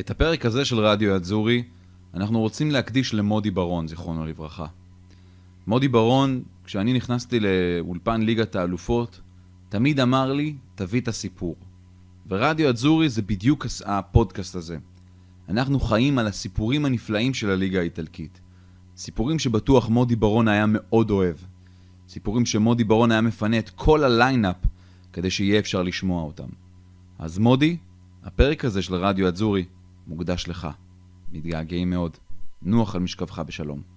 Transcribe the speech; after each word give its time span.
את 0.00 0.10
הפרק 0.10 0.46
הזה 0.46 0.64
של 0.64 0.78
רדיו 0.78 1.16
אדזורי 1.16 1.62
אנחנו 2.14 2.40
רוצים 2.40 2.70
להקדיש 2.70 3.14
למודי 3.14 3.50
ברון, 3.50 3.88
זיכרונו 3.88 4.26
לברכה. 4.26 4.66
מודי 5.66 5.88
ברון, 5.88 6.42
כשאני 6.64 6.92
נכנסתי 6.92 7.40
לאולפן 7.40 8.22
ליגת 8.22 8.56
האלופות, 8.56 9.20
תמיד 9.68 10.00
אמר 10.00 10.32
לי, 10.32 10.54
תביא 10.74 11.00
את 11.00 11.08
הסיפור. 11.08 11.56
ורדיו 12.28 12.68
אדזורי 12.68 13.08
זה 13.08 13.22
בדיוק 13.22 13.66
הפודקאסט 13.84 14.54
הזה. 14.54 14.78
אנחנו 15.48 15.80
חיים 15.80 16.18
על 16.18 16.26
הסיפורים 16.26 16.84
הנפלאים 16.84 17.34
של 17.34 17.50
הליגה 17.50 17.80
האיטלקית. 17.80 18.40
סיפורים 18.96 19.38
שבטוח 19.38 19.88
מודי 19.88 20.16
ברון 20.16 20.48
היה 20.48 20.64
מאוד 20.68 21.10
אוהב. 21.10 21.36
סיפורים 22.08 22.46
שמודי 22.46 22.84
ברון 22.84 23.12
היה 23.12 23.20
מפנה 23.20 23.58
את 23.58 23.70
כל 23.70 24.04
ה 24.04 24.11
lineup 24.11 24.56
כדי 25.12 25.30
שיהיה 25.30 25.58
אפשר 25.58 25.82
לשמוע 25.82 26.22
אותם. 26.22 26.48
אז 27.18 27.38
מודי, 27.38 27.76
הפרק 28.24 28.64
הזה 28.64 28.82
של 28.82 28.94
רדיו 28.94 29.28
אדזורי 29.28 29.64
מוקדש 30.06 30.48
לך. 30.48 30.68
מתגעגעים 31.32 31.90
מאוד. 31.90 32.16
נוח 32.62 32.94
על 32.94 33.00
משכבך 33.00 33.38
בשלום. 33.38 33.96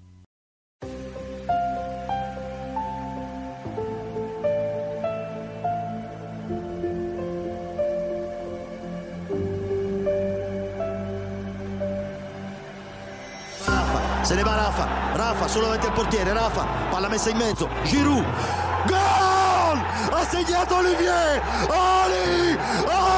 Se 14.30 14.36
ne 14.36 14.44
va 14.44 14.56
Rafa, 14.64 14.86
Rafa 15.22 15.48
solo 15.48 15.66
davanti 15.66 15.88
al 15.88 15.94
portiere, 15.94 16.32
Rafa, 16.34 16.64
palla 16.92 17.10
messa 17.10 17.30
in 17.32 17.38
mezzo, 17.38 17.68
Giroud, 17.90 18.28
gol! 18.92 19.78
Ha 20.14 20.22
segnato 20.30 20.76
Olivier! 20.76 21.42
Ali! 21.68 22.56
Ali! 22.86 23.09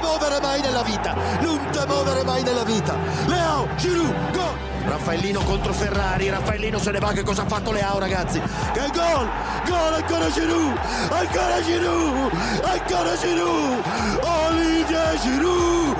Muovere 0.00 0.40
mai 0.40 0.60
nella 0.60 0.82
vita, 0.82 1.14
non 1.40 1.58
te 1.70 1.84
muovere 1.86 2.22
mai 2.22 2.42
nella 2.42 2.64
vita. 2.64 2.96
Leo, 3.26 3.68
Giroud, 3.76 4.30
gol! 4.32 4.56
Raffaellino 4.84 5.40
contro 5.42 5.72
Ferrari, 5.72 6.30
Raffaellino 6.30 6.78
se 6.78 6.90
ne 6.92 6.98
va, 6.98 7.12
che 7.12 7.22
cosa 7.22 7.42
ha 7.42 7.46
fatto 7.46 7.72
Leao 7.72 7.98
ragazzi? 7.98 8.40
Che 8.72 8.90
gol! 8.92 9.28
Gol 9.66 9.94
ancora 9.94 10.30
Giroud! 10.30 10.78
Ancora 11.10 11.62
Giroud! 11.62 12.32
Ancora 12.62 13.16
Giroud! 13.16 13.82
Olivier 14.22 15.20
Giroud! 15.20 15.96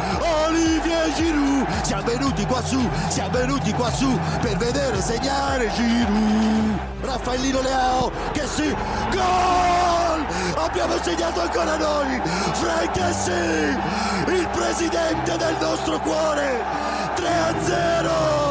Olivier 0.47 1.13
Giroud! 1.15 1.83
Siamo 1.83 2.03
venuti 2.03 2.47
qua 2.47 2.63
su, 2.65 2.89
siamo 3.09 3.31
venuti 3.31 3.73
qua 3.73 3.91
su 3.91 4.19
per 4.41 4.57
vedere 4.57 5.01
segnare 5.03 5.71
Giroud! 5.75 6.79
Raffaellino 7.03 7.61
Leao 7.61 8.11
che 8.33 8.47
sì! 8.47 8.75
Gol! 9.11 9.98
Abbiamo 10.61 11.01
segnato 11.03 11.41
ancora 11.41 11.77
noi! 11.77 12.21
Frank 12.55 13.15
sì! 13.15 14.33
Il 14.33 14.49
presidente 14.49 15.37
del 15.37 15.57
nostro 15.61 15.99
cuore! 16.01 16.63
3 17.15 17.29
a 17.29 17.55
0! 17.61 18.48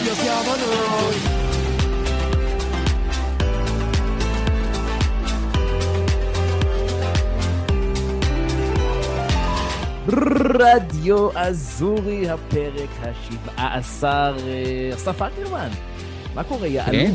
dell'Italia 0.00 0.14
siamo 0.14 0.52
noi. 0.56 1.40
רדיו 10.60 11.38
אזורי, 11.38 12.30
הפרק 12.30 12.90
השבעה 13.00 13.74
עשר, 13.78 14.36
אסף 14.94 15.22
אקרמן. 15.22 15.68
מה 16.34 16.44
קורה, 16.44 16.66
יא 16.66 16.82
כן. 16.82 17.12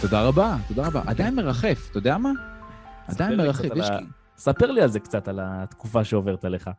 תודה 0.00 0.22
רבה, 0.22 0.56
תודה 0.68 0.86
רבה. 0.86 1.02
עדיין 1.06 1.34
מרחף, 1.34 1.88
אתה 1.90 1.98
יודע 1.98 2.18
מה? 2.18 2.30
עדיין 3.08 3.36
מרחף. 3.36 3.64
יש 3.76 3.90
לי... 3.90 4.06
ספר 4.36 4.70
לי 4.70 4.80
על 4.80 4.88
זה 4.88 5.00
קצת, 5.00 5.28
על 5.28 5.38
התקופה 5.42 6.04
שעוברת 6.04 6.44
עליך. 6.44 6.70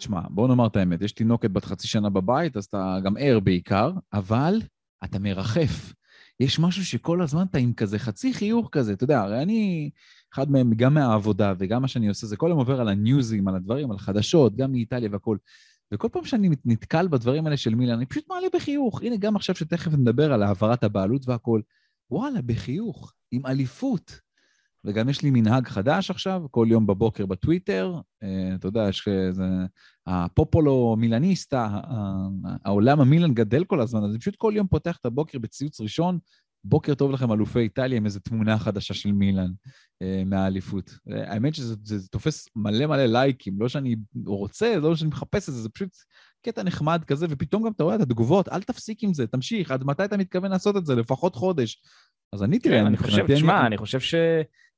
תשמע, 0.00 0.20
בוא 0.30 0.48
נאמר 0.48 0.66
את 0.66 0.76
האמת, 0.76 1.02
יש 1.02 1.12
תינוקת 1.12 1.50
בת 1.50 1.64
חצי 1.64 1.88
שנה 1.88 2.10
בבית, 2.10 2.56
אז 2.56 2.64
אתה 2.64 2.98
גם 3.04 3.14
ער 3.18 3.40
בעיקר, 3.40 3.92
אבל 4.12 4.60
אתה 5.04 5.18
מרחף. 5.18 5.92
יש 6.40 6.58
משהו 6.58 6.84
שכל 6.84 7.22
הזמן 7.22 7.44
אתה 7.50 7.58
עם 7.58 7.72
כזה 7.72 7.98
חצי 7.98 8.34
חיוך 8.34 8.68
כזה, 8.72 8.92
אתה 8.92 9.04
יודע, 9.04 9.20
הרי 9.20 9.42
אני, 9.42 9.90
אחד 10.34 10.50
מהם, 10.50 10.74
גם 10.74 10.94
מהעבודה 10.94 11.52
וגם 11.58 11.82
מה 11.82 11.88
שאני 11.88 12.08
עושה, 12.08 12.26
זה 12.26 12.36
כל 12.36 12.46
היום 12.46 12.58
עובר 12.58 12.80
על 12.80 12.88
הניוזים, 12.88 13.48
על 13.48 13.56
הדברים, 13.56 13.90
על 13.90 13.98
חדשות, 13.98 14.56
גם 14.56 14.72
מאיטליה 14.72 15.08
והכול. 15.12 15.38
וכל 15.92 16.08
פעם 16.12 16.24
שאני 16.24 16.50
נתקל 16.64 17.08
בדברים 17.08 17.46
האלה 17.46 17.56
של 17.56 17.74
מילן, 17.74 17.92
אני 17.92 18.06
פשוט 18.06 18.28
מעלה 18.28 18.46
בחיוך. 18.54 19.02
הנה, 19.02 19.16
גם 19.16 19.36
עכשיו 19.36 19.54
שתכף 19.54 19.92
נדבר 19.92 20.32
על 20.32 20.42
העברת 20.42 20.84
הבעלות 20.84 21.28
והכול, 21.28 21.62
וואלה, 22.10 22.42
בחיוך, 22.42 23.12
עם 23.30 23.46
אליפות. 23.46 24.20
וגם 24.84 25.08
יש 25.08 25.22
לי 25.22 25.30
מנהג 25.30 25.68
חדש 25.68 26.10
עכשיו, 26.10 26.42
כל 26.50 26.66
יום 26.70 26.86
בבוקר 26.86 27.26
בטוויטר, 27.26 28.00
אה, 28.22 28.54
אתה 28.54 28.68
יודע, 28.68 28.86
יש 28.88 29.08
איזה... 29.08 29.44
הפופולו 30.06 30.96
מילניסטה, 30.98 31.80
העולם 32.64 33.00
המילן 33.00 33.34
גדל 33.34 33.64
כל 33.64 33.80
הזמן, 33.80 34.04
אז 34.04 34.10
אני 34.10 34.18
פשוט 34.18 34.36
כל 34.36 34.52
יום 34.56 34.66
פותח 34.66 34.96
את 35.00 35.06
הבוקר 35.06 35.38
בציוץ 35.38 35.80
ראשון, 35.80 36.18
בוקר 36.64 36.94
טוב 36.94 37.10
לכם 37.10 37.32
אלופי 37.32 37.58
איטליה 37.58 37.96
עם 37.96 38.04
איזו 38.04 38.20
תמונה 38.20 38.58
חדשה 38.58 38.94
של 38.94 39.12
מילן 39.12 39.50
אה, 40.02 40.22
מהאליפות. 40.26 40.90
אה, 41.10 41.32
האמת 41.32 41.54
שזה 41.54 41.74
זה, 41.84 41.98
זה 41.98 42.08
תופס 42.08 42.48
מלא 42.56 42.86
מלא 42.86 43.06
לייקים, 43.06 43.60
לא 43.60 43.68
שאני 43.68 43.96
רוצה, 44.26 44.76
לא 44.76 44.96
שאני 44.96 45.10
מחפש 45.10 45.48
את 45.48 45.54
זה, 45.54 45.60
זה 45.62 45.68
פשוט 45.68 45.90
קטע 46.42 46.62
נחמד 46.62 47.04
כזה, 47.04 47.26
ופתאום 47.30 47.62
גם 47.62 47.72
אתה 47.76 47.84
רואה 47.84 47.94
את 47.94 48.00
התגובות, 48.00 48.48
אל 48.48 48.62
תפסיק 48.62 49.02
עם 49.02 49.14
זה, 49.14 49.26
תמשיך, 49.26 49.70
עד 49.70 49.84
מתי 49.84 50.04
אתה 50.04 50.16
מתכוון 50.16 50.50
לעשות 50.50 50.76
את 50.76 50.86
זה? 50.86 50.94
לפחות 50.94 51.34
חודש. 51.34 51.82
אז 52.32 52.42
אני 52.42 52.58
תראה, 52.58 52.80
כן, 52.80 52.86
אני 52.86 52.96
חושב, 52.96 53.34
תשמע, 53.34 53.66
אני 53.66 53.76
חושב 53.76 54.00
ש... 54.00 54.14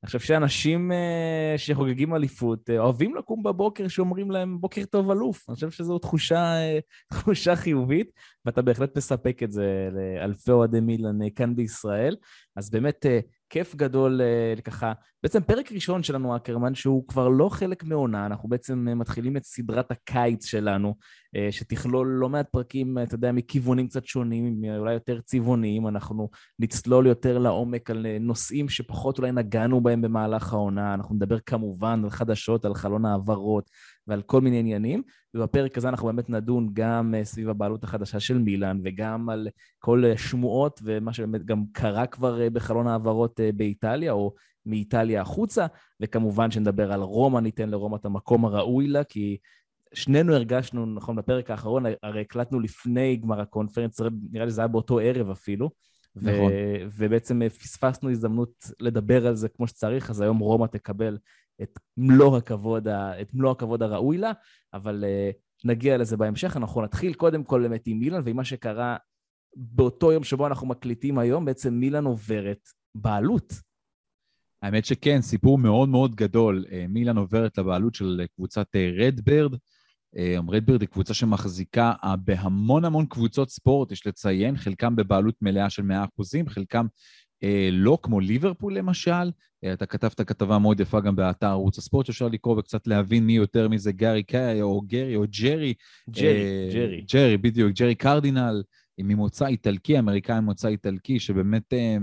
אני 0.02 0.06
חושב 0.06 0.18
שאנשים 0.18 0.92
אה, 0.92 1.54
שחוגגים 1.56 2.14
אליפות 2.14 2.70
אה, 2.70 2.78
אוהבים 2.78 3.14
לקום 3.14 3.42
בבוקר 3.42 3.88
שאומרים 3.88 4.30
להם 4.30 4.60
בוקר 4.60 4.84
טוב 4.84 5.10
אלוף. 5.10 5.44
אני 5.48 5.54
חושב 5.54 5.70
שזו 5.70 5.98
תחושה, 5.98 6.42
אה, 6.42 6.78
תחושה 7.10 7.56
חיובית, 7.56 8.10
ואתה 8.44 8.62
בהחלט 8.62 8.96
מספק 8.96 9.42
את 9.42 9.52
זה 9.52 9.88
לאלפי 9.92 10.50
אוהדי 10.50 10.80
מילן 10.80 11.30
כאן 11.36 11.56
בישראל. 11.56 12.16
אז 12.56 12.70
באמת 12.70 13.06
כיף 13.52 13.74
גדול 13.74 14.20
אה, 14.20 14.62
ככה, 14.62 14.92
בעצם 15.22 15.40
פרק 15.42 15.72
ראשון 15.72 16.02
שלנו, 16.02 16.36
אקרמן, 16.36 16.74
שהוא 16.74 17.08
כבר 17.08 17.28
לא 17.28 17.48
חלק 17.48 17.84
מעונה, 17.84 18.26
אנחנו 18.26 18.48
בעצם 18.48 18.88
אה, 18.88 18.94
מתחילים 18.94 19.36
את 19.36 19.44
סדרת 19.44 19.90
הקיץ 19.90 20.46
שלנו, 20.46 20.94
אה, 21.36 21.48
שתכלול 21.50 22.08
לא 22.20 22.28
מעט 22.28 22.48
פרקים, 22.48 22.98
אתה 22.98 23.14
יודע, 23.14 23.32
מכיוונים 23.32 23.88
קצת 23.88 24.06
שונים, 24.06 24.62
אולי 24.78 24.92
יותר 24.92 25.20
צבעוניים, 25.20 25.88
אנחנו 25.88 26.30
נצלול 26.58 27.06
יותר 27.06 27.38
לעומק 27.38 27.91
על 27.91 28.06
נושאים 28.20 28.68
שפחות 28.68 29.18
אולי 29.18 29.32
נגענו 29.32 29.80
בהם 29.80 30.02
במהלך 30.02 30.52
העונה, 30.52 30.94
אנחנו 30.94 31.14
נדבר 31.14 31.38
כמובן 31.46 32.00
על 32.04 32.10
חדשות, 32.10 32.64
על 32.64 32.74
חלון 32.74 33.04
העברות 33.04 33.70
ועל 34.06 34.22
כל 34.22 34.40
מיני 34.40 34.58
עניינים, 34.58 35.02
ובפרק 35.34 35.78
הזה 35.78 35.88
אנחנו 35.88 36.06
באמת 36.06 36.30
נדון 36.30 36.68
גם 36.72 37.14
אה, 37.14 37.24
סביב 37.24 37.48
הבעלות 37.48 37.84
החדשה 37.84 38.20
של 38.20 38.38
מילאן 38.38 38.80
וגם 38.84 39.28
על 39.28 39.48
כל 39.78 40.04
אה, 40.04 40.18
שמועות 40.18 40.80
ומה 40.84 41.12
שבאמת 41.12 41.44
גם 41.44 41.64
קרה 41.72 42.06
כבר 42.06 42.41
אה, 42.41 42.50
בחלון 42.50 42.86
העברות 42.86 43.41
באיטליה, 43.56 44.12
או 44.12 44.34
מאיטליה 44.66 45.20
החוצה, 45.20 45.66
וכמובן 46.00 46.50
שנדבר 46.50 46.92
על 46.92 47.00
רומא, 47.00 47.41
ניתן 47.41 47.70
לרומא 47.70 47.96
את 47.96 48.04
המקום 48.04 48.44
הראוי 48.44 48.86
לה, 48.86 49.04
כי 49.04 49.36
שנינו 49.94 50.34
הרגשנו, 50.34 50.86
נכון, 50.86 51.16
בפרק 51.16 51.50
האחרון, 51.50 51.84
הרי 52.02 52.20
הקלטנו 52.20 52.60
לפני 52.60 53.16
גמר 53.16 53.41
הקונפרנס, 53.41 54.00
נראה 54.32 54.44
לי 54.44 54.50
זה 54.50 54.60
היה 54.60 54.68
באותו 54.68 54.98
ערב 54.98 55.30
אפילו, 55.30 55.70
ו- 56.16 56.32
נכון. 56.32 56.52
ובעצם 56.96 57.42
אה, 57.42 57.50
פספסנו 57.50 58.10
הזדמנות 58.10 58.50
לדבר 58.80 59.26
על 59.26 59.34
זה 59.34 59.48
כמו 59.48 59.66
שצריך, 59.66 60.10
אז 60.10 60.21
היום 60.21 60.38
רומא 60.38 60.66
תקבל 60.66 61.18
את 61.62 61.78
מלוא 61.97 62.36
הכבוד, 62.36 62.88
את 62.88 63.34
מלוא 63.34 63.50
הכבוד 63.50 63.82
הראוי 63.82 64.18
לה, 64.18 64.32
אבל 64.74 65.04
uh, 65.04 65.36
נגיע 65.64 65.98
לזה 65.98 66.16
בהמשך. 66.16 66.56
אנחנו 66.56 66.82
נתחיל 66.82 67.14
קודם 67.14 67.44
כל 67.44 67.62
באמת 67.62 67.86
עם 67.86 67.98
מילאן, 67.98 68.22
ועם 68.24 68.36
מה 68.36 68.44
שקרה 68.44 68.97
באותו 69.56 70.12
יום 70.12 70.24
שבו 70.24 70.47
אנחנו 70.47 70.66
מקליטים 70.66 71.18
היום, 71.18 71.44
בעצם 71.44 71.74
מילאן 71.74 72.04
עוברת 72.04 72.68
בעלות. 72.94 73.53
האמת 74.62 74.84
שכן, 74.84 75.22
סיפור 75.22 75.59
מאוד 75.59 75.88
מאוד 75.88 76.14
גדול. 76.14 76.64
אה, 76.72 76.86
מילאן 76.88 77.16
עוברת 77.16 77.59
לבעלות 77.59 77.94
של 77.94 78.20
אה, 78.20 78.26
קבוצת 78.36 78.66
רדברד. 78.98 79.54
רדברד 80.48 80.80
היא 80.80 80.88
קבוצה 80.88 81.15
שמחזיקה 81.15 81.92
אה, 82.04 82.16
בהמון 82.16 82.84
המון 82.84 83.06
קבוצות 83.06 83.50
ספורט, 83.50 83.92
יש 83.92 84.06
לציין, 84.06 84.56
חלקם 84.56 84.97
בבעלות 84.97 85.34
מלאה 85.42 85.70
של 85.70 85.82
100%, 85.82 86.50
חלקם 86.50 86.86
אה, 87.42 87.68
לא, 87.72 87.98
כמו 88.03 88.20
ליברפול 88.20 88.78
למשל. 88.78 89.30
אתה 89.72 89.86
כתבת 89.86 90.20
כתבה 90.20 90.59
מאוד 90.59 90.80
יפה 90.80 91.00
גם 91.00 91.16
באתר 91.16 91.47
ערוץ 91.47 91.78
הספורט, 91.78 92.06
שאפשר 92.06 92.28
לקרוא 92.28 92.59
וקצת 92.59 92.86
להבין 92.86 93.26
מי 93.26 93.32
יותר 93.32 93.68
מזה, 93.68 93.92
גארי 93.92 94.22
קאי 94.22 94.62
או 94.62 94.80
גרי 94.80 95.16
או 95.16 95.24
ג'רי. 95.42 95.74
ג'רי, 96.10 96.26
אה, 96.28 96.70
ג'רי. 96.72 97.04
ג'רי, 97.12 97.36
בדיוק, 97.36 97.72
ג'רי 97.72 97.94
קרדינל, 97.94 98.62
ממוצא 98.98 99.47
איטלקי, 99.47 99.98
אמריקאי 99.98 100.41
ממוצא 100.41 100.68
איטלקי, 100.68 101.20
שבאמת 101.20 101.72
אה, 101.72 101.97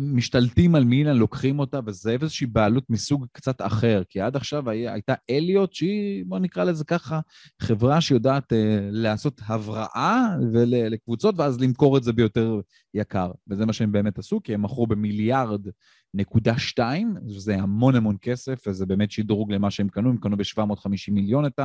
משתלטים 0.00 0.74
על 0.74 0.84
מילאן, 0.84 1.16
לוקחים 1.16 1.58
אותה, 1.58 1.80
וזה 1.86 2.10
איזושהי 2.10 2.46
בעלות 2.46 2.90
מסוג 2.90 3.26
קצת 3.32 3.60
אחר, 3.60 4.02
כי 4.08 4.20
עד 4.20 4.36
עכשיו 4.36 4.70
היה, 4.70 4.92
הייתה 4.92 5.14
אליוט, 5.30 5.72
שהיא, 5.72 6.24
בוא 6.26 6.38
נקרא 6.38 6.64
לזה 6.64 6.84
ככה, 6.84 7.20
חברה 7.62 8.00
שיודעת 8.00 8.52
אה, 8.52 8.88
לעשות 8.90 9.40
הבראה 9.46 10.26
לקבוצות, 10.66 11.34
ואז 11.38 11.60
למכור 11.60 11.96
את 11.98 12.02
זה 12.02 12.12
ביותר 12.12 12.60
יקר. 12.94 13.30
וזה 13.48 13.66
מה 13.66 13.72
שהם 13.72 13.92
באמת 13.92 14.18
עשו, 14.18 14.42
כי 14.42 14.54
הם 14.54 14.62
מכרו 14.62 14.86
במיליארד 14.86 15.66
נקודה 16.14 16.58
שתיים, 16.58 17.14
שזה 17.28 17.56
המון 17.56 17.94
המון 17.94 18.16
כסף, 18.22 18.64
וזה 18.66 18.86
באמת 18.86 19.10
שדרוג 19.10 19.52
למה 19.52 19.70
שהם 19.70 19.88
קנו, 19.88 20.10
הם 20.10 20.16
קנו 20.16 20.36
ב-750 20.36 21.12
מיליון 21.12 21.46
את, 21.46 21.60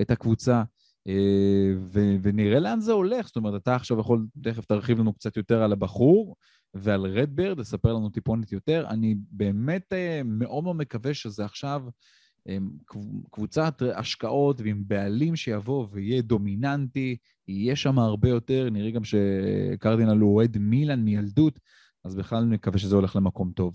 את 0.00 0.10
הקבוצה. 0.10 0.62
אה, 1.08 1.72
ונראה 2.22 2.60
לאן 2.60 2.80
זה 2.80 2.92
הולך. 2.92 3.26
זאת 3.26 3.36
אומרת, 3.36 3.62
אתה 3.62 3.74
עכשיו 3.74 4.00
יכול, 4.00 4.26
תכף 4.42 4.64
תרחיב 4.64 4.98
לנו 4.98 5.12
קצת 5.12 5.36
יותר 5.36 5.62
על 5.62 5.72
הבחור 5.72 6.36
ועל 6.74 7.06
רדברד, 7.06 7.58
לספר 7.58 7.92
לנו 7.92 8.08
טיפונת 8.08 8.52
יותר. 8.52 8.86
אני 8.88 9.14
באמת 9.30 9.92
אה, 9.92 10.20
מאוד 10.24 10.64
מאוד 10.64 10.76
מקווה 10.76 11.14
שזה 11.14 11.44
עכשיו 11.44 11.82
אה, 12.48 12.58
קבוצת 13.30 13.82
השקעות 13.94 14.60
ועם 14.60 14.82
בעלים 14.86 15.36
שיבוא 15.36 15.86
ויהיה 15.90 16.22
דומיננטי, 16.22 17.16
יהיה 17.48 17.76
שם 17.76 17.98
הרבה 17.98 18.28
יותר, 18.28 18.68
נראה 18.70 18.90
גם 18.90 19.04
שקרדינל 19.04 20.18
הוא 20.20 20.36
אוהד 20.36 20.58
מילאן 20.58 21.00
מילדות, 21.00 21.58
אז 22.04 22.14
בכלל 22.14 22.38
אני 22.42 22.54
מקווה 22.54 22.78
שזה 22.78 22.96
הולך 22.96 23.16
למקום 23.16 23.52
טוב. 23.52 23.74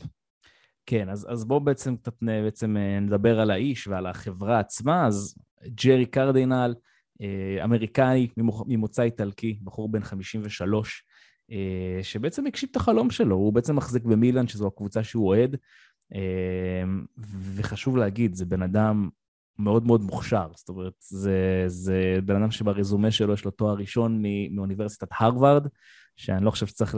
כן, 0.86 1.10
אז, 1.10 1.28
אז 1.30 1.46
בואו 1.46 1.60
בעצם, 1.60 1.96
בעצם 2.22 2.76
נדבר 3.02 3.40
על 3.40 3.52
האיש 3.52 3.88
ועל 3.88 4.06
החברה 4.06 4.60
עצמה. 4.60 5.08
אז 5.08 5.36
ג'רי 5.68 6.06
קרדינל, 6.06 6.76
אה, 7.22 7.64
אמריקאי 7.64 8.28
ממוצא 8.68 9.04
איטלקי, 9.04 9.60
בחור 9.64 9.92
בן 9.92 10.04
53, 10.04 11.04
אה, 11.04 11.15
שבעצם 12.02 12.48
הגשים 12.48 12.70
את 12.72 12.76
החלום 12.76 13.10
שלו, 13.10 13.36
הוא 13.36 13.54
בעצם 13.54 13.76
מחזיק 13.76 14.04
במילאן, 14.04 14.48
שזו 14.48 14.68
הקבוצה 14.68 15.04
שהוא 15.04 15.28
אוהד, 15.28 15.58
אה, 16.16 16.84
וחשוב 17.56 17.98
להגיד, 17.98 18.36
זה 18.36 18.46
בן 18.46 18.62
אדם 18.62 19.10
מאוד 19.60 19.86
מאוד 19.86 20.02
מוכשר, 20.02 20.48
זאת 20.56 20.70
אומרת, 20.70 20.94
זה, 21.00 21.64
זה 21.68 22.20
בן 22.26 22.36
אדם 22.36 22.52
שברזומה 22.52 23.12
שלו 23.12 23.34
יש 23.34 23.46
לו 23.46 23.52
תואר 23.52 23.74
ראשון 23.74 24.24
מאוניברסיטת 24.52 25.08
הרווארד, 25.20 25.68
שאני 26.16 26.46
לא 26.46 26.52
חושב 26.52 26.68
שצריך 26.68 26.96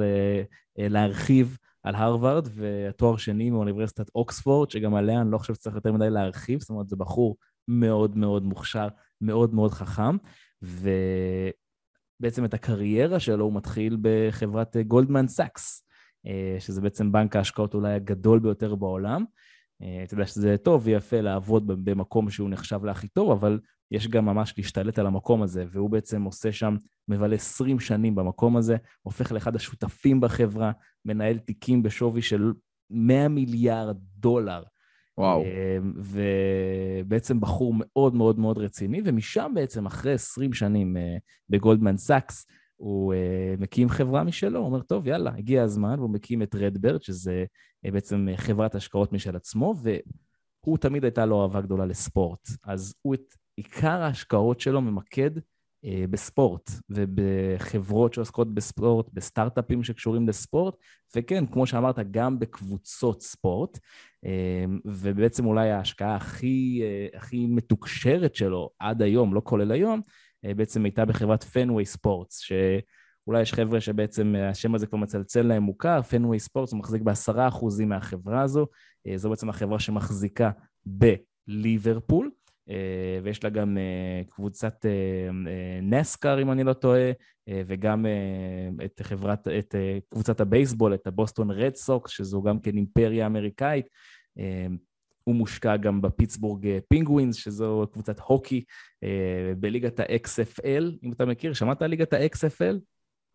להרחיב 0.77 1.57
על 1.83 1.95
הרווארד, 1.95 2.47
והתואר 2.51 3.17
שני 3.17 3.49
מאוניברסיטת 3.49 4.09
אוקספורד, 4.15 4.71
שגם 4.71 4.95
עליה 4.95 5.21
אני 5.21 5.31
לא 5.31 5.37
חושב 5.37 5.53
שצריך 5.53 5.75
יותר 5.75 5.91
מדי 5.91 6.09
להרחיב, 6.09 6.59
זאת 6.59 6.69
אומרת, 6.69 6.89
זה 6.89 6.95
בחור 6.95 7.37
מאוד 7.67 8.17
מאוד 8.17 8.43
מוכשר, 8.43 8.87
מאוד 9.21 9.53
מאוד 9.53 9.71
חכם, 9.71 10.17
ובעצם 12.19 12.45
את 12.45 12.53
הקריירה 12.53 13.19
שלו 13.19 13.45
הוא 13.45 13.53
מתחיל 13.53 13.97
בחברת 14.01 14.77
גולדמן 14.77 15.27
סאקס, 15.27 15.87
אה, 16.27 16.59
שזה 16.59 16.81
בעצם 16.81 17.11
בנק 17.11 17.35
ההשקעות 17.35 17.73
אולי 17.73 17.93
הגדול 17.93 18.39
ביותר 18.39 18.75
בעולם. 18.75 19.25
אה, 19.81 20.03
אתה 20.03 20.13
יודע 20.13 20.25
שזה 20.25 20.57
טוב 20.57 20.81
ויפה 20.85 21.21
לעבוד 21.21 21.85
במקום 21.85 22.29
שהוא 22.29 22.49
נחשב 22.49 22.85
להכי 22.85 23.07
טוב, 23.07 23.31
אבל 23.31 23.59
יש 23.91 24.07
גם 24.07 24.25
ממש 24.25 24.53
להשתלט 24.57 24.99
על 24.99 25.07
המקום 25.07 25.41
הזה, 25.41 25.65
והוא 25.71 25.89
בעצם 25.89 26.23
עושה 26.23 26.51
שם, 26.51 26.75
מבלה 27.07 27.35
20 27.35 27.79
שנים 27.79 28.15
במקום 28.15 28.57
הזה, 28.57 28.77
הופך 29.01 29.31
לאחד 29.31 29.55
השותפים 29.55 30.21
בחברה, 30.21 30.71
מנהל 31.05 31.37
תיקים 31.37 31.83
בשווי 31.83 32.21
של 32.21 32.53
100 32.89 33.27
מיליארד 33.27 33.97
דולר. 34.17 34.63
וואו. 35.17 35.43
אמ, 35.43 35.93
ובעצם 35.95 37.39
בחור 37.39 37.73
מאוד 37.77 38.15
מאוד 38.15 38.39
מאוד 38.39 38.57
רציני, 38.57 39.01
ומשם 39.05 39.51
בעצם, 39.55 39.85
אחרי 39.85 40.13
20 40.13 40.53
שנים 40.53 40.97
אה, 40.97 41.17
בגולדמן 41.49 41.97
סאקס, 41.97 42.45
הוא 42.75 43.13
אה, 43.13 43.55
מקים 43.59 43.89
חברה 43.89 44.23
משלו, 44.23 44.59
הוא 44.59 44.65
אומר, 44.65 44.81
טוב, 44.81 45.07
יאללה, 45.07 45.31
הגיע 45.37 45.63
הזמן, 45.63 45.99
והוא 45.99 46.09
מקים 46.09 46.41
את 46.41 46.55
רדברד, 46.55 47.01
שזה 47.01 47.45
אה, 47.85 47.91
בעצם 47.91 48.27
חברת 48.35 48.75
השקעות 48.75 49.13
משל 49.13 49.35
עצמו, 49.35 49.75
והוא 49.81 50.77
תמיד 50.77 51.03
הייתה 51.03 51.25
לו 51.25 51.41
אהבה 51.43 51.61
גדולה 51.61 51.85
לספורט. 51.85 52.47
אז 52.63 52.93
הוא 53.01 53.13
את 53.13 53.33
עיקר 53.55 54.01
ההשקעות 54.01 54.59
שלו 54.59 54.81
ממקד 54.81 55.31
בספורט 56.09 56.71
ובחברות 56.89 58.13
שעוסקות 58.13 58.53
בספורט, 58.53 59.05
בסטארט-אפים 59.13 59.83
שקשורים 59.83 60.27
לספורט, 60.27 60.75
וכן, 61.15 61.45
כמו 61.45 61.67
שאמרת, 61.67 61.99
גם 62.11 62.39
בקבוצות 62.39 63.21
ספורט. 63.21 63.79
אה, 64.25 64.65
ובעצם 64.85 65.45
אולי 65.45 65.71
ההשקעה 65.71 66.15
הכי, 66.15 66.81
אה, 66.83 67.17
הכי 67.17 67.45
מתוקשרת 67.45 68.35
שלו 68.35 68.69
עד 68.79 69.01
היום, 69.01 69.33
לא 69.33 69.41
כולל 69.43 69.71
היום, 69.71 70.01
בעצם 70.43 70.85
הייתה 70.85 71.05
בחברת 71.05 71.43
פנוויי 71.43 71.85
ספורטס, 71.85 72.39
שאולי 72.39 73.41
יש 73.41 73.53
חבר'ה 73.53 73.81
שבעצם 73.81 74.35
השם 74.51 74.75
הזה 74.75 74.87
כבר 74.87 74.97
מצלצל 74.97 75.41
להם 75.41 75.63
מוכר, 75.63 76.01
פנוויי 76.01 76.39
ספורטס, 76.39 76.71
הוא 76.71 76.79
מחזיק 76.79 77.01
בעשרה 77.01 77.47
אחוזים 77.47 77.89
מהחברה 77.89 78.41
הזו, 78.41 78.67
זו 79.15 79.29
בעצם 79.29 79.49
החברה 79.49 79.79
שמחזיקה 79.79 80.51
בליברפול. 80.85 82.26
אה, 82.69 83.19
ויש 83.23 83.43
לה 83.43 83.49
גם 83.49 83.77
אה, 83.77 84.21
קבוצת 84.29 84.85
אה, 84.85 85.29
נסקר, 85.81 86.41
אם 86.41 86.51
אני 86.51 86.63
לא 86.63 86.73
טועה, 86.73 87.11
וגם 87.67 88.05
את 88.85 89.01
חברת, 89.03 89.47
את 89.47 89.75
קבוצת 90.09 90.41
הבייסבול, 90.41 90.93
את 90.93 91.07
הבוסטון 91.07 91.51
רד 91.51 91.75
סוקס, 91.75 92.11
שזו 92.11 92.41
גם 92.41 92.59
כן 92.59 92.77
אימפריה 92.77 93.25
אמריקאית. 93.25 93.85
הוא 95.23 95.35
מושקע 95.35 95.77
גם 95.77 96.01
בפיטסבורג 96.01 96.67
פינגווינס, 96.89 97.35
שזו 97.35 97.87
קבוצת 97.93 98.19
הוקי, 98.19 98.63
בליגת 99.57 99.99
ה-XFL, 99.99 100.83
אם 101.03 101.11
אתה 101.11 101.25
מכיר, 101.25 101.53
שמעת 101.53 101.81
על 101.81 101.89
ליגת 101.89 102.13
ה-XFL? 102.13 102.75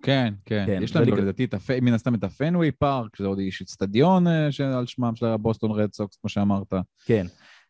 כן, 0.02 0.34
כן, 0.44 0.64
כן. 0.67 0.82
יש 0.82 0.96
להם 0.96 1.08
לדעתי 1.08 1.46
מן 1.82 1.93
הסתם 1.93 2.14
את 2.14 2.25
הפנווי 2.25 2.70
פארק, 2.70 3.17
שזה 3.17 3.26
עוד 3.26 3.38
איש 3.38 3.62
אצטדיון 3.62 4.26
על 4.75 4.87
שמם 4.87 5.17
של 5.17 5.26
הבוסטון 5.26 5.70
רד 5.70 5.93
סוקס, 5.93 6.17
כמו 6.17 6.31
שאמרת. 6.31 6.75
כן. 7.05 7.26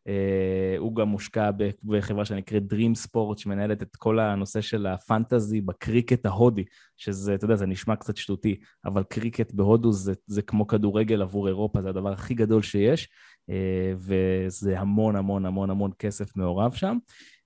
אה, 0.08 0.78
הוא 0.78 0.96
גם 0.96 1.08
מושקע 1.08 1.50
בחברה 1.84 2.24
שנקראת 2.24 2.62
Dream 2.72 3.06
Sport, 3.06 3.38
שמנהלת 3.38 3.82
את 3.82 3.96
כל 3.96 4.18
הנושא 4.20 4.60
של 4.60 4.86
ה 4.86 4.96
fantasy 4.96 5.60
בקריקט 5.60 6.26
ההודי, 6.26 6.64
שזה, 6.96 7.34
אתה 7.34 7.44
יודע, 7.44 7.56
זה 7.56 7.66
נשמע 7.66 7.96
קצת 7.96 8.16
שטותי, 8.16 8.60
אבל 8.84 9.02
קריקט 9.02 9.52
בהודו 9.52 9.92
זה, 9.92 10.12
זה 10.26 10.42
כמו 10.42 10.66
כדורגל 10.66 11.22
עבור 11.22 11.48
אירופה, 11.48 11.82
זה 11.82 11.88
הדבר 11.88 12.12
הכי 12.12 12.34
גדול 12.34 12.62
שיש, 12.62 13.08
אה, 13.50 13.54
וזה 13.96 14.80
המון 14.80 15.16
המון 15.16 15.46
המון 15.46 15.70
המון 15.70 15.90
כסף 15.98 16.36
מעורב 16.36 16.72
שם. 16.72 16.98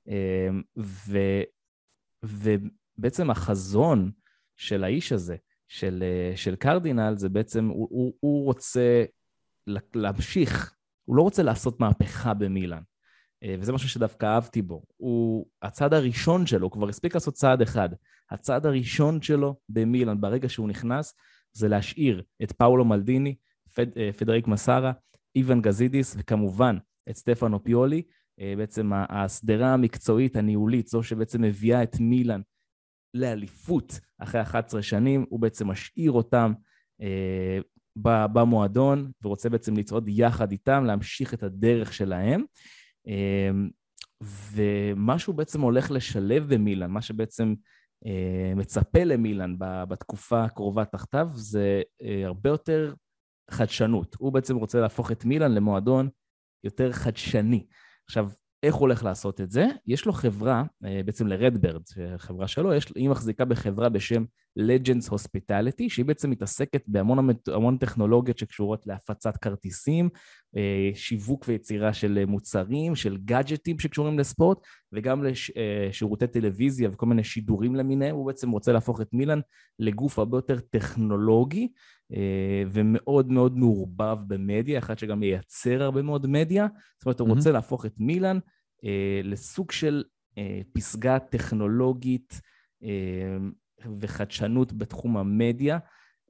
אה, 0.09 0.13
ו, 0.79 1.19
ובעצם 2.23 3.31
החזון 3.31 4.11
של 4.57 4.85
האיש 4.85 5.13
הזה, 5.13 5.37
של, 5.69 6.05
של 6.37 6.57
קרדינל, 6.57 7.15
זה 7.17 7.29
בעצם, 7.29 7.67
הוא, 7.67 7.89
הוא, 7.91 8.13
הוא 8.21 8.45
רוצה 8.45 9.05
להמשיך 9.95 10.76
הוא 11.07 11.17
לא 11.17 11.23
רוצה 11.23 11.43
לעשות 11.43 11.81
מהפכה 11.81 12.35
במילאן. 12.35 12.83
אה, 13.43 13.55
וזה 13.61 13.73
משהו 13.73 13.89
שדווקא 13.89 14.27
אהבתי 14.27 14.63
בו. 14.63 14.83
הוא, 14.97 15.47
הצעד 15.63 15.95
הראשון 15.95 16.47
שלו, 16.47 16.67
הוא 16.67 16.73
כבר 16.73 16.89
הספיק 16.89 17.15
לעשות 17.15 17.35
צעד 17.35 17.63
אחד. 17.63 17.89
הצעד 18.31 18.67
הראשון 18.67 19.23
שלו 19.23 19.57
במילאן, 19.69 20.21
ברגע 20.21 20.49
שהוא 20.49 20.69
נכנס, 20.69 21.15
זה 21.53 21.69
להשאיר 21.69 22.23
את 22.43 22.53
פאולו 22.53 22.85
מלדיני, 22.85 23.35
פד, 23.75 23.99
אה, 23.99 24.11
פדריק 24.13 24.47
מסארה, 24.47 24.93
איוון 25.37 25.63
גזידיס, 25.63 26.17
וכמובן 26.19 26.79
את 27.11 27.17
סטפנו 27.17 27.65
פיולי, 27.65 28.03
אה, 28.41 28.55
בעצם 28.57 28.93
השדרה 29.09 29.75
המקצועית, 29.75 30.37
הניהולית, 30.37 30.87
זו 30.87 31.03
שבעצם 31.03 31.43
מביאה 31.43 31.83
את 31.83 32.01
מילאן 32.01 32.41
לאליפות 33.15 34.01
אחרי 34.19 34.43
11 34.43 34.83
שנים, 34.83 35.27
הוא 35.29 35.41
בעצם 35.41 35.69
משאיר 35.69 36.13
אותם 36.13 36.53
במועדון, 38.33 39.11
ורוצה 39.23 39.49
בעצם 39.49 39.77
לצעוד 39.77 40.09
יחד 40.09 40.53
איתם, 40.53 40.85
להמשיך 40.85 41.35
את 41.35 41.43
הדרך 41.43 41.93
שלהם. 41.93 42.45
אמ, 43.07 43.69
ומה 44.53 45.19
שהוא 45.19 45.35
בעצם 45.35 45.61
הולך 45.61 45.91
לשלב 45.91 46.55
במילאן, 46.55 46.91
מה 46.91 47.03
שבעצם 47.03 47.55
אה, 48.07 48.53
מצפה 48.57 49.05
למילאן 49.05 49.55
בתקופה 49.59 50.45
הקרובה 50.45 50.85
תחתיו, 50.85 51.29
זה 51.35 51.83
אה, 52.03 52.23
הרבה 52.27 52.51
יותר 52.51 52.95
חדשנות. 53.51 54.17
הוא 54.19 54.33
בעצם 54.33 54.57
רוצה 54.57 54.81
להפוך 54.81 55.13
את 55.13 55.25
מילאן 55.25 55.53
למועדון 55.53 56.09
יותר 56.65 56.93
חדשני. 56.93 57.67
עכשיו, 58.09 58.29
איך 58.63 58.75
הוא 58.75 58.81
הולך 58.81 59.05
לעשות 59.05 59.41
את 59.41 59.51
זה? 59.51 59.67
יש 59.87 60.07
לו 60.07 60.13
חברה, 60.13 60.65
אה, 60.85 61.01
בעצם 61.05 61.27
לרדברד, 61.27 61.83
חברה 62.17 62.49
שלו, 62.49 62.75
יש, 62.75 62.93
היא 62.97 63.09
מחזיקה 63.09 63.45
בחברה 63.45 63.89
בשם 63.89 64.25
Legends 64.59 65.11
Hospitality, 65.11 65.85
שהיא 65.89 66.05
בעצם 66.05 66.31
מתעסקת 66.31 66.83
בהמון 66.87 67.31
המון 67.49 67.77
טכנולוגיות 67.77 68.39
שקשורות 68.39 68.87
להפצת 68.87 69.37
כרטיסים, 69.37 70.09
אה, 70.57 70.91
שיווק 70.95 71.45
ויצירה 71.49 71.93
של 71.93 72.25
מוצרים, 72.25 72.97
של 72.97 73.17
גאדג'טים 73.17 73.79
שקשורים 73.79 74.19
לספורט, 74.19 74.59
וגם 74.93 75.25
לשירותי 75.25 76.25
לש, 76.25 76.31
טלוויזיה 76.31 76.89
וכל 76.93 77.07
מיני 77.07 77.25
שידורים 77.25 77.75
למיניהם. 77.75 78.17
הוא 78.17 78.27
בעצם 78.27 78.51
רוצה 78.51 78.73
להפוך 78.73 79.01
את 79.01 79.09
מילאן 79.13 79.41
לגוף 79.79 80.19
הרבה 80.19 80.39
יותר 80.39 80.59
טכנולוגי, 80.59 81.63
אה, 81.65 81.73
ומאוד 82.71 83.31
מאוד 83.31 83.59
מעורבב 83.59 84.19
במדיה, 84.27 84.79
אחד 84.79 84.99
שגם 84.99 85.23
ייצר 85.23 85.83
הרבה 85.83 86.03
מאוד 86.03 86.27
מדיה. 86.27 86.67
זאת 86.99 87.07
אומרת, 87.07 87.21
הוא. 87.21 87.29
רוצה 87.29 87.53
להפוך 87.53 87.87
את 87.87 87.95
מילאן 87.99 88.39
אה, 88.85 89.21
לסוג 89.25 89.73
של 89.73 90.05
אה, 90.39 90.61
פסגה 90.73 91.19
טכנולוגית 91.19 92.41
וחדשנות 94.01 94.73
בתחום 94.73 95.17
המדיה. 95.17 95.79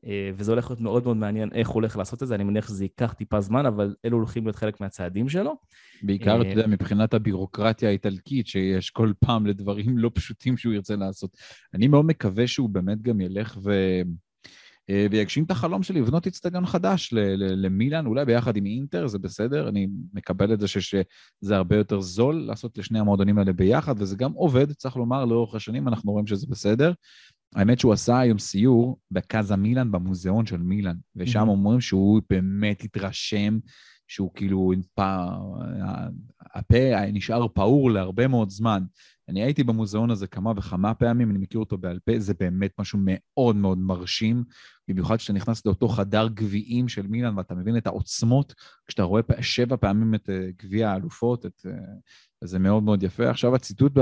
אה, 0.07 0.31
וזה 0.35 0.53
הולך 0.53 0.71
להיות 0.71 0.81
מאוד 0.81 1.05
מאוד 1.05 1.17
מעניין 1.17 1.53
איך 1.53 1.69
הוא 1.69 1.75
הולך 1.75 1.97
לעשות 1.97 2.23
את 2.23 2.29
זה, 2.29 2.35
אני 2.35 2.45
מניח 2.45 2.69
שזה 2.69 2.85
ייקח 2.85 3.13
טיפה 3.13 3.41
זמן, 3.41 3.67
אבל 3.67 3.95
אלו 4.05 4.17
הולכים 4.17 4.45
להיות 4.45 4.57
חלק 4.57 4.81
מהצעדים 4.81 5.29
שלו. 5.29 5.57
בעיקר, 6.03 6.41
אתה 6.41 6.49
יודע, 6.49 6.67
מבחינת 6.67 7.15
הבירוקרטיה 7.15 7.89
האיטלקית 7.89 8.47
שיש 8.47 8.91
כל 8.91 9.13
פעם 9.21 9.47
לדברים 9.47 9.99
לא 9.99 10.11
פשוטים 10.15 10.57
שהוא 10.57 10.75
ירצה 10.75 10.97
לעשות. 10.97 11.37
אני 11.75 11.89
מאוד 11.89 12.05
מקווה 12.05 12.47
שהוא 12.47 12.69
באמת 12.69 13.03
גם 13.03 13.21
ילך 13.21 13.59
ו... 13.65 13.73
אה, 14.91 15.07
ויגשים 15.11 15.45
את 15.45 15.51
החלום 15.51 15.83
שלי 15.83 16.01
לבנות 16.01 16.27
אצטדיון 16.27 16.67
חדש 16.67 17.15
למילאן, 17.39 18.07
אולי 18.07 18.25
ביחד 18.25 18.57
עם 18.57 18.67
אינטר, 18.67 19.07
זה 19.07 19.19
בסדר, 19.19 19.69
אני 19.69 19.87
מקבל 20.15 20.53
את 20.53 20.61
זה 20.61 20.69
שזה 20.69 21.57
הרבה 21.57 21.77
יותר 21.77 22.01
זול 22.01 22.35
לעשות 22.35 22.79
לשני 22.79 22.99
המועדונים 22.99 23.39
האלה 23.39 23.53
ביחד, 23.53 23.95
וזה 23.99 24.17
גם 24.17 24.33
עובד, 24.33 24.73
צריך 24.73 24.97
לומר, 24.97 25.25
לאורך 25.25 25.55
השנים 25.55 25.89
אנחנו 25.89 26.13
רואים 26.13 26.27
שזה 26.27 26.47
בסדר. 26.51 26.93
האמת 27.55 27.81
שהוא 27.81 27.93
עשה 27.93 28.19
היום 28.19 28.39
סיור 28.39 28.99
בקאזה 29.11 29.57
מילאן, 29.57 29.93
במוזיאון 29.93 30.47
של 30.47 30.57
מילאן, 30.57 30.97
ושם 31.17 31.49
אומרים 31.49 31.81
שהוא 31.81 32.23
באמת 32.31 32.85
התרשם 32.85 33.59
שהוא 34.09 34.31
כאילו, 34.35 34.73
הפה 36.55 37.07
נשאר 37.13 37.49
פעור 37.55 37.91
להרבה 37.91 38.29
מאוד 38.29 38.51
זמן. 38.51 38.83
אני 39.29 39.43
הייתי 39.43 39.65
במוזיאון 39.65 40.11
הזה 40.11 40.27
כמה 40.27 40.53
וכמה 40.57 40.95
פעמים, 40.95 41.31
אני 41.31 41.39
מכיר 41.39 41.61
אותו 41.61 41.79
בעל 41.79 41.99
פה, 41.99 42.13
זה 42.19 42.35
באמת 42.35 42.71
משהו 42.79 42.99
מאוד 43.03 43.57
מאוד 43.57 43.79
מרשים, 43.79 44.45
במיוחד 44.89 45.17
כשאתה 45.17 45.33
נכנס 45.33 45.67
לאותו 45.67 45.89
חדר 45.89 46.29
גביעים 46.29 46.89
של 46.89 47.07
מילאן 47.07 47.39
ואתה 47.39 47.55
מבין 47.55 47.77
את 47.77 47.87
העוצמות, 47.87 48.55
כשאתה 48.87 49.03
רואה 49.03 49.23
שבע 49.41 49.77
פעמים 49.77 50.15
את 50.15 50.31
אה, 50.31 50.49
גביע 50.63 50.91
האלופות, 50.91 51.47
את... 51.47 51.67
אה, 51.67 51.73
זה 52.45 52.59
מאוד 52.59 52.83
מאוד 52.83 53.03
יפה. 53.03 53.31
עכשיו 53.31 53.55
הציטוט 53.55 53.93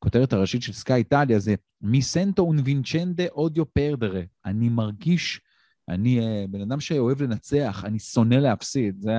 בכותרת 0.00 0.32
הראשית 0.32 0.62
של 0.62 0.72
סקאי 0.72 0.96
איטליה 0.96 1.38
זה 1.38 1.54
מיסנטו 1.80 2.42
אונבינצ'נדה 2.42 3.24
אודיו 3.30 3.72
פרדרה. 3.72 4.22
אני 4.44 4.68
מרגיש, 4.68 5.40
אני 5.88 6.20
אה, 6.20 6.44
בן 6.50 6.60
אדם 6.60 6.80
שאוהב 6.80 7.22
לנצח, 7.22 7.82
אני 7.84 7.98
שונא 7.98 8.34
להפסיד, 8.34 9.00
זה 9.00 9.12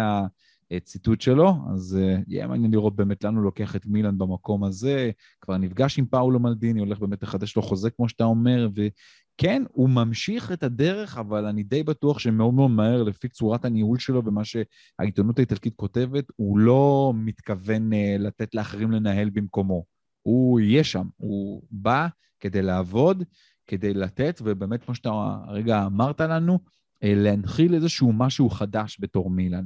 הציטוט 0.71 1.21
שלו, 1.21 1.53
אז 1.73 1.99
יהיה 2.27 2.47
מעניין 2.47 2.71
לראות 2.71 2.95
באמת 2.95 3.23
לאן 3.23 3.35
הוא 3.35 3.43
לוקח 3.43 3.75
את 3.75 3.85
מילאן 3.85 4.17
במקום 4.17 4.63
הזה. 4.63 5.11
כבר 5.41 5.57
נפגש 5.57 5.99
עם 5.99 6.05
פאולו 6.05 6.39
מלדיני, 6.39 6.79
הולך 6.79 6.99
באמת 6.99 7.23
לחדש 7.23 7.55
לו 7.55 7.61
חוזה, 7.61 7.89
כמו 7.89 8.09
שאתה 8.09 8.23
אומר, 8.23 8.69
וכן, 8.73 9.63
הוא 9.71 9.89
ממשיך 9.89 10.51
את 10.51 10.63
הדרך, 10.63 11.17
אבל 11.17 11.45
אני 11.45 11.63
די 11.63 11.83
בטוח 11.83 12.19
שמאוד 12.19 12.53
מאוד 12.53 12.71
מהר, 12.71 13.03
לפי 13.03 13.27
צורת 13.29 13.65
הניהול 13.65 13.99
שלו 13.99 14.25
ומה 14.25 14.41
שהעיתונות 14.45 15.39
האיטלקית 15.39 15.75
כותבת, 15.75 16.25
הוא 16.35 16.59
לא 16.59 17.13
מתכוון 17.15 17.89
לתת 18.19 18.55
לאחרים 18.55 18.91
לנהל 18.91 19.29
במקומו. 19.29 19.83
הוא 20.21 20.59
יהיה 20.59 20.83
שם, 20.83 21.07
הוא 21.17 21.63
בא 21.71 22.07
כדי 22.39 22.61
לעבוד, 22.61 23.23
כדי 23.67 23.93
לתת, 23.93 24.41
ובאמת, 24.43 24.83
כמו 24.83 24.95
שאתה 24.95 25.09
הרגע 25.47 25.85
אמרת 25.85 26.21
לנו, 26.21 26.59
להנחיל 27.01 27.75
איזשהו 27.75 28.13
משהו 28.13 28.49
חדש 28.49 28.97
בתור 28.99 29.29
מילאן. 29.29 29.65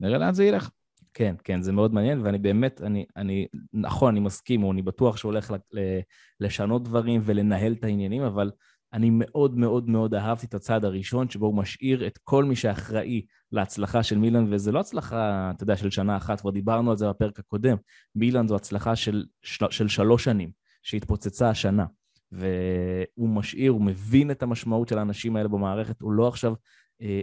נראה 0.00 0.18
לאן 0.18 0.34
זה 0.34 0.44
ילך. 0.44 0.70
כן, 1.14 1.34
כן, 1.44 1.62
זה 1.62 1.72
מאוד 1.72 1.94
מעניין, 1.94 2.20
ואני 2.22 2.38
באמת, 2.38 2.82
אני, 2.82 3.06
אני, 3.16 3.46
נכון, 3.72 4.14
אני 4.14 4.20
מסכים, 4.20 4.62
או 4.62 4.72
אני 4.72 4.82
בטוח 4.82 5.16
שהוא 5.16 5.32
הולך 5.32 5.54
לשנות 6.40 6.84
דברים 6.84 7.20
ולנהל 7.24 7.72
את 7.72 7.84
העניינים, 7.84 8.22
אבל 8.22 8.50
אני 8.92 9.10
מאוד 9.12 9.58
מאוד 9.58 9.88
מאוד 9.88 10.14
אהבתי 10.14 10.46
את 10.46 10.54
הצעד 10.54 10.84
הראשון, 10.84 11.30
שבו 11.30 11.46
הוא 11.46 11.54
משאיר 11.54 12.06
את 12.06 12.18
כל 12.24 12.44
מי 12.44 12.56
שאחראי 12.56 13.22
להצלחה 13.52 14.02
של 14.02 14.18
מילאן, 14.18 14.52
וזה 14.52 14.72
לא 14.72 14.80
הצלחה, 14.80 15.50
אתה 15.56 15.62
יודע, 15.62 15.76
של 15.76 15.90
שנה 15.90 16.16
אחת, 16.16 16.40
כבר 16.40 16.50
דיברנו 16.50 16.90
על 16.90 16.96
זה 16.96 17.08
בפרק 17.08 17.38
הקודם. 17.38 17.76
מילאן 18.14 18.48
זו 18.48 18.56
הצלחה 18.56 18.96
של, 18.96 19.24
של, 19.42 19.66
של 19.70 19.88
שלוש 19.88 20.24
שנים, 20.24 20.50
שהתפוצצה 20.82 21.50
השנה. 21.50 21.84
והוא 22.32 23.28
משאיר, 23.28 23.72
הוא 23.72 23.82
מבין 23.82 24.30
את 24.30 24.42
המשמעות 24.42 24.88
של 24.88 24.98
האנשים 24.98 25.36
האלה 25.36 25.48
במערכת, 25.48 26.00
הוא 26.00 26.12
לא 26.12 26.28
עכשיו 26.28 26.54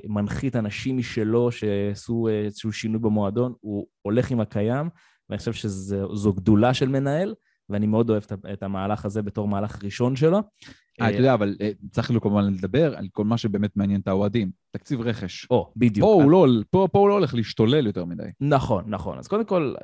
מנחית 0.07 0.55
אנשים 0.55 0.97
משלו 0.97 1.51
שעשו 1.51 2.27
אה, 2.27 2.41
איזשהו 2.45 2.71
שינוי 2.71 2.99
במועדון, 2.99 3.53
הוא 3.59 3.87
הולך 4.01 4.31
עם 4.31 4.39
הקיים, 4.39 4.89
ואני 5.29 5.39
חושב 5.39 5.53
שזו 5.53 6.33
גדולה 6.33 6.73
של 6.73 6.89
מנהל, 6.89 7.35
ואני 7.69 7.87
מאוד 7.87 8.09
אוהב 8.09 8.23
את 8.53 8.63
המהלך 8.63 9.05
הזה 9.05 9.21
בתור 9.21 9.47
מהלך 9.47 9.83
ראשון 9.83 10.15
שלו. 10.15 10.37
אה, 11.01 11.09
אתה 11.09 11.17
יודע, 11.17 11.33
אבל 11.33 11.55
צריך 11.91 12.11
כמובן 12.21 12.53
לדבר 12.53 12.95
על 12.97 13.07
כל 13.11 13.23
מה 13.23 13.37
שבאמת 13.37 13.77
מעניין 13.77 14.01
את 14.01 14.07
האוהדים. 14.07 14.51
תקציב 14.71 15.01
רכש. 15.01 15.47
או, 15.49 15.73
בדיוק. 15.75 16.07
פה 16.07 16.13
הוא, 16.13 16.31
לא, 16.31 16.45
פה, 16.69 16.87
פה 16.91 16.99
הוא 16.99 17.09
לא 17.09 17.13
הולך 17.13 17.33
להשתולל 17.33 17.85
יותר 17.85 18.05
מדי. 18.05 18.29
נכון, 18.41 18.83
נכון. 18.87 19.17
אז 19.17 19.27
קודם 19.27 19.45
כל, 19.45 19.75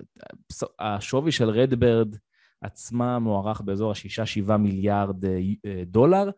השווי 0.80 1.32
של 1.32 1.50
RedBird 1.50 2.16
עצמה 2.62 3.20
מוערך 3.20 3.62
באזור 3.62 3.92
ה-6-7 3.92 4.58
מיליארד 4.58 5.26
דולר. 5.86 6.30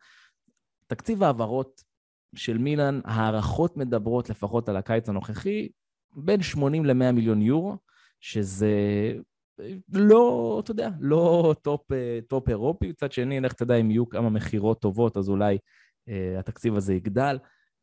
תקציב 0.88 1.24
העברות 1.24 1.92
של 2.35 2.57
מילאן, 2.57 2.99
הערכות 3.03 3.77
מדברות 3.77 4.29
לפחות 4.29 4.69
על 4.69 4.77
הקיץ 4.77 5.09
הנוכחי, 5.09 5.69
בין 6.15 6.41
80 6.41 6.85
ל-100 6.85 7.11
מיליון 7.11 7.41
יורו, 7.41 7.77
שזה 8.19 8.73
לא, 9.93 10.59
אתה 10.63 10.71
יודע, 10.71 10.89
לא 10.99 11.55
טופ, 11.61 11.81
טופ 12.27 12.49
אירופי. 12.49 12.89
מצד 12.89 13.11
שני, 13.11 13.39
לך 13.39 13.53
תדע, 13.53 13.75
אם 13.75 13.91
יהיו 13.91 14.09
כמה 14.09 14.29
מכירות 14.29 14.81
טובות, 14.81 15.17
אז 15.17 15.29
אולי 15.29 15.57
אה, 16.09 16.39
התקציב 16.39 16.75
הזה 16.75 16.93
יגדל. 16.93 17.37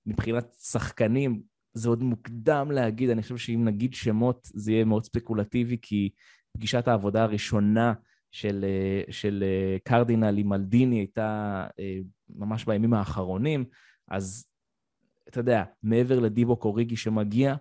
מבחינת 0.06 0.54
שחקנים, 0.54 1.42
זה 1.74 1.88
עוד 1.88 2.02
מוקדם 2.02 2.70
להגיד, 2.70 3.10
אני 3.10 3.22
חושב 3.22 3.36
שאם 3.36 3.64
נגיד 3.64 3.94
שמות, 3.94 4.48
זה 4.54 4.72
יהיה 4.72 4.84
מאוד 4.84 5.04
ספקולטיבי, 5.04 5.76
כי 5.82 6.10
פגישת 6.52 6.88
העבודה 6.88 7.22
הראשונה 7.22 7.92
של, 8.32 8.64
אה, 8.64 9.12
של 9.12 9.44
אה, 9.46 9.76
קרדינל 9.84 10.38
עם 10.38 10.48
מלדיני 10.48 10.96
הייתה 10.96 11.66
אה, 11.78 11.98
ממש 12.28 12.64
בימים 12.64 12.94
האחרונים. 12.94 13.64
אז 14.10 14.46
אתה 15.28 15.40
יודע, 15.40 15.64
מעבר 15.82 16.18
לדיבו 16.20 16.56
קוריגי 16.56 16.96
שמגיע, 16.96 17.54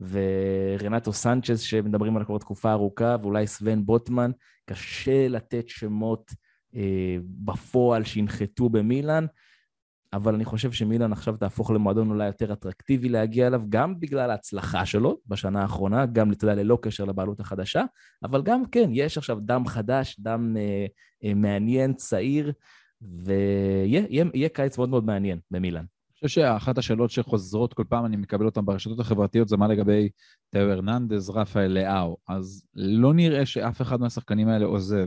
ורנטו 0.00 1.12
סנצ'ז 1.12 1.60
שמדברים 1.60 2.16
עליו 2.16 2.26
כבר 2.26 2.38
תקופה 2.38 2.72
ארוכה, 2.72 3.16
ואולי 3.22 3.46
סוון 3.46 3.86
בוטמן, 3.86 4.30
קשה 4.70 5.28
לתת 5.28 5.68
שמות 5.68 6.32
אה, 6.74 7.16
בפועל 7.22 8.04
שינחתו 8.04 8.68
במילאן, 8.68 9.26
אבל 10.12 10.34
אני 10.34 10.44
חושב 10.44 10.72
שמילאן 10.72 11.12
עכשיו 11.12 11.36
תהפוך 11.36 11.70
למועדון 11.70 12.10
אולי 12.10 12.26
יותר 12.26 12.52
אטרקטיבי 12.52 13.08
להגיע 13.08 13.46
אליו, 13.46 13.62
גם 13.68 14.00
בגלל 14.00 14.30
ההצלחה 14.30 14.86
שלו 14.86 15.18
בשנה 15.26 15.62
האחרונה, 15.62 16.06
גם, 16.06 16.32
אתה 16.32 16.44
יודע, 16.44 16.62
ללא 16.62 16.78
קשר 16.82 17.04
לבעלות 17.04 17.40
החדשה, 17.40 17.84
אבל 18.22 18.42
גם 18.42 18.64
כן, 18.66 18.90
יש 18.92 19.18
עכשיו 19.18 19.38
דם 19.40 19.66
חדש, 19.66 20.20
דם 20.20 20.56
אה, 20.56 20.86
אה, 21.24 21.34
מעניין, 21.34 21.94
צעיר, 21.94 22.52
ויהיה 23.02 24.48
קיץ 24.48 24.78
מאוד 24.78 24.88
מאוד 24.88 25.04
מעניין 25.04 25.38
במילאן. 25.50 25.84
אני 26.22 26.28
חושב 26.28 26.40
שאחת 26.40 26.78
השאלות 26.78 27.10
שחוזרות 27.10 27.74
כל 27.74 27.84
פעם, 27.88 28.06
אני 28.06 28.16
מקבל 28.16 28.46
אותן 28.46 28.64
ברשתות 28.64 29.00
החברתיות, 29.00 29.48
זה 29.48 29.56
מה 29.56 29.68
לגבי 29.68 30.08
תאו 30.50 30.60
הרננדז, 30.60 31.30
רפאל 31.30 31.66
לאהו. 31.72 32.16
אז 32.28 32.64
לא 32.74 33.14
נראה 33.14 33.46
שאף 33.46 33.82
אחד 33.82 34.00
מהשחקנים 34.00 34.48
האלה 34.48 34.66
עוזב. 34.66 35.06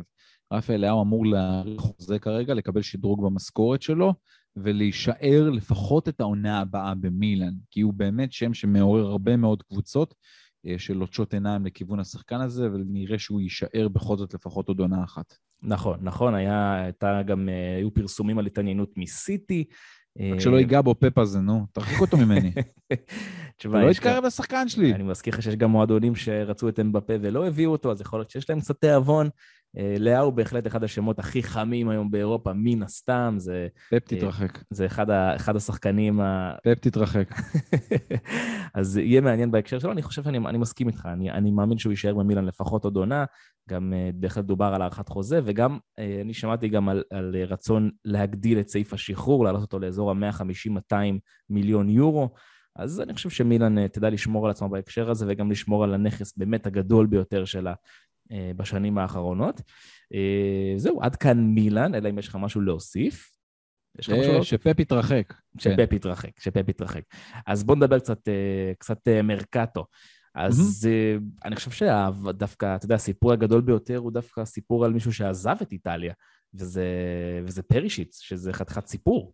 רפאל 0.53 0.77
לאהו 0.81 1.01
אמור 1.01 1.25
להאריך 1.25 1.81
חוזה 1.81 2.19
כרגע, 2.19 2.53
לקבל 2.53 2.81
שדרוג 2.81 3.25
במשכורת 3.25 3.81
שלו, 3.81 4.13
ולהישאר 4.55 5.49
לפחות 5.49 6.09
את 6.09 6.21
העונה 6.21 6.59
הבאה 6.59 6.95
במילאן, 6.95 7.53
כי 7.71 7.81
הוא 7.81 7.93
באמת 7.93 8.31
שם 8.31 8.53
שמעורר 8.53 9.05
הרבה 9.05 9.37
מאוד 9.37 9.63
קבוצות 9.63 10.13
אה, 10.65 10.79
שלוטשות 10.79 11.33
עיניים 11.33 11.65
לכיוון 11.65 11.99
השחקן 11.99 12.41
הזה, 12.41 12.71
ונראה 12.71 13.19
שהוא 13.19 13.41
יישאר 13.41 13.87
בכל 13.87 14.17
זאת 14.17 14.33
לפחות 14.33 14.67
עוד 14.67 14.79
עונה 14.79 15.03
אחת. 15.03 15.33
נכון, 15.63 15.97
נכון, 16.01 16.35
היה, 16.35 16.83
הייתה 16.83 17.21
גם, 17.25 17.49
אה, 17.49 17.75
היו 17.77 17.93
פרסומים 17.93 18.39
על 18.39 18.45
התעניינות 18.45 18.89
מסיטי. 18.97 19.65
רק 20.33 20.39
שלא 20.39 20.57
ייגע 20.57 20.81
בו 20.81 20.95
פאפ 20.99 21.17
הזה, 21.17 21.39
נו, 21.39 21.65
תרחיק 21.71 22.01
אותו 22.01 22.17
ממני. 22.17 22.51
תשמע, 23.57 23.85
לא 23.85 23.91
יתקרב 23.91 24.25
לשחקן 24.25 24.69
שלי. 24.69 24.93
אני 24.93 25.03
מזכיר 25.03 25.33
לך 25.33 25.41
שיש 25.41 25.55
גם 25.55 25.69
מועדונים 25.69 26.15
שרצו 26.15 26.69
את 26.69 26.79
אמבפה 26.79 27.13
ולא 27.21 27.47
הביאו 27.47 27.71
אותו, 27.71 27.91
אז 27.91 28.01
יכול 28.01 28.19
להיות 28.19 28.29
שיש 28.29 28.49
להם 28.49 28.59
קצת 28.59 28.81
תיאבון. 28.81 29.29
אה, 29.77 29.95
לאה 29.99 30.19
הוא 30.19 30.33
בהחלט 30.33 30.67
אחד 30.67 30.83
השמות 30.83 31.19
הכי 31.19 31.43
חמים 31.43 31.89
היום 31.89 32.11
באירופה, 32.11 32.51
מן 32.55 32.83
הסתם. 32.83 33.35
זה... 33.37 33.67
פפ 33.89 34.03
תתרחק. 34.07 34.63
זה 34.69 34.85
אחד, 34.85 35.09
ה, 35.09 35.35
אחד 35.35 35.55
השחקנים 35.55 36.21
ה... 36.21 36.55
פפ 36.63 36.79
תתרחק. 36.79 37.29
אז 38.73 38.97
יהיה 38.97 39.21
מעניין 39.21 39.51
בהקשר 39.51 39.79
שלו, 39.79 39.91
אני 39.91 40.01
חושב 40.01 40.23
שאני 40.23 40.37
אני 40.37 40.57
מסכים 40.57 40.87
איתך, 40.87 41.05
אני, 41.13 41.31
אני 41.31 41.51
מאמין 41.51 41.77
שהוא 41.77 41.91
יישאר 41.91 42.13
במילאן 42.13 42.45
לפחות 42.45 42.83
עוד 42.83 42.95
עונה, 42.95 43.25
גם 43.69 43.93
uh, 43.93 44.15
בהחלט 44.15 44.45
דובר 44.45 44.65
על 44.65 44.81
הארכת 44.81 45.09
חוזה, 45.09 45.39
וגם 45.45 45.77
אני 46.21 46.33
שמעתי 46.33 46.67
גם 46.67 46.89
על, 46.89 47.03
על 47.11 47.35
רצון 47.47 47.91
להגדיל 48.05 48.59
את 48.59 48.69
סעיף 48.69 48.93
השחרור, 48.93 49.43
להעלות 49.43 49.61
אותו 49.61 49.79
לאזור 49.79 50.11
ה-150-200 50.11 50.95
מיליון 51.49 51.89
יורו. 51.89 52.29
אז 52.75 53.01
אני 53.01 53.13
חושב 53.13 53.29
שמילאן 53.29 53.77
uh, 53.77 53.87
תדע 53.87 54.09
לשמור 54.09 54.45
על 54.45 54.51
עצמה 54.51 54.67
בהקשר 54.67 55.09
הזה, 55.09 55.25
וגם 55.29 55.51
לשמור 55.51 55.83
על 55.83 55.93
הנכס 55.93 56.37
באמת 56.37 56.67
הגדול 56.67 57.05
ביותר 57.07 57.45
שלה 57.45 57.73
בשנים 58.31 58.97
האחרונות. 58.97 59.59
Uh, 59.59 60.77
זהו, 60.77 61.01
עד 61.01 61.15
כאן 61.15 61.37
מילאן, 61.37 61.95
אלא 61.95 62.09
אם 62.09 62.19
יש 62.19 62.27
לך 62.27 62.35
משהו 62.35 62.61
להוסיף. 62.61 63.31
יש 63.99 64.09
לך 64.09 64.15
משהו? 64.19 64.43
שפפ 64.43 64.79
יתרחק. 64.79 65.33
שפפ 65.57 65.89
כן. 65.89 65.95
יתרחק, 65.95 66.39
שפפ 66.39 66.69
יתרחק. 66.69 67.01
אז 67.47 67.63
בוא 67.63 67.75
נדבר 67.75 67.99
קצת, 67.99 68.19
קצת 68.79 69.07
מרקטו. 69.23 69.85
אז 70.35 70.87
mm-hmm. 70.89 71.45
אני 71.45 71.55
חושב 71.55 71.71
שדווקא, 71.71 72.75
אתה 72.75 72.85
יודע, 72.85 72.95
הסיפור 72.95 73.33
הגדול 73.33 73.61
ביותר 73.61 73.97
הוא 73.97 74.11
דווקא 74.11 74.41
הסיפור 74.41 74.85
על 74.85 74.93
מישהו 74.93 75.13
שעזב 75.13 75.55
את 75.61 75.71
איטליה, 75.71 76.13
וזה, 76.53 76.85
וזה 77.45 77.63
פרישיץ, 77.63 78.19
שזה 78.19 78.53
חתיכת 78.53 78.87
סיפור. 78.87 79.33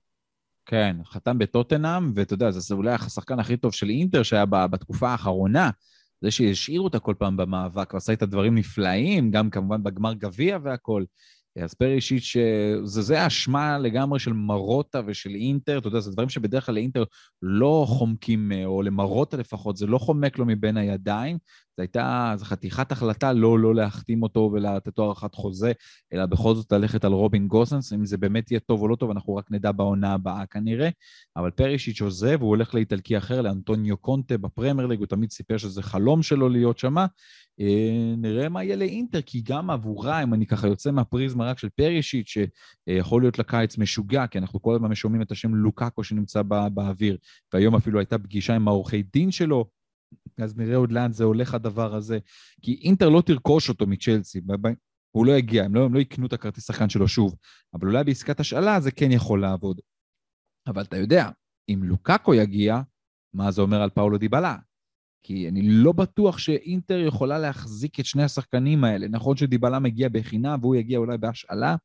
כן, 0.66 0.96
חתם 1.06 1.38
בטוטנאם, 1.38 2.12
ואתה 2.16 2.34
יודע, 2.34 2.52
זה 2.52 2.76
אולי 2.76 2.94
השחקן 2.94 3.40
הכי 3.40 3.58
טוב 3.58 3.74
של 3.74 3.90
אינטר 3.90 4.24
שהיה 4.24 4.46
בתקופה 4.46 5.10
האחרונה. 5.10 5.70
זה 6.22 6.32
שהשאירו 6.32 6.84
אותה 6.84 7.00
כל 7.00 7.16
פעם 7.18 7.38
במאבק 7.38 7.94
ועשה 7.94 8.12
איתה 8.12 8.26
דברים 8.26 8.56
נפלאים, 8.56 9.32
גם 9.32 9.50
כמובן 9.50 9.84
בגמר 9.84 10.14
גביע 10.14 10.58
והכול. 10.64 11.06
אז 11.64 11.74
פרישיץ', 11.74 12.36
זה, 12.84 13.02
זה 13.02 13.22
האשמה 13.22 13.78
לגמרי 13.78 14.20
של 14.20 14.34
מרוטה 14.34 15.02
ושל 15.06 15.30
אינטר, 15.36 15.78
אתה 15.78 15.88
יודע, 15.88 16.00
זה 16.00 16.12
דברים 16.12 16.30
שבדרך 16.30 16.66
כלל 16.66 16.76
לאינטר 16.76 17.04
לא 17.42 17.86
חומקים, 17.88 18.52
או 18.66 18.82
למרוטה 18.82 19.38
לפחות, 19.38 19.78
זה 19.78 19.88
לא 19.88 19.98
חומק 19.98 20.38
לו 20.38 20.46
מבין 20.46 20.78
הידיים. 20.78 21.38
זו 21.80 21.84
הייתה, 21.84 22.34
זו 22.38 22.46
חתיכת 22.46 22.92
החלטה 22.92 23.34
לא 23.34 23.60
לא 23.60 23.76
להחתים 23.76 24.24
אותו 24.24 24.52
ולתת 24.54 24.98
לו 24.98 25.06
הארכת 25.06 25.36
חוזה, 25.36 25.72
אלא 26.14 26.26
בכל 26.26 26.56
זאת 26.56 26.72
ללכת 26.72 27.06
על 27.06 27.12
רובין 27.12 27.48
גוסנס, 27.48 27.94
אם 27.94 28.06
זה 28.06 28.18
באמת 28.18 28.52
יהיה 28.52 28.60
טוב 28.60 28.82
או 28.82 28.88
לא 28.88 28.96
טוב, 28.96 29.12
אנחנו 29.12 29.36
רק 29.36 29.52
נדע 29.52 29.72
בעונה 29.72 30.14
הבאה 30.14 30.46
כנראה. 30.46 30.90
אבל 31.38 31.52
פרישיץ' 31.52 32.02
עוזב, 32.02 32.42
הוא 32.42 32.50
הולך 32.50 32.76
לאיטלקי 32.76 33.18
אחר, 33.18 33.42
לאנטוניו 33.42 33.98
קונטה 33.98 34.38
בפרמייר 34.38 34.88
ליג, 34.88 35.00
הוא 35.00 35.08
תמיד 35.08 35.32
סיפר 35.32 35.58
שזה 35.58 35.84
חלום 35.84 36.24
שלו 36.24 36.50
להיות 36.50 36.78
שמה. 36.80 37.06
אה, 37.62 38.14
נראה 38.18 38.50
מה 38.50 38.64
יהיה 38.64 38.76
לאינטר, 38.76 39.22
כי 39.22 39.42
גם 39.42 39.70
עבורה, 39.70 40.24
אם 40.24 40.34
אני 40.34 40.46
ככה 40.46 40.68
יוצא 40.68 40.92
מהפריזמה 40.92 41.46
רק 41.46 41.60
של 41.60 41.70
פרישיט, 41.70 42.28
שיכול 42.28 43.22
להיות 43.22 43.40
לקיץ 43.40 43.78
משוגע, 43.78 44.28
כי 44.28 44.38
אנחנו 44.38 44.62
כל 44.62 44.76
הזמן 44.76 44.96
שומעים 44.96 45.22
את 45.22 45.32
השם 45.32 45.56
לוקאקו 45.56 46.04
שנמצא 46.04 46.42
בא, 46.42 46.70
באוויר, 46.70 47.18
והיום 47.54 47.76
אפילו 47.76 48.00
הייתה 48.00 48.18
פגישה 48.18 48.56
עם 48.56 48.68
העורכי 48.68 49.04
דין 49.14 49.32
שלו, 49.32 49.79
אז 50.38 50.58
נראה 50.58 50.76
עוד 50.76 50.92
לאן 50.92 51.12
זה 51.12 51.24
הולך 51.24 51.54
הדבר 51.54 51.96
הזה. 51.96 52.20
כי 52.62 52.82
אינטר 52.84 53.10
לא 53.10 53.22
תרכוש 53.26 53.70
אותו 53.70 53.88
מצ'לסי, 53.88 54.42
הוא 55.12 55.26
לא 55.26 55.32
יגיע, 55.32 55.64
הם 55.64 55.76
לא, 55.76 55.86
הם 55.86 55.94
לא 55.94 56.00
יקנו 56.00 56.28
את 56.28 56.34
הכרטיס 56.34 56.68
שחקן 56.68 56.90
שלו 56.90 57.08
שוב, 57.08 57.36
אבל 57.74 57.88
אולי 57.88 58.04
בעסקת 58.04 58.40
השאלה 58.40 58.80
זה 58.80 58.92
כן 58.92 59.12
יכול 59.12 59.42
לעבוד. 59.42 59.80
אבל 60.68 60.82
אתה 60.82 60.98
יודע, 60.98 61.30
אם 61.70 61.80
לוקאקו 61.84 62.34
יגיע, 62.34 62.82
מה 63.34 63.52
זה 63.52 63.62
אומר 63.62 63.82
על 63.82 63.90
פאולו 63.90 64.18
דיבלה? 64.18 64.56
כי 65.24 65.50
אני 65.50 65.62
לא 65.64 65.92
בטוח 65.92 66.38
שאינטר 66.38 67.00
יכולה 67.00 67.40
להחזיק 67.40 68.00
את 68.00 68.06
שני 68.06 68.24
השחקנים 68.24 68.84
האלה. 68.84 69.08
נכון 69.08 69.38
שדיבלה 69.38 69.80
מגיע 69.80 70.10
בחינם 70.10 70.60
והוא 70.62 70.76
יגיע 70.76 70.98
אולי 70.98 71.18
בהשאלה, 71.18 71.76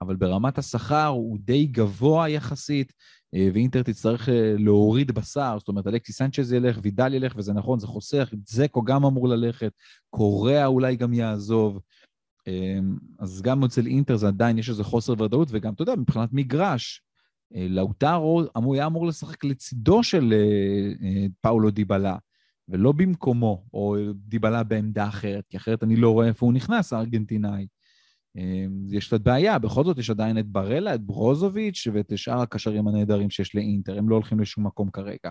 אבל 0.00 0.16
ברמת 0.16 0.58
השכר 0.58 1.06
הוא 1.06 1.38
די 1.40 1.66
גבוה 1.66 2.28
יחסית, 2.28 2.92
ואינטר 3.32 3.82
תצטרך 3.82 4.28
אה, 4.28 4.54
להוריד 4.58 5.12
בשר, 5.12 5.56
זאת 5.58 5.68
אומרת, 5.68 5.86
אלכסי 5.86 6.12
סנצ'ז 6.12 6.52
ילך, 6.52 6.78
וידל 6.82 7.14
ילך, 7.14 7.34
וזה 7.36 7.52
נכון, 7.52 7.78
זה 7.78 7.86
חוסך, 7.86 8.30
זקו 8.46 8.82
גם 8.82 9.04
אמור 9.04 9.28
ללכת, 9.28 9.72
קוריאה 10.10 10.66
אולי 10.66 10.96
גם 10.96 11.14
יעזוב. 11.14 11.80
אה, 12.48 12.78
אז 13.18 13.42
גם 13.42 13.64
אצל 13.64 13.86
אינטר 13.86 14.16
זה 14.16 14.28
עדיין 14.28 14.58
יש 14.58 14.68
איזה 14.68 14.84
חוסר 14.84 15.12
ודאות, 15.22 15.48
וגם, 15.50 15.72
אתה 15.72 15.82
יודע, 15.82 15.94
מבחינת 15.96 16.28
מגרש, 16.32 17.02
לאוטרו 17.50 18.42
היה 18.74 18.86
אמור 18.86 19.06
לשחק 19.06 19.44
לצידו 19.44 20.02
של 20.02 20.34
פאולו 21.40 21.70
דיבלה. 21.70 22.16
ולא 22.68 22.92
במקומו, 22.92 23.64
או 23.72 23.96
דיבלה 24.14 24.62
בעמדה 24.62 25.08
אחרת, 25.08 25.46
כי 25.48 25.56
אחרת 25.56 25.82
אני 25.82 25.96
לא 25.96 26.10
רואה 26.10 26.26
איפה 26.26 26.46
הוא 26.46 26.52
נכנס, 26.52 26.92
הארגנטינאי. 26.92 27.66
אמ, 28.36 28.86
יש 28.90 29.06
קצת 29.06 29.20
בעיה, 29.20 29.58
בכל 29.58 29.84
זאת 29.84 29.98
יש 29.98 30.10
עדיין 30.10 30.38
את 30.38 30.46
ברלה, 30.46 30.94
את 30.94 31.00
ברוזוביץ' 31.00 31.86
ואת 31.92 32.18
שאר 32.18 32.40
הקשרים 32.40 32.88
הנהדרים 32.88 33.30
שיש 33.30 33.54
לאינטר, 33.54 33.98
הם 33.98 34.08
לא 34.08 34.14
הולכים 34.14 34.40
לשום 34.40 34.66
מקום 34.66 34.90
כרגע. 34.90 35.30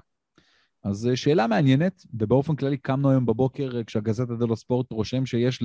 אז 0.84 1.08
אה, 1.08 1.16
שאלה 1.16 1.48
מעניינת, 1.48 2.06
ובאופן 2.14 2.56
כללי 2.56 2.78
קמנו 2.78 3.10
היום 3.10 3.26
בבוקר 3.26 3.78
אה, 3.78 3.84
כשהגזטה 3.84 4.36
דלו 4.36 4.56
ספורט 4.56 4.92
רושם 4.92 5.26
שיש 5.26 5.64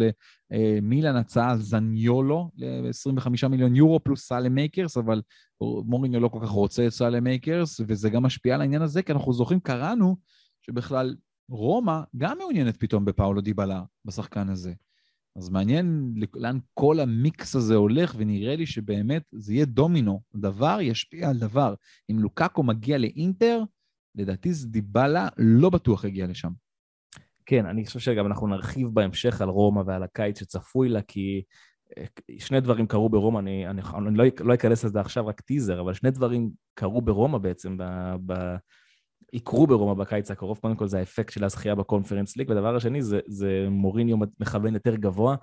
למילן 0.50 1.16
הצעה 1.16 1.50
על 1.50 1.58
זניולו 1.58 2.50
ל-25 2.56 3.48
מיליון 3.48 3.76
יורו 3.76 4.00
פלוס 4.04 4.28
סאלמאקרס, 4.28 4.96
אבל 4.96 5.22
מוריניו 5.60 6.20
לא 6.20 6.28
כל 6.28 6.38
כך 6.42 6.48
רוצה 6.48 6.86
את 6.86 6.92
סאלמאקרס, 6.92 7.80
וזה 7.86 8.10
גם 8.10 8.22
משפיע 8.22 8.54
על 8.54 8.60
העניין 8.60 8.82
הזה, 8.82 9.02
כי 9.02 9.12
אנחנו 9.12 9.32
זוכרים, 9.32 9.60
קראנו 9.60 10.16
שבכלל 10.60 11.16
רומא 11.48 12.00
גם 12.16 12.38
מעוניינת 12.38 12.76
פתאום 12.76 13.04
בפאולו 13.04 13.40
דיבאלה, 13.40 13.82
בשחקן 14.04 14.48
הזה. 14.48 14.72
אז 15.36 15.48
מעניין 15.48 16.14
לאן 16.34 16.58
כל 16.74 17.00
המיקס 17.00 17.56
הזה 17.56 17.74
הולך, 17.74 18.14
ונראה 18.18 18.56
לי 18.56 18.66
שבאמת 18.66 19.22
זה 19.32 19.54
יהיה 19.54 19.64
דומינו. 19.64 20.20
דבר 20.34 20.78
ישפיע 20.80 21.28
על 21.28 21.38
דבר. 21.38 21.74
אם 22.10 22.18
לוקאקו 22.18 22.62
מגיע 22.62 22.98
לאינטר, 22.98 23.62
לדעתי 24.14 24.52
זה 24.52 24.68
דיבאלה 24.68 25.28
לא 25.36 25.70
בטוח 25.70 26.04
יגיע 26.04 26.26
לשם. 26.26 26.50
כן, 27.46 27.66
אני 27.66 27.86
חושב 27.86 28.00
שגם 28.00 28.26
אנחנו 28.26 28.46
נרחיב 28.46 28.88
בהמשך 28.88 29.40
על 29.40 29.48
רומא 29.48 29.82
ועל 29.86 30.02
הקיץ 30.02 30.40
שצפוי 30.40 30.88
לה, 30.88 31.02
כי 31.02 31.42
אה, 31.98 32.04
שני 32.38 32.60
דברים 32.60 32.86
קרו 32.86 33.08
ברומא, 33.08 33.38
אני, 33.38 33.66
אני, 33.66 33.82
אני 33.94 34.18
לא, 34.18 34.24
לא 34.40 34.54
אכנס 34.54 34.84
לזה 34.84 35.00
עכשיו, 35.00 35.26
רק 35.26 35.40
טיזר, 35.40 35.80
אבל 35.80 35.94
שני 35.94 36.10
דברים 36.10 36.50
קרו 36.74 37.02
ברומא 37.02 37.38
בעצם 37.38 37.76
ב, 37.76 37.84
ב, 38.26 38.34
יקרו 39.32 39.66
ברומא 39.66 39.94
בקיץ 39.94 40.30
הקרוב, 40.30 40.58
קודם 40.58 40.76
כל 40.76 40.88
זה 40.88 40.98
האפקט 40.98 41.32
של 41.32 41.44
הזכייה 41.44 41.74
בקונפרנס 41.74 42.36
ליג, 42.36 42.50
ודבר 42.50 42.76
השני 42.76 43.02
זה, 43.02 43.20
זה 43.26 43.66
מוריניו 43.70 44.16
מכוון 44.40 44.74
יותר 44.74 44.96
גבוה, 44.96 45.36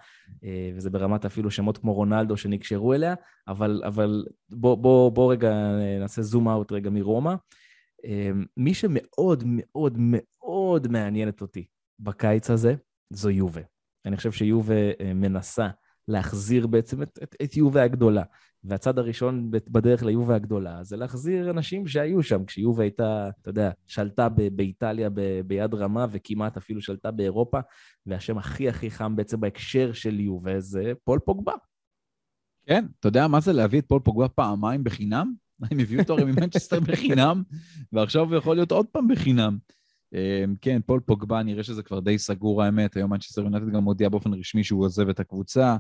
אה, 0.43 0.71
וזה 0.75 0.89
ברמת 0.89 1.25
אפילו 1.25 1.51
שמות 1.51 1.77
כמו 1.77 1.93
רונלדו 1.93 2.37
שנקשרו 2.37 2.93
אליה, 2.93 3.15
אבל, 3.47 3.81
אבל 3.85 4.25
בוא, 4.49 4.75
בוא, 4.75 5.11
בוא 5.11 5.31
רגע 5.31 5.53
נעשה 5.99 6.21
זום 6.21 6.49
אאוט 6.49 6.71
רגע 6.71 6.89
מרומא. 6.89 7.33
אה, 8.05 8.31
מי 8.57 8.73
שמאוד 8.73 9.43
מאוד 9.45 9.95
מאוד 9.97 10.87
מעניינת 10.87 11.41
אותי 11.41 11.65
בקיץ 11.99 12.49
הזה, 12.49 12.75
זו 13.09 13.29
יובה. 13.29 13.61
אני 14.05 14.17
חושב 14.17 14.31
שיובה 14.31 14.91
אה, 15.01 15.13
מנסה 15.13 15.67
להחזיר 16.07 16.67
בעצם 16.67 17.01
את, 17.01 17.19
את, 17.23 17.35
את 17.43 17.57
יובה 17.57 17.83
הגדולה. 17.83 18.23
והצד 18.63 18.99
הראשון 18.99 19.51
בדרך 19.51 20.03
ליובה 20.03 20.35
הגדולה 20.35 20.83
זה 20.83 20.97
להחזיר 20.97 21.49
אנשים 21.49 21.87
שהיו 21.87 22.23
שם, 22.23 22.45
כשיובה 22.45 22.83
הייתה, 22.83 23.29
אתה 23.41 23.49
יודע, 23.49 23.71
שלטה 23.87 24.29
ב- 24.29 24.55
באיטליה 24.55 25.09
ב- 25.09 25.41
ביד 25.45 25.73
רמה 25.73 26.05
וכמעט 26.11 26.57
אפילו 26.57 26.81
שלטה 26.81 27.11
באירופה, 27.11 27.59
והשם 28.05 28.37
הכי 28.37 28.69
הכי 28.69 28.91
חם 28.91 29.15
בעצם 29.15 29.39
בהקשר 29.39 29.93
של 29.93 30.19
יובה 30.19 30.59
זה 30.59 30.93
פול 31.03 31.19
פוגבה. 31.19 31.53
כן, 32.65 32.85
אתה 32.99 33.07
יודע 33.07 33.27
מה 33.27 33.39
זה 33.39 33.53
להביא 33.53 33.79
את 33.79 33.85
פול 33.87 33.99
פוגבה 33.99 34.27
פעמיים 34.27 34.83
בחינם? 34.83 35.33
הם 35.71 35.79
הביאו 35.79 36.01
אותו 36.01 36.13
הרי 36.13 36.23
ממנצ'סטר 36.23 36.79
בחינם, 36.79 37.43
ועכשיו 37.93 38.27
הוא 38.27 38.35
יכול 38.35 38.55
להיות 38.55 38.71
עוד 38.71 38.85
פעם 38.85 39.07
בחינם. 39.07 39.57
אמ, 40.13 40.55
כן, 40.61 40.81
פול 40.85 40.99
פוגבה, 40.99 41.43
נראה 41.43 41.63
שזה 41.63 41.83
כבר 41.83 41.99
די 41.99 42.17
סגור 42.17 42.63
האמת, 42.63 42.97
היום 42.97 43.11
מנצ'סטר 43.13 43.41
יונייטד 43.41 43.69
גם 43.69 43.83
הודיע 43.83 44.09
באופן 44.09 44.33
רשמי 44.33 44.63
שהוא 44.63 44.85
עוזב 44.85 45.09
את 45.09 45.19
הקבוצה. 45.19 45.77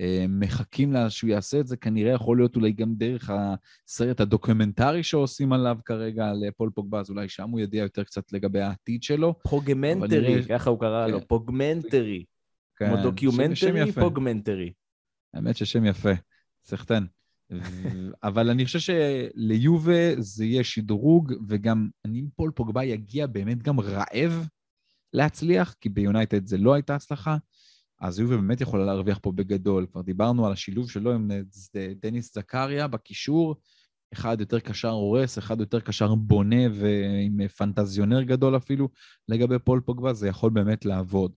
אה, 0.00 0.24
מחכים 0.28 0.92
לה 0.92 1.10
שהוא 1.10 1.30
יעשה 1.30 1.60
את 1.60 1.66
זה, 1.66 1.76
כנראה 1.76 2.12
יכול 2.12 2.36
להיות 2.36 2.56
אולי 2.56 2.72
גם 2.72 2.94
דרך 2.94 3.30
הסרט 3.30 4.20
הדוקומנטרי 4.20 5.02
שעושים 5.02 5.52
עליו 5.52 5.78
כרגע 5.84 6.28
על 6.28 6.44
פול 6.56 6.70
פוגבה, 6.74 7.00
אז 7.00 7.10
אולי 7.10 7.28
שם 7.28 7.50
הוא 7.50 7.60
ידיע 7.60 7.82
יותר 7.82 8.04
קצת 8.04 8.32
לגבי 8.32 8.60
העתיד 8.60 9.02
שלו. 9.02 9.34
פוגמנטרי, 9.42 10.34
נראה... 10.34 10.48
ככה 10.48 10.70
הוא 10.70 10.80
קרא 10.80 11.06
כן. 11.06 11.12
לו, 11.12 11.28
פוגמנטרי. 11.28 12.24
כן, 12.76 12.88
כמו 12.88 13.02
documentary, 13.02 13.92
פוגמנטרי. 13.92 14.72
האמת 15.34 15.56
ששם 15.56 15.84
יפה, 15.84 16.12
סחטן. 16.64 17.04
אבל 18.22 18.50
אני 18.50 18.64
חושב 18.64 18.78
שליובה 18.78 20.20
זה 20.20 20.44
יהיה 20.44 20.64
שדרוג, 20.64 21.32
וגם 21.48 21.88
אם 22.04 22.28
פול 22.36 22.50
פוגבה 22.50 22.84
יגיע 22.84 23.26
באמת 23.26 23.62
גם 23.62 23.80
רעב 23.80 24.48
להצליח, 25.12 25.74
כי 25.80 25.88
ביונייטד 25.88 26.46
זה 26.46 26.58
לא 26.58 26.74
הייתה 26.74 26.94
הצלחה. 26.94 27.36
אז 28.00 28.20
יובה 28.20 28.36
באמת 28.36 28.60
יכולה 28.60 28.84
להרוויח 28.84 29.18
פה 29.22 29.32
בגדול. 29.32 29.86
כבר 29.92 30.02
דיברנו 30.02 30.46
על 30.46 30.52
השילוב 30.52 30.90
שלו 30.90 31.12
עם 31.12 31.30
דניס 32.00 32.34
זקריה 32.34 32.86
בקישור, 32.86 33.56
אחד 34.12 34.36
יותר 34.40 34.60
קשר 34.60 34.90
הורס, 34.90 35.38
אחד 35.38 35.60
יותר 35.60 35.80
קשר 35.80 36.14
בונה 36.14 36.62
ועם 36.72 37.48
פנטזיונר 37.48 38.22
גדול 38.22 38.56
אפילו, 38.56 38.88
לגבי 39.28 39.58
פול 39.58 39.80
פוגבה, 39.80 40.12
זה 40.12 40.28
יכול 40.28 40.50
באמת 40.50 40.84
לעבוד. 40.84 41.32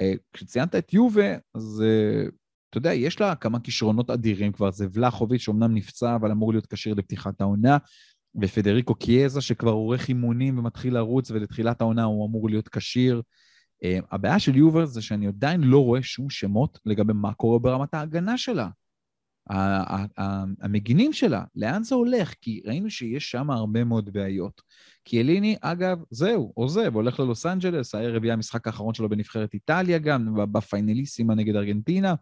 אה, 0.00 0.12
כשציינת 0.32 0.74
את 0.74 0.92
יובה, 0.92 1.36
אז 1.54 1.84
אה, 1.86 2.28
אתה 2.70 2.78
יודע, 2.78 2.94
יש 2.94 3.20
לה 3.20 3.34
כמה 3.34 3.60
כישרונות 3.60 4.10
אדירים 4.10 4.52
כבר, 4.52 4.70
זה 4.70 4.86
ולחוביץ' 4.92 5.40
שאומנם 5.40 5.74
נפצע, 5.74 6.14
אבל 6.14 6.30
אמור 6.30 6.52
להיות 6.52 6.66
כשיר 6.66 6.94
לפתיחת 6.94 7.40
העונה, 7.40 7.78
ופדריקו 8.42 8.94
קיאזה 8.94 9.40
שכבר 9.40 9.70
עורך 9.70 10.08
אימונים 10.08 10.58
ומתחיל 10.58 10.94
לרוץ, 10.94 11.30
ולתחילת 11.30 11.80
העונה 11.80 12.04
הוא 12.04 12.28
אמור 12.28 12.48
להיות 12.48 12.68
כשיר. 12.68 13.22
אה, 13.84 13.98
הבעיה 14.10 14.38
של 14.38 14.56
יובר 14.56 14.84
זה 14.84 15.02
שאני 15.02 15.26
עדיין 15.26 15.60
לא 15.60 15.84
רואה 15.84 16.02
שום 16.02 16.30
שמות 16.30 16.78
לגבי 16.86 17.12
מה 17.12 17.34
קורה 17.34 17.58
ברמת 17.58 17.94
ההגנה 17.94 18.38
שלה. 18.38 18.68
המגינים 20.60 21.12
שלה, 21.12 21.44
לאן 21.56 21.82
זה 21.82 21.94
הולך? 21.94 22.34
כי 22.40 22.62
ראינו 22.64 22.90
שיש 22.90 23.30
שם 23.30 23.50
הרבה 23.50 23.84
מאוד 23.84 24.12
בעיות. 24.12 24.62
כי 25.04 25.20
אליני, 25.20 25.56
אגב, 25.60 25.98
זהו, 26.10 26.52
עוזב, 26.54 26.94
הולך 26.94 27.20
ללוס 27.20 27.46
אנג'לס, 27.46 27.94
הערב 27.94 28.24
יהיה 28.24 28.34
המשחק 28.34 28.66
האחרון 28.66 28.94
שלו 28.94 29.08
בנבחרת 29.08 29.54
איטליה 29.54 29.98
גם, 29.98 30.34
בפיינליסימה 30.52 31.34
נגד 31.34 31.56
ארגנטינה. 31.56 32.14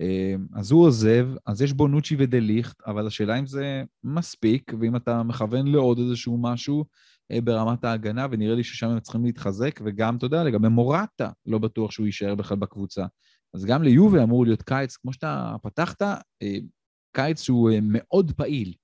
אה, 0.00 0.34
אז 0.54 0.70
הוא 0.70 0.84
עוזב, 0.86 1.28
אז 1.46 1.62
יש 1.62 1.72
בו 1.72 1.88
נוצ'י 1.88 2.16
ודליכט, 2.18 2.82
אבל 2.86 3.06
השאלה 3.06 3.38
אם 3.38 3.46
זה 3.46 3.82
מספיק, 4.04 4.72
ואם 4.80 4.96
אתה 4.96 5.22
מכוון 5.22 5.66
לעוד 5.66 5.98
איזשהו 5.98 6.38
משהו, 6.40 6.84
ברמת 7.44 7.84
ההגנה, 7.84 8.26
ונראה 8.30 8.54
לי 8.54 8.64
ששם 8.64 8.88
הם 8.88 9.00
צריכים 9.00 9.24
להתחזק, 9.24 9.80
וגם, 9.84 10.16
אתה 10.16 10.26
יודע, 10.26 10.44
לגבי 10.44 10.68
מורטה, 10.68 11.30
לא 11.46 11.58
בטוח 11.58 11.90
שהוא 11.90 12.06
יישאר 12.06 12.34
בכלל 12.34 12.56
בקבוצה. 12.56 13.06
אז 13.54 13.64
גם 13.64 13.82
ליובה 13.82 14.22
אמור 14.22 14.44
להיות 14.44 14.62
קיץ, 14.62 14.96
כמו 14.96 15.12
שאתה 15.12 15.56
פתחת, 15.62 16.02
אה, 16.02 16.58
קיץ 17.12 17.42
שהוא 17.42 17.70
אה, 17.70 17.78
מאוד 17.82 18.32
פעיל. 18.36 18.74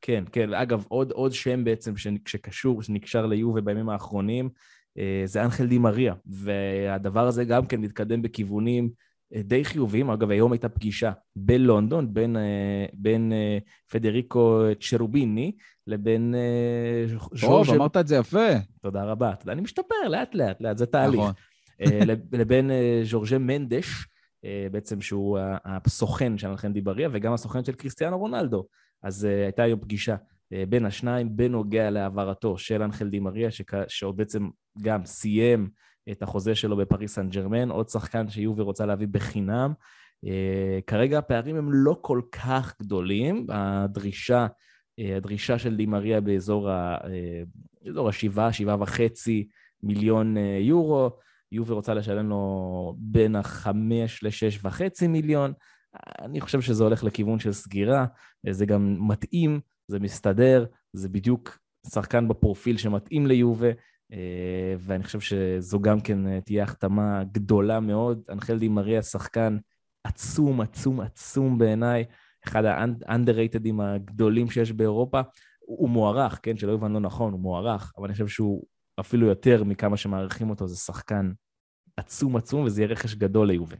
כן, 0.00 0.24
כן. 0.32 0.54
אגב, 0.54 0.84
עוד, 0.88 1.10
עוד 1.10 1.32
שם 1.32 1.64
בעצם 1.64 1.94
שקשור, 2.26 2.82
שנקשר 2.82 3.26
ליובה 3.26 3.60
בימים 3.60 3.88
האחרונים, 3.88 4.50
אה, 4.98 5.22
זה 5.24 5.44
אנחל 5.44 5.66
די 5.66 5.78
מריה, 5.78 6.14
והדבר 6.26 7.26
הזה 7.26 7.44
גם 7.44 7.66
כן 7.66 7.80
מתקדם 7.80 8.22
בכיוונים 8.22 8.84
אה, 8.84 8.90
די 9.34 9.64
חיוביים. 9.64 10.10
אגב, 10.10 10.30
היום 10.30 10.52
הייתה 10.52 10.68
פגישה 10.68 11.12
בלונדון 11.36 12.14
בין, 12.14 12.36
אה, 12.36 12.86
בין 12.92 13.32
פדריקו 13.90 14.62
צ'רוביני 14.80 15.52
לבין 15.86 16.34
טוב, 17.40 17.70
אמרת 17.70 17.96
את 17.96 18.06
זה 18.06 18.16
יפה. 18.16 18.48
תודה 18.82 19.04
רבה. 19.04 19.32
אני 19.48 19.60
משתפר 19.60 20.08
לאט 20.08 20.34
לאט, 20.34 20.78
זה 20.78 20.86
תהליך. 20.86 21.20
נכון. 21.20 21.32
לבין 22.38 22.70
ז'ורג'ה 23.04 23.38
מנדש, 23.38 24.06
בעצם 24.70 25.00
שהוא 25.00 25.38
הסוכן 25.64 26.38
של 26.38 26.48
אנחל 26.48 26.72
די 26.72 26.80
מריה, 26.80 27.08
וגם 27.12 27.32
הסוכן 27.32 27.64
של 27.64 27.72
קריסטיאנו 27.72 28.18
רונלדו. 28.18 28.66
אז 29.02 29.24
הייתה 29.24 29.62
היום 29.62 29.80
פגישה 29.80 30.16
בין 30.68 30.86
השניים 30.86 31.36
בנוגע 31.36 31.90
להעברתו 31.90 32.58
של 32.58 32.82
אנחל 32.82 33.08
די 33.08 33.20
מריה, 33.20 33.48
שעוד 33.88 34.16
בעצם 34.16 34.48
גם 34.82 35.06
סיים 35.06 35.68
את 36.10 36.22
החוזה 36.22 36.54
שלו 36.54 36.76
בפריס 36.76 37.14
סן 37.14 37.28
ג'רמן, 37.28 37.70
עוד 37.70 37.88
שחקן 37.88 38.28
שיובי 38.28 38.62
רוצה 38.62 38.86
להביא 38.86 39.06
בחינם. 39.10 39.72
Uh, 40.24 40.28
כרגע 40.86 41.18
הפערים 41.18 41.56
הם 41.56 41.72
לא 41.72 41.96
כל 42.00 42.20
כך 42.32 42.74
גדולים, 42.82 43.46
הדרישה, 43.48 44.46
uh, 45.00 45.16
הדרישה 45.16 45.58
של 45.58 45.76
דימריה 45.76 46.20
באזור, 46.20 46.70
ה, 46.70 46.98
uh, 46.98 48.08
השבעה, 48.08 48.52
שבעה 48.52 48.82
וחצי 48.82 49.48
מיליון 49.82 50.36
יורו, 50.60 51.10
יובי 51.52 51.72
רוצה 51.72 51.94
לשלם 51.94 52.28
לו 52.28 52.94
בין 52.98 53.36
החמש 53.36 54.24
לשש 54.24 54.58
וחצי 54.62 55.06
מיליון, 55.06 55.52
אני 56.20 56.40
חושב 56.40 56.60
שזה 56.60 56.84
הולך 56.84 57.04
לכיוון 57.04 57.38
של 57.38 57.52
סגירה, 57.52 58.06
זה 58.50 58.66
גם 58.66 58.96
מתאים, 59.08 59.60
זה 59.88 59.98
מסתדר, 59.98 60.66
זה 60.92 61.08
בדיוק 61.08 61.58
שחקן 61.94 62.28
בפרופיל 62.28 62.76
שמתאים 62.76 63.26
ליובה, 63.26 63.66
אה, 63.68 63.72
ואני 64.78 65.04
חושב 65.04 65.20
שזו 65.20 65.80
גם 65.80 66.00
כן 66.00 66.26
אה, 66.26 66.40
תהיה 66.40 66.62
החתמה 66.62 67.24
גדולה 67.32 67.80
מאוד. 67.80 68.22
אנחל 68.32 68.58
די 68.58 68.68
מריה 68.68 69.02
שחקן 69.02 69.58
עצום, 70.04 70.60
עצום, 70.60 71.00
עצום 71.00 71.58
בעיניי, 71.58 72.04
אחד 72.46 72.64
האנדררייטדים 72.64 73.80
הגדולים 73.80 74.50
שיש 74.50 74.72
באירופה. 74.72 75.20
הוא 75.60 75.88
מוערך, 75.88 76.40
כן, 76.42 76.56
שלא 76.56 76.72
יובן 76.72 76.92
לא 76.92 77.00
נכון, 77.00 77.32
הוא 77.32 77.40
מוערך, 77.40 77.92
אבל 77.98 78.04
אני 78.04 78.12
חושב 78.12 78.28
שהוא 78.28 78.64
אפילו 79.00 79.26
יותר 79.26 79.64
מכמה 79.64 79.96
שמעריכים 79.96 80.50
אותו, 80.50 80.66
זה 80.66 80.76
שחקן 80.76 81.32
עצום 81.96 82.36
עצום, 82.36 82.64
וזה 82.64 82.82
יהיה 82.82 82.92
רכש 82.92 83.14
גדול 83.14 83.46
ליובה. 83.46 83.76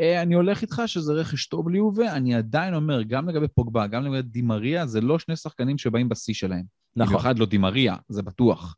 אה, 0.00 0.22
אני 0.22 0.34
הולך 0.34 0.62
איתך 0.62 0.82
שזה 0.86 1.12
רכש 1.12 1.46
טוב 1.46 1.68
ליובה, 1.68 2.12
אני 2.12 2.34
עדיין 2.34 2.74
אומר, 2.74 3.02
גם 3.02 3.28
לגבי 3.28 3.48
פוגבה, 3.48 3.86
גם 3.86 4.04
לגבי 4.04 4.22
דימריה, 4.22 4.86
זה 4.86 5.00
לא 5.00 5.18
שני 5.18 5.36
שחקנים 5.36 5.78
שבאים 5.78 6.08
בשיא 6.08 6.34
שלהם. 6.34 6.64
נכון. 6.96 7.12
במיוחד 7.12 7.38
לא 7.38 7.46
דימריה, 7.46 7.96
זה 8.08 8.22
בטוח. 8.22 8.76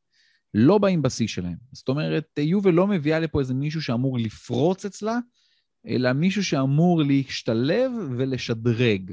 לא 0.54 0.78
באים 0.78 1.02
בשיא 1.02 1.26
שלהם. 1.26 1.56
זאת 1.72 1.88
אומרת, 1.88 2.38
יובל 2.38 2.70
לא 2.70 2.86
מביאה 2.86 3.20
לפה 3.20 3.40
איזה 3.40 3.54
מישהו 3.54 3.82
שאמור 3.82 4.18
לפרוץ 4.18 4.84
אצלה, 4.84 5.18
אלא 5.86 6.12
מישהו 6.12 6.44
שאמור 6.44 7.02
להשתלב 7.02 7.92
ולשדרג. 8.16 9.12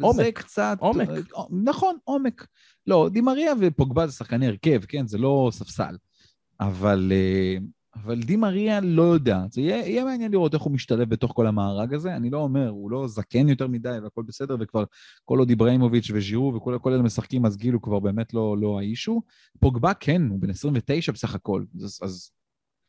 עומק. 0.00 0.20
וזה 0.20 0.32
קצת... 0.32 0.76
עומק. 0.80 1.08
נכון, 1.64 1.96
עומק. 2.04 2.46
לא, 2.86 3.08
דימריה 3.12 3.52
ופוגבה 3.60 4.06
זה 4.06 4.12
שחקני 4.12 4.46
הרכב, 4.46 4.80
כן? 4.88 5.06
זה 5.06 5.18
לא 5.18 5.50
ספסל. 5.52 5.96
אבל 6.60 7.12
אה, 7.14 7.56
אבל 7.94 8.20
די 8.20 8.36
מריה 8.36 8.80
לא 8.80 9.02
יודע. 9.02 9.40
זה 9.50 9.60
יהיה, 9.60 9.76
יהיה 9.76 10.04
מעניין 10.04 10.32
לראות 10.32 10.54
איך 10.54 10.62
הוא 10.62 10.72
משתלב 10.72 11.10
בתוך 11.10 11.32
כל 11.34 11.46
המארג 11.46 11.94
הזה. 11.94 12.16
אני 12.16 12.30
לא 12.30 12.38
אומר, 12.38 12.68
הוא 12.68 12.90
לא 12.90 13.08
זקן 13.08 13.48
יותר 13.48 13.66
מדי 13.66 13.98
והכל 14.02 14.22
בסדר, 14.22 14.56
וכבר 14.60 14.84
כל 15.24 15.38
עוד 15.38 15.48
איבראימוביץ' 15.48 16.10
וז'ירו 16.14 16.54
וכל 16.54 16.92
אלה 16.92 17.02
משחקים, 17.02 17.46
אז 17.46 17.56
גיל 17.56 17.74
הוא 17.74 17.82
כבר 17.82 17.98
באמת 17.98 18.34
לא, 18.34 18.56
לא 18.58 18.78
האישו. 18.78 19.22
פוגבה 19.60 19.94
כן, 19.94 20.22
הוא 20.30 20.38
בן 20.40 20.50
29 20.50 21.12
בסך 21.12 21.34
הכל. 21.34 21.64
אז, 21.82 21.98
אז, 22.02 22.30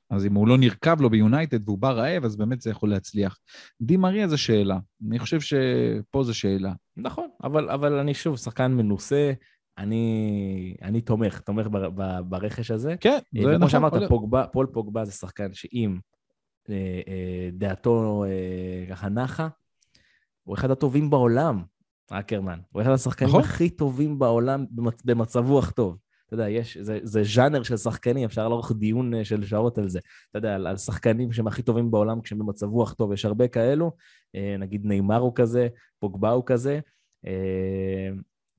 אז 0.10 0.26
אם 0.26 0.34
הוא 0.34 0.48
לא 0.48 0.58
נרקב 0.58 1.02
לו 1.02 1.10
ביונייטד 1.10 1.70
והוא 1.70 1.78
בא 1.78 1.92
רעב, 1.92 2.26
אז 2.26 2.36
באמת 2.36 2.62
זה 2.62 2.70
יכול 2.70 2.90
להצליח. 2.90 3.38
די 3.82 3.98
מריה 3.98 4.28
זה 4.28 4.38
שאלה. 4.38 4.78
אני 5.08 5.20
חושב 5.20 5.42
שפה 5.42 6.24
זו 6.24 6.34
שאלה. 6.34 6.74
נכון, 6.98 7.28
אבל, 7.44 7.70
אבל 7.70 7.94
אני 7.94 8.14
שוב 8.14 8.38
שחקן 8.38 8.72
מנוסה. 8.72 9.34
אני, 9.82 10.76
אני 10.82 11.02
תומך, 11.02 11.40
תומך 11.40 11.68
ב, 11.68 11.78
ב, 11.78 12.20
ברכש 12.30 12.72
הזה. 12.72 12.96
כן, 13.00 13.20
זה 13.34 13.42
נכון. 13.42 13.58
כמו 13.58 13.70
שאמרת, 13.70 13.94
פוגבה, 14.10 14.48
פול 14.48 14.68
פוגבה 14.74 15.06
זה 15.06 15.12
שחקן 15.12 15.54
שאם 15.54 15.98
אה, 16.70 16.76
אה, 17.08 17.50
דעתו 17.54 18.24
אה, 18.28 18.86
ככה 18.90 19.10
נחה, 19.10 19.48
הוא 20.44 20.56
אחד 20.56 20.72
הטובים 20.72 21.10
בעולם, 21.10 21.64
אקרמן. 22.12 22.60
הוא 22.72 22.82
אחד 22.82 22.92
השחקנים 22.92 23.30
נכון. 23.30 23.42
הכי 23.42 23.70
טובים 23.70 24.20
בעולם 24.20 24.66
במצ, 24.72 25.02
במצב 25.06 25.50
רוח 25.50 25.72
טוב. 25.72 25.98
אתה 26.26 26.34
יודע, 26.34 26.50
יש, 26.50 26.78
זה, 26.78 27.00
זה 27.04 27.24
ז'אנר 27.24 27.64
של 27.64 27.78
שחקנים, 27.78 28.26
אפשר 28.26 28.48
לערוך 28.48 28.72
דיון 28.72 29.14
אה, 29.14 29.26
של 29.26 29.46
שעות 29.46 29.78
על 29.78 29.90
זה. 29.90 30.00
אתה 30.30 30.38
יודע, 30.38 30.56
על, 30.56 30.68
על 30.68 30.78
שחקנים 30.78 31.32
שהם 31.32 31.48
הכי 31.48 31.62
טובים 31.62 31.92
בעולם 31.92 32.22
כשהם 32.22 32.40
במצב 32.40 32.68
רוח 32.68 32.94
טוב, 32.94 33.14
יש 33.14 33.26
הרבה 33.26 33.48
כאלו, 33.48 33.92
אה, 34.36 34.56
נגיד 34.60 34.86
ניימאר 34.86 35.18
הוא 35.18 35.32
כזה, 35.36 35.68
פוגבה 36.00 36.30
הוא 36.30 36.44
כזה. 36.46 36.80
אה, 37.26 38.10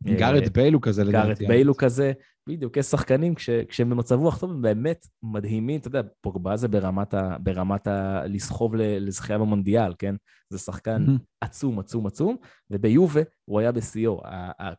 גארת' 0.07 0.48
בייל 0.48 0.74
הוא 0.74 0.82
כזה 0.82 1.04
לדעתי. 1.04 1.28
גארת' 1.28 1.48
בייל 1.48 1.66
הוא 1.66 1.76
כזה, 1.78 2.12
בדיוק, 2.48 2.76
יש 2.76 2.86
שחקנים 2.86 3.34
כשהם 3.68 3.90
במצב 3.90 4.18
רוח 4.18 4.38
טוב 4.38 4.50
הם 4.50 4.62
באמת 4.62 5.06
מדהימים, 5.22 5.80
אתה 5.80 5.88
יודע, 5.88 6.02
פוגבה 6.20 6.56
זה 6.56 6.68
ברמת 6.68 7.14
ה... 7.14 7.36
ברמת 7.40 7.86
ה... 7.86 8.22
לסחוב 8.26 8.74
לזכייה 8.76 9.38
במונדיאל, 9.38 9.92
כן? 9.98 10.14
זה 10.50 10.58
שחקן 10.58 11.06
עצום, 11.40 11.78
עצום, 11.78 12.06
עצום, 12.06 12.36
וביובה 12.70 13.20
הוא 13.44 13.60
היה 13.60 13.72
בשיאו. 13.72 14.20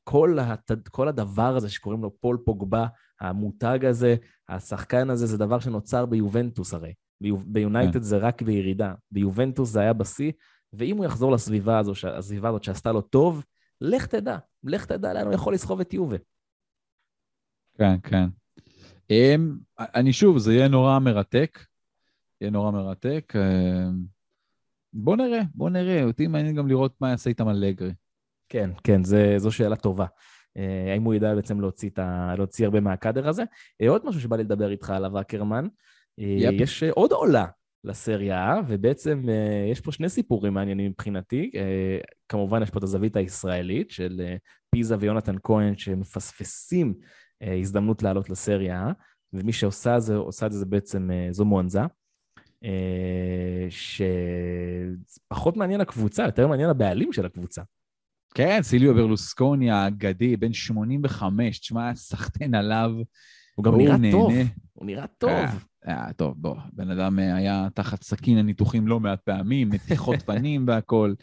כל, 0.03 0.37
כל 0.91 1.07
הדבר 1.07 1.55
הזה 1.55 1.69
שקוראים 1.69 2.01
לו 2.01 2.11
פול 2.19 2.37
פוגבה, 2.45 2.87
המותג 3.21 3.85
הזה, 3.85 4.15
השחקן 4.49 5.09
הזה, 5.09 5.25
זה 5.25 5.37
דבר 5.37 5.59
שנוצר 5.59 6.05
ביובנטוס 6.05 6.73
הרי. 6.73 6.93
ביונייטד 7.45 7.93
כן. 7.93 8.01
זה 8.01 8.17
רק 8.17 8.41
בירידה. 8.41 8.93
ביובנטוס 9.11 9.69
זה 9.69 9.79
היה 9.79 9.93
בשיא, 9.93 10.31
ואם 10.73 10.97
הוא 10.97 11.05
יחזור 11.05 11.31
לסביבה 11.31 11.79
הזו, 11.79 11.93
הסביבה 12.17 12.49
הזאת 12.49 12.63
שעשתה 12.63 12.91
לו 12.91 13.01
טוב, 13.01 13.43
לך 13.83 14.05
תדע, 14.05 14.37
לך 14.63 14.85
תדע 14.85 15.13
לאן 15.13 15.25
הוא 15.25 15.33
יכול 15.33 15.53
לסחוב 15.53 15.79
את 15.79 15.93
יובה. 15.93 16.17
כן, 17.77 17.95
כן. 18.03 18.25
Um, 19.11 19.41
אני 19.79 20.13
שוב, 20.13 20.37
זה 20.37 20.53
יהיה 20.53 20.67
נורא 20.67 20.99
מרתק. 20.99 21.59
יהיה 22.41 22.51
נורא 22.51 22.71
מרתק. 22.71 23.33
Uh, 23.35 23.93
בוא 24.93 25.17
נראה, 25.17 25.41
בוא 25.55 25.69
נראה. 25.69 26.03
אותי 26.03 26.27
מעניין 26.27 26.55
גם 26.55 26.67
לראות 26.67 27.01
מה 27.01 27.09
יעשה 27.09 27.29
איתם 27.29 27.49
אלגרי. 27.49 27.93
כן, 28.49 28.69
כן, 28.83 29.03
זה, 29.03 29.35
זו 29.37 29.51
שאלה 29.51 29.75
טובה. 29.75 30.05
Uh, 30.05 30.91
האם 30.91 31.03
הוא 31.03 31.13
ידע 31.13 31.35
בעצם 31.35 31.61
להוציא, 31.61 31.89
ה, 31.97 32.35
להוציא 32.35 32.65
הרבה 32.65 32.79
מהקאדר 32.79 33.27
הזה? 33.27 33.43
Uh, 33.83 33.89
עוד 33.89 34.05
משהו 34.05 34.21
שבא 34.21 34.35
לי 34.35 34.43
לדבר 34.43 34.71
איתך 34.71 34.89
עליו, 34.89 35.21
אקרמן. 35.21 35.67
Yep. 36.19 36.53
יש 36.53 36.83
עוד 36.83 37.11
עולה 37.11 37.45
לסריה, 37.83 38.55
ובעצם 38.67 39.23
uh, 39.25 39.71
יש 39.71 39.81
פה 39.81 39.91
שני 39.91 40.09
סיפורים 40.09 40.53
מעניינים 40.53 40.91
מבחינתי. 40.91 41.51
Uh, 41.53 41.57
כמובן, 42.29 42.63
יש 42.63 42.69
פה 42.69 42.79
את 42.79 42.83
הזווית 42.83 43.15
הישראלית 43.15 43.91
של 43.91 44.21
uh, 44.21 44.39
פיזה 44.71 44.95
ויונתן 44.99 45.35
כהן, 45.43 45.77
שמפספסים 45.77 46.93
uh, 47.43 47.47
הזדמנות 47.61 48.03
לעלות 48.03 48.29
לסריה, 48.29 48.91
ומי 49.33 49.53
שעושה 49.53 49.99
זה, 49.99 50.15
עושה 50.15 50.45
את 50.45 50.51
זה 50.51 50.65
בעצם 50.65 51.09
uh, 51.09 51.33
זו 51.33 51.45
מונזה, 51.45 51.81
uh, 52.63 52.67
שפחות 55.29 55.57
מעניין 55.57 55.81
הקבוצה, 55.81 56.23
יותר 56.23 56.47
מעניין 56.47 56.69
הבעלים 56.69 57.13
של 57.13 57.25
הקבוצה. 57.25 57.61
כן, 58.35 58.59
סיליו 58.61 58.93
ברלוסקוני 58.93 59.71
האגדי, 59.71 60.37
בן 60.37 60.53
85, 60.53 61.59
תשמע, 61.59 61.95
סחטיין 61.95 62.55
עליו. 62.55 62.91
הוא 63.55 63.63
גם 63.63 63.77
נראה 63.77 63.95
טוב, 64.11 64.33
הוא 64.73 64.85
נראה 64.85 65.07
טוב. 65.07 65.63
אה, 65.87 66.13
טוב, 66.13 66.35
בוא, 66.37 66.55
בן 66.73 66.91
אדם 66.91 67.19
אה, 67.19 67.35
היה 67.35 67.67
תחת 67.73 68.03
סכין 68.03 68.37
הניתוחים 68.37 68.87
לא 68.87 68.99
מעט 68.99 69.21
פעמים, 69.21 69.69
מתיחות 69.69 70.21
פנים 70.27 70.67
והכול. 70.67 71.15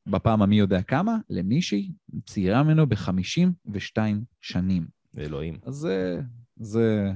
בפעם 0.08 0.42
המי 0.42 0.60
יודע 0.60 0.82
כמה, 0.82 1.18
למישהי 1.30 1.92
צעירה 2.26 2.64
ממנו 2.64 2.88
ב-52 2.88 3.98
שנים. 4.42 4.88
אלוהים. 5.18 5.60
אז 5.66 5.74
זה, 5.74 6.22
זה 6.56 7.12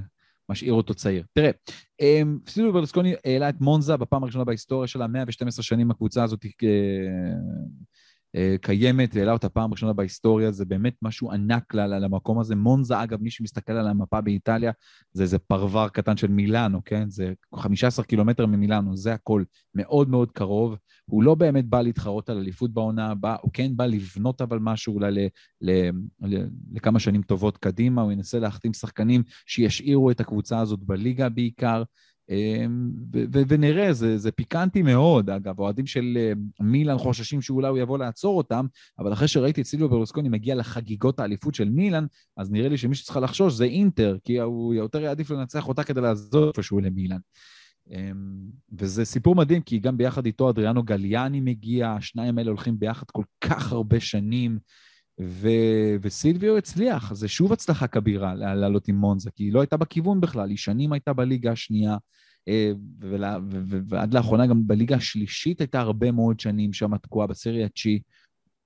משאיר 0.48 0.72
אותו 0.72 0.94
צעיר. 0.94 1.24
תראה, 1.32 1.50
אמ, 2.00 2.38
סידו 2.48 2.72
ברלוסקוני 2.72 3.14
העלה 3.24 3.48
את 3.48 3.60
מונזה 3.60 3.96
בפעם 3.96 4.22
הראשונה 4.22 4.44
בהיסטוריה 4.44 4.86
שלה, 4.88 5.06
112 5.06 5.62
שנים 5.62 5.90
הקבוצה 5.90 6.24
הזאת 6.24 6.44
אה, 6.44 6.68
קיימת 8.60 9.14
והעלה 9.14 9.32
אותה 9.32 9.48
פעם 9.48 9.70
ראשונה 9.70 9.92
בהיסטוריה, 9.92 10.52
זה 10.52 10.64
באמת 10.64 10.94
משהו 11.02 11.32
ענק 11.32 11.74
למקום 11.74 12.38
הזה. 12.38 12.56
מונזה, 12.56 13.02
אגב, 13.02 13.22
מי 13.22 13.30
שמסתכל 13.30 13.72
על 13.72 13.88
המפה 13.88 14.20
באיטליה, 14.20 14.72
זה 15.12 15.22
איזה 15.22 15.38
פרוור 15.38 15.88
קטן 15.88 16.16
של 16.16 16.28
מילאנו, 16.28 16.80
כן? 16.84 17.10
זה 17.10 17.32
15 17.54 18.04
קילומטר 18.04 18.46
ממילאנו, 18.46 18.96
זה 18.96 19.14
הכל. 19.14 19.42
מאוד 19.74 20.08
מאוד 20.08 20.30
קרוב. 20.30 20.76
הוא 21.04 21.22
לא 21.22 21.34
באמת 21.34 21.68
בא 21.68 21.82
להתחרות 21.82 22.30
על 22.30 22.38
אליפות 22.38 22.72
בעונה 22.74 23.10
הבאה, 23.10 23.36
הוא 23.42 23.50
כן 23.54 23.76
בא 23.76 23.86
לבנות 23.86 24.40
אבל 24.40 24.58
משהו 24.58 24.94
אולי 24.94 25.10
ל, 25.12 25.18
ל, 25.60 25.90
ל, 26.22 26.46
לכמה 26.72 26.98
שנים 26.98 27.22
טובות 27.22 27.58
קדימה, 27.58 28.02
הוא 28.02 28.12
ינסה 28.12 28.38
להחתים 28.38 28.72
שחקנים 28.74 29.22
שישאירו 29.46 30.10
את 30.10 30.20
הקבוצה 30.20 30.60
הזאת 30.60 30.80
בליגה 30.82 31.28
בעיקר. 31.28 31.82
אמ, 32.32 32.90
ונראה, 33.48 33.92
זה, 33.92 34.18
זה 34.18 34.32
פיקנטי 34.32 34.82
מאוד. 34.82 35.30
אגב, 35.30 35.58
אוהדים 35.58 35.86
של 35.86 36.18
אה, 36.20 36.32
מילאן 36.60 36.98
חוששים 36.98 37.42
שאולי 37.42 37.68
הוא 37.68 37.78
יבוא 37.78 37.98
לעצור 37.98 38.38
אותם, 38.38 38.66
אבל 38.98 39.12
אחרי 39.12 39.28
שראיתי 39.28 39.60
את 39.60 39.66
סילבו 39.66 39.88
ברלוסקוני 39.88 40.28
מגיע 40.28 40.54
לחגיגות 40.54 41.20
האליפות 41.20 41.54
של 41.54 41.68
מילאן, 41.68 42.06
אז 42.36 42.50
נראה 42.50 42.68
לי 42.68 42.76
שמי 42.78 42.94
שצריכה 42.94 43.20
לחשוש 43.20 43.54
זה 43.54 43.64
אינטר, 43.64 44.16
כי 44.24 44.40
הוא 44.40 44.74
יותר 44.74 45.00
יעדיף 45.00 45.30
לנצח 45.30 45.68
אותה 45.68 45.84
כדי 45.84 46.00
לעזור 46.00 46.48
איפשהו 46.48 46.80
למילאן. 46.80 47.18
אמ, 47.90 48.40
וזה 48.78 49.04
סיפור 49.04 49.34
מדהים, 49.34 49.62
כי 49.62 49.78
גם 49.78 49.96
ביחד 49.96 50.26
איתו 50.26 50.50
אדריאנו 50.50 50.82
גליאני 50.82 51.40
מגיע, 51.40 51.90
השניים 51.90 52.38
האלה 52.38 52.50
הולכים 52.50 52.78
ביחד 52.78 53.06
כל 53.10 53.24
כך 53.40 53.72
הרבה 53.72 54.00
שנים. 54.00 54.58
ו... 55.20 55.48
וסילביו 56.00 56.56
הצליח, 56.56 57.14
זה 57.14 57.28
שוב 57.28 57.52
הצלחה 57.52 57.86
כבירה 57.86 58.34
לעלות 58.34 58.88
עם 58.88 58.96
מונזה, 58.96 59.30
כי 59.30 59.44
היא 59.44 59.52
לא 59.52 59.60
הייתה 59.60 59.76
בכיוון 59.76 60.20
בכלל, 60.20 60.48
היא 60.48 60.56
שנים 60.56 60.92
הייתה 60.92 61.12
בליגה 61.12 61.52
השנייה, 61.52 61.96
אה, 62.48 62.72
ולה... 63.00 63.38
ו... 63.50 63.60
ו... 63.66 63.78
ועד 63.88 64.14
לאחרונה 64.14 64.46
גם 64.46 64.66
בליגה 64.66 64.96
השלישית 64.96 65.60
הייתה 65.60 65.80
הרבה 65.80 66.10
מאוד 66.10 66.40
שנים 66.40 66.72
שם 66.72 66.96
תקועה 66.96 67.26
בסריה 67.26 67.68
צ'י, 67.68 68.00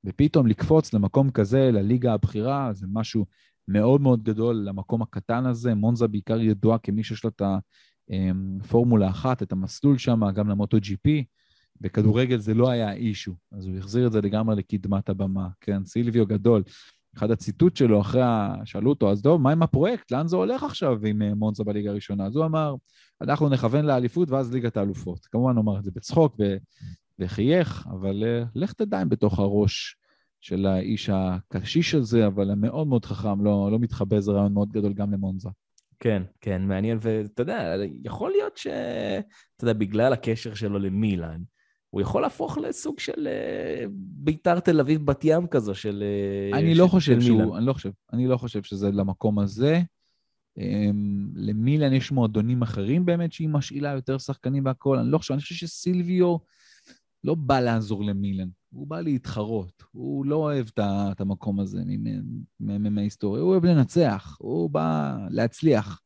ופתאום 0.05 0.47
לקפוץ 0.47 0.95
למקום 0.95 1.31
כזה, 1.31 1.71
לליגה 1.73 2.13
הבכירה, 2.13 2.71
זה 2.73 2.87
משהו 2.93 3.27
מאוד 3.69 4.01
מאוד 4.01 4.23
גדול 4.23 4.57
למקום 4.57 5.03
הקטן 5.03 5.47
הזה. 5.47 5.75
מונזה 5.75 6.09
בעיקר 6.09 6.41
ידועה 6.41 6.79
כמי 6.79 7.05
שיש 7.05 7.25
לה 7.25 7.31
את 7.37 7.43
הפורמולה 8.65 9.09
אחת, 9.09 9.43
את 9.43 9.53
המסלול 9.53 9.99
שם, 9.99 10.21
גם 10.35 10.49
למוטו 10.49 10.79
ג'י 10.81 10.97
פי. 10.97 11.25
בכדורגל 11.81 12.39
זה 12.39 12.55
לא 12.55 12.71
היה 12.71 12.93
אישו, 12.93 13.35
אז 13.53 13.67
הוא 13.67 13.79
החזיר 13.79 14.07
את 14.07 14.13
זה 14.13 14.21
לגמרי 14.21 14.57
לקדמת 14.57 15.09
הבמה, 15.09 15.49
כן? 15.61 15.85
סילביו 15.85 16.27
גדול. 16.27 16.63
אחד 17.17 17.31
הציטוט 17.31 17.77
שלו 17.77 18.01
אחרי 18.01 18.23
ה... 18.23 18.55
שאלו 18.65 18.91
אותו, 18.91 19.11
אז 19.11 19.23
טוב, 19.23 19.41
מה 19.41 19.53
עם 19.53 19.63
הפרויקט? 19.63 20.11
לאן 20.11 20.29
זה 20.29 20.37
הולך 20.37 20.63
עכשיו 20.63 21.07
עם 21.07 21.23
אה, 21.23 21.35
מונזה 21.35 21.65
בליגה 21.65 21.91
הראשונה? 21.91 22.27
אז 22.27 22.37
הוא 22.37 22.45
אמר, 22.45 22.75
אנחנו 23.21 23.49
נכוון 23.49 23.85
לאליפות 23.85 24.31
ואז 24.31 24.53
ליגת 24.53 24.77
האלופות. 24.77 25.27
כמובן 25.27 25.57
הוא 25.57 25.63
אמר 25.63 25.79
את 25.79 25.85
זה 25.85 25.91
בצחוק 25.95 26.37
ו... 26.41 26.57
וחייך, 27.19 27.87
אבל 27.91 28.23
uh, 28.23 28.49
לך 28.55 28.73
תדע 28.73 29.03
אם 29.03 29.09
בתוך 29.09 29.39
הראש 29.39 29.97
של 30.41 30.67
האיש 30.67 31.11
הקשיש 31.13 31.95
הזה, 31.95 32.27
אבל 32.27 32.51
המאוד 32.51 32.87
מאוד 32.87 33.05
חכם, 33.05 33.45
לא, 33.45 33.69
לא 33.73 33.79
מתחבא, 33.79 34.21
זה 34.21 34.33
רעיון 34.33 34.53
מאוד 34.53 34.73
גדול 34.73 34.93
גם 34.93 35.13
למונזה. 35.13 35.49
כן, 36.01 36.23
כן, 36.41 36.63
מעניין, 36.63 36.99
ואתה 37.01 37.43
יודע, 37.43 37.75
יכול 38.05 38.31
להיות 38.31 38.57
ש... 38.57 38.67
אתה 39.57 39.65
יודע, 39.65 39.73
בגלל 39.73 40.13
הקשר 40.13 40.55
שלו 40.55 40.79
למילאן, 40.79 41.41
הוא 41.97 42.01
יכול 42.03 42.23
להפוך 42.23 42.59
לסוג 42.59 42.99
של 43.01 43.27
אה, 43.27 43.85
ביתר 43.91 44.61
תל 44.61 44.81
אביב 44.81 45.07
בת 45.07 45.21
ים 45.25 45.47
כזו 45.47 45.75
של 45.75 46.05
אה, 46.53 46.59
אני 46.59 46.75
לא 46.75 46.87
חושב 46.87 47.21
שהוא, 47.21 47.57
אני 47.57 47.67
לא 47.67 47.73
חושב, 47.73 47.91
אני 48.13 48.27
לא 48.27 48.37
חושב 48.37 48.63
שזה 48.63 48.91
למקום 48.91 49.39
הזה. 49.39 49.81
אמ, 50.59 51.29
למילן 51.35 51.93
יש 51.93 52.13
מועדונים 52.13 52.63
אחרים 52.63 53.07
באמת 53.07 53.33
שהיא 53.33 53.49
משאילה 53.49 53.91
יותר 53.91 54.19
שחקנים 54.19 54.65
והכול, 54.65 54.99
אני 54.99 55.11
לא 55.11 55.19
חושב, 55.19 55.33
אני 55.33 55.41
חושב 55.41 55.55
שסילביו 55.55 56.37
לא 57.25 57.35
בא 57.35 57.61
לעזור 57.61 58.05
למילן, 58.05 58.49
הוא 58.71 58.87
בא 58.87 59.01
להתחרות, 59.01 59.83
הוא 59.93 60.27
לא 60.27 60.37
אוהב 60.37 60.67
את 60.79 61.21
המקום 61.21 61.61
הזה 61.61 61.83
מההיסטוריה, 62.61 63.43
הוא 63.43 63.51
אוהב 63.51 63.65
לנצח, 63.65 64.37
הוא 64.41 64.71
בא 64.71 65.17
להצליח. 65.31 66.01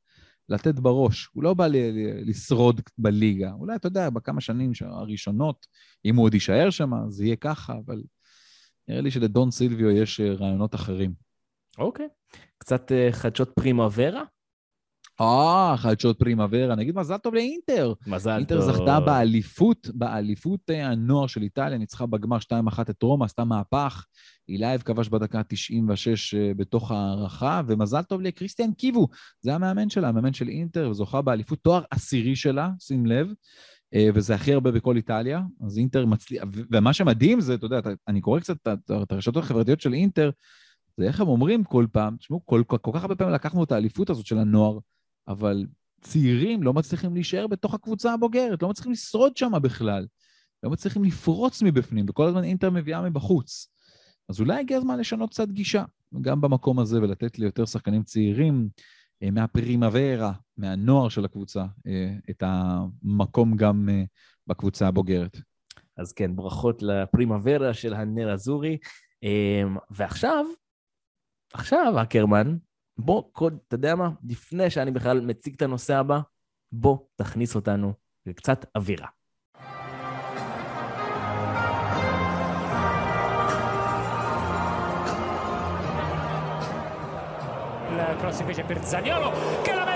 לתת 0.51 0.75
בראש. 0.75 1.29
הוא 1.33 1.43
לא 1.43 1.55
בא 1.55 1.67
ל- 1.67 2.31
לשרוד 2.31 2.81
בליגה. 2.99 3.53
אולי, 3.53 3.77
אתה 3.77 3.87
יודע, 3.87 4.11
בכמה 4.11 4.41
שנים 4.41 4.73
הראשונות, 4.81 5.67
אם 6.05 6.17
הוא 6.17 6.25
עוד 6.25 6.35
יישאר 6.35 6.71
שם, 6.71 6.91
זה 7.09 7.25
יהיה 7.25 7.37
ככה, 7.37 7.75
אבל 7.87 8.03
נראה 8.89 9.01
לי 9.01 9.11
שלדון 9.11 9.51
סילביו 9.51 9.91
יש 9.91 10.21
אה, 10.21 10.33
רעיונות 10.33 10.75
אחרים. 10.75 11.13
אוקיי. 11.79 12.09
קצת 12.59 12.93
uh, 12.93 13.13
חדשות 13.13 13.51
פרימה 13.55 13.89
ורה? 13.93 14.25
אה, 15.21 15.75
חדשות 15.77 16.19
פרימוורה, 16.19 16.75
נגיד 16.77 16.97
מזל 16.97 17.17
טוב 17.17 17.35
לאינטר. 17.35 17.93
מזל 18.07 18.37
אינטר 18.37 18.61
טוב. 18.61 18.69
אינטר 18.69 18.79
זכתה 18.79 19.01
באליפות, 19.01 19.89
באליפות 19.95 20.61
אה, 20.71 20.87
הנוער 20.87 21.27
של 21.27 21.43
איטליה, 21.43 21.79
ניצחה 21.79 22.07
בגמר 22.07 22.39
2-1 22.39 22.81
את 22.91 23.03
רומא, 23.03 23.25
עשתה 23.25 23.45
מהפך. 23.45 24.05
אילייב 24.49 24.83
כבש 24.83 25.09
בדקה 25.09 25.43
96 25.49 26.35
אה, 26.35 26.53
בתוך 26.57 26.91
ההארכה, 26.91 27.63
ומזל 27.67 28.03
טוב 28.03 28.21
לקריסטיאן 28.21 28.73
קיבו, 28.73 29.09
זה 29.41 29.55
המאמן 29.55 29.91
שלה, 29.91 30.09
המאמן 30.09 30.33
של 30.33 30.49
אינטר, 30.49 30.91
וזוכה 30.91 31.23
באליפות 31.23 31.59
תואר 31.63 31.83
עשירי 31.91 32.37
שלה, 32.37 32.71
שים 32.79 33.07
לב. 33.07 33.33
אה, 33.95 34.09
וזה 34.15 34.35
הכי 34.35 34.53
הרבה 34.53 34.71
בכל 34.71 34.97
איטליה, 34.97 35.43
אז 35.67 35.79
אינטר 35.79 36.07
מצליח, 36.07 36.45
ומה 36.73 36.93
שמדהים 36.93 37.41
זה, 37.41 37.55
אתה 37.55 37.67
יודע, 37.67 37.81
אני 38.09 38.21
קורא 38.21 38.41
קצת 38.41 38.57
את 39.03 39.13
הרשתות 39.13 39.37
החברתיות 39.45 39.81
של 39.81 39.93
אינטר, 39.93 40.31
זה 40.97 41.05
איך 41.05 41.21
הם 41.21 41.29
אומרים 41.29 41.65
כל 41.65 41.87
פעם, 41.93 42.17
תשמעו, 42.17 42.47
כל, 42.47 42.63
כל, 42.67 42.79
כל 42.79 42.91
כך 42.95 43.03
הרבה 43.03 43.15
פעמים 43.15 43.35
לקחנו 43.35 43.65
את 43.65 43.73
האליפות 43.73 44.11
הזאת 44.11 44.27
של 44.27 44.39
הנוער, 44.39 44.79
אבל 45.29 45.67
צעירים 46.01 46.63
לא 46.63 46.73
מצליחים 46.73 47.15
להישאר 47.15 47.47
בתוך 47.47 47.75
הקבוצה 47.75 48.13
הבוגרת, 48.13 48.63
לא 48.63 48.69
מצליחים 48.69 48.93
לשרוד 48.93 49.37
שם 49.37 49.53
בכלל. 49.63 50.07
לא 50.63 50.71
מצליחים 50.71 51.05
לפרוץ 51.05 51.63
מבפנים, 51.63 52.07
וכל 52.09 52.27
הזמן 52.27 52.45
אינטר 52.45 52.71
מביאה 52.71 53.03
מבחוץ. 53.03 53.69
אז 54.29 54.41
אולי 54.41 54.61
הגיע 54.61 54.77
הזמן 54.77 54.99
לשנות 54.99 55.31
קצת 55.31 55.49
גישה, 55.49 55.85
גם 56.21 56.41
במקום 56.41 56.79
הזה, 56.79 57.03
ולתת 57.03 57.39
ליותר 57.39 57.65
שחקנים 57.65 58.03
צעירים 58.03 58.69
אה, 59.23 59.31
מהפרימוורה, 59.31 60.33
מהנוער 60.57 61.09
של 61.09 61.25
הקבוצה, 61.25 61.65
אה, 61.87 62.15
את 62.31 62.43
המקום 62.47 63.57
גם 63.57 63.89
אה, 63.89 64.03
בקבוצה 64.47 64.89
הבוגרת. 64.89 65.37
אז 65.97 66.13
כן, 66.13 66.37
ברכות 66.37 66.83
לפרימוורה 66.83 67.75
של 67.75 67.95
הנר 67.95 68.33
אזורי. 68.33 68.79
ועכשיו, 69.91 70.47
עכשיו, 71.53 72.03
אקרמן, 72.03 72.57
בוא, 73.01 73.23
אתה 73.69 73.75
יודע 73.75 73.95
מה? 73.95 74.11
לפני 74.29 74.71
שאני 74.71 74.91
בכלל 74.91 75.21
מציג 75.21 75.55
את 75.55 75.63
הנושא 75.63 75.97
הבא, 75.97 76.21
בוא 76.73 76.99
תכניס 77.17 77.55
אותנו 77.55 77.93
לקצת 78.27 78.65
אווירה. 78.77 79.07
La 89.75 89.90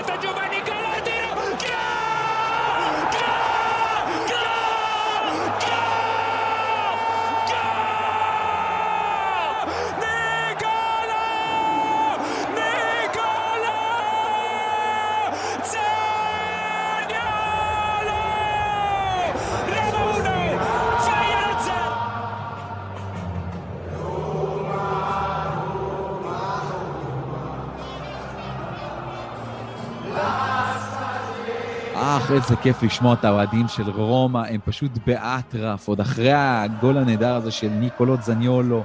אך, 32.25 32.31
איזה 32.31 32.55
כיף 32.55 32.83
לשמוע 32.83 33.13
את 33.13 33.25
האוהדים 33.25 33.67
של 33.67 33.89
רומא, 33.89 34.39
הם 34.49 34.59
פשוט 34.65 34.91
באטרף, 35.07 35.87
עוד 35.87 35.99
אחרי 35.99 36.31
הגול 36.33 36.97
הנהדר 36.97 37.35
הזה 37.35 37.51
של 37.51 37.69
ניקולו 37.69 38.15
זניולו, 38.21 38.83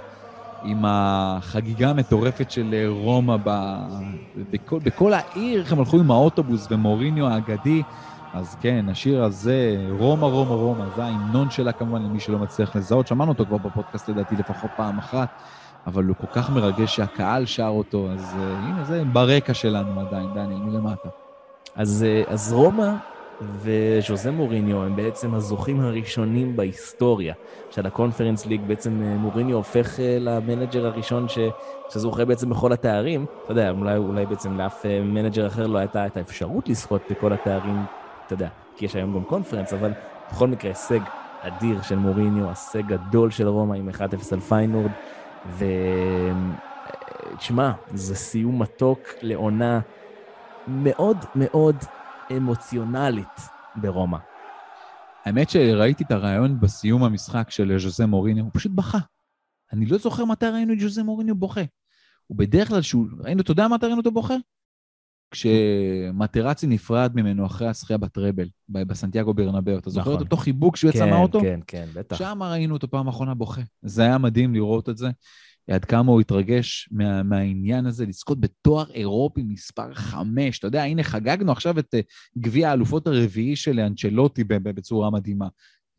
עם 0.63 0.85
החגיגה 0.87 1.91
המטורפת 1.91 2.51
של 2.51 2.87
רומא 2.89 3.37
ב... 3.45 3.77
בכל, 4.51 4.79
בכל 4.79 5.13
העיר, 5.13 5.61
איך 5.61 5.73
הם 5.73 5.79
הלכו 5.79 5.99
עם 5.99 6.11
האוטובוס 6.11 6.67
ומוריניו 6.71 7.27
האגדי. 7.27 7.83
אז 8.35 8.57
כן, 8.61 8.85
השיר 8.91 9.25
הזה, 9.25 9.87
רומא, 9.99 10.27
רומא, 10.27 10.55
רומא, 10.55 10.85
זה 10.97 11.05
ההמנון 11.05 11.51
שלה 11.51 11.73
כמובן, 11.73 12.03
למי 12.03 12.21
שלא 12.21 12.39
מצליח 12.39 12.77
לזהות. 12.77 13.07
שמענו 13.07 13.33
אותו 13.33 13.47
כבר 13.47 13.57
בפודקאסט 13.57 14.09
לדעתי 14.09 14.37
לפחות 14.37 14.71
פעם 14.77 14.99
אחת, 14.99 15.29
אבל 15.87 16.05
הוא 16.05 16.17
כל 16.21 16.27
כך 16.33 16.51
מרגש 16.51 16.97
שהקהל 16.97 17.47
שר 17.47 17.69
אותו, 17.69 18.09
אז 18.13 18.35
uh, 18.35 18.67
הנה 18.67 18.85
זה 18.85 19.03
ברקע 19.13 19.55
שלנו 19.55 20.01
עדיין, 20.01 20.27
דניאל, 20.35 20.61
מלמטה. 20.61 21.09
אז, 21.77 22.05
אה, 22.29 22.31
אז 22.33 22.53
רומא 22.53 22.93
וז'וזה 23.43 24.31
מוריניו 24.31 24.83
הם 24.83 24.97
בעצם 24.97 25.35
הזוכים 25.35 25.81
הראשונים 25.81 26.57
בהיסטוריה 26.57 27.35
של 27.71 27.87
הקונפרנס 27.87 28.47
ליג. 28.47 28.61
בעצם 28.67 29.03
אה, 29.03 29.17
מוריניו 29.17 29.57
הופך 29.57 30.01
אה, 30.01 30.17
למנג'ר 30.21 30.87
הראשון 30.87 31.29
ש... 31.29 31.39
שזוכה 31.89 32.25
בעצם 32.25 32.51
בכל 32.51 32.73
התארים. 32.73 33.27
אתה 33.45 33.53
יודע, 33.53 33.71
אולי, 33.71 33.97
אולי 33.97 34.27
בעצם 34.27 34.59
לאף 34.59 34.87
אה, 34.87 35.01
מנג'ר 35.01 35.47
אחר 35.47 35.67
לא 35.67 35.79
הייתה 35.79 36.07
את 36.07 36.17
האפשרות 36.17 36.69
לזכות 36.69 37.03
בכל 37.11 37.33
התארים, 37.33 37.83
אתה 38.27 38.35
יודע, 38.35 38.49
כי 38.77 38.85
יש 38.85 38.97
היום 38.97 39.15
גם 39.15 39.25
קונפרנס, 39.25 39.73
אבל 39.73 39.93
בכל 40.33 40.49
מקרה 40.49 40.71
הישג 40.71 41.01
אדיר 41.41 41.83
של 41.83 41.97
מוריניו, 41.97 42.49
הישג 42.49 42.87
גדול 42.87 43.31
של 43.31 43.49
רומא 43.49 43.75
עם 43.75 43.89
1-0 43.89 44.01
על 44.33 44.41
פיינורד, 44.41 44.91
ותשמע, 47.37 47.73
זה 47.95 48.15
סיום 48.15 48.63
מתוק 48.63 48.99
לעונה 49.23 49.81
מאוד 50.69 51.17
מאוד 51.35 51.77
אמוציונלית 52.37 53.41
ברומא. 53.77 54.19
האמת 55.25 55.51
שראיתי 55.51 56.05
את 56.05 56.11
הרעיון 56.11 56.61
בסיום 56.61 57.05
המשחק 57.05 57.51
של 57.51 57.79
ז'וזה 57.79 58.07
מוריניו, 58.07 58.45
הוא 58.45 58.51
פשוט 58.55 58.73
בכה. 58.75 58.99
אני 59.73 59.87
לא 59.87 59.99
זוכר 59.99 60.25
מתי 60.25 60.47
ראינו 60.47 60.73
את 60.73 60.81
ז'וזה 60.81 61.03
מוריניו 61.03 61.35
בוכה. 61.35 61.61
הוא 62.27 62.39
בדרך 62.39 62.69
כלל, 62.69 62.83
שהוא, 62.83 63.07
ראינו, 63.19 63.41
אתה 63.41 63.51
יודע 63.51 63.69
מתי 63.69 63.87
ראינו 63.87 63.99
אותו 63.99 64.11
בוכה? 64.11 64.35
כשמטרצי 65.31 66.67
נפרד 66.67 67.13
ממנו 67.15 67.47
אחרי 67.47 67.69
השחייה 67.69 67.99
בטראבל, 67.99 68.49
בסנטיאגו 68.69 69.35
ברנבאו. 69.35 69.79
אתה 69.79 69.91
זוכר 69.91 70.11
נכון. 70.11 70.15
את 70.15 70.21
אותו 70.21 70.37
חיבוק 70.37 70.77
שהוא 70.77 70.91
יצא 70.91 71.05
כן, 71.05 71.11
מהאוטו? 71.11 71.41
כן, 71.41 71.61
כן, 71.67 71.89
בטח. 71.95 72.17
שם 72.17 72.43
ראינו 72.43 72.75
אותו 72.75 72.91
פעם 72.91 73.09
אחרונה 73.09 73.35
בוכה. 73.35 73.61
זה 73.83 74.03
היה 74.03 74.19
מדהים 74.19 74.55
לראות 74.55 74.89
את 74.89 74.97
זה. 74.97 75.09
עד 75.71 75.85
כמה 75.85 76.13
הוא 76.13 76.21
התרגש 76.21 76.89
מה, 76.93 77.23
מהעניין 77.23 77.87
הזה, 77.87 78.07
לזכות 78.07 78.41
בתואר 78.41 78.91
אירופי 78.91 79.43
מספר 79.43 79.95
5. 79.95 80.59
אתה 80.59 80.67
יודע, 80.67 80.83
הנה 80.83 81.03
חגגנו 81.03 81.53
עכשיו 81.53 81.79
את 81.79 81.95
אה, 81.95 82.01
גביע 82.39 82.71
האלופות 82.71 83.07
הרביעי 83.07 83.57
של 83.57 83.81
אנצ'לוטי 83.81 84.45
בצורה 84.45 85.11
מדהימה. 85.11 85.49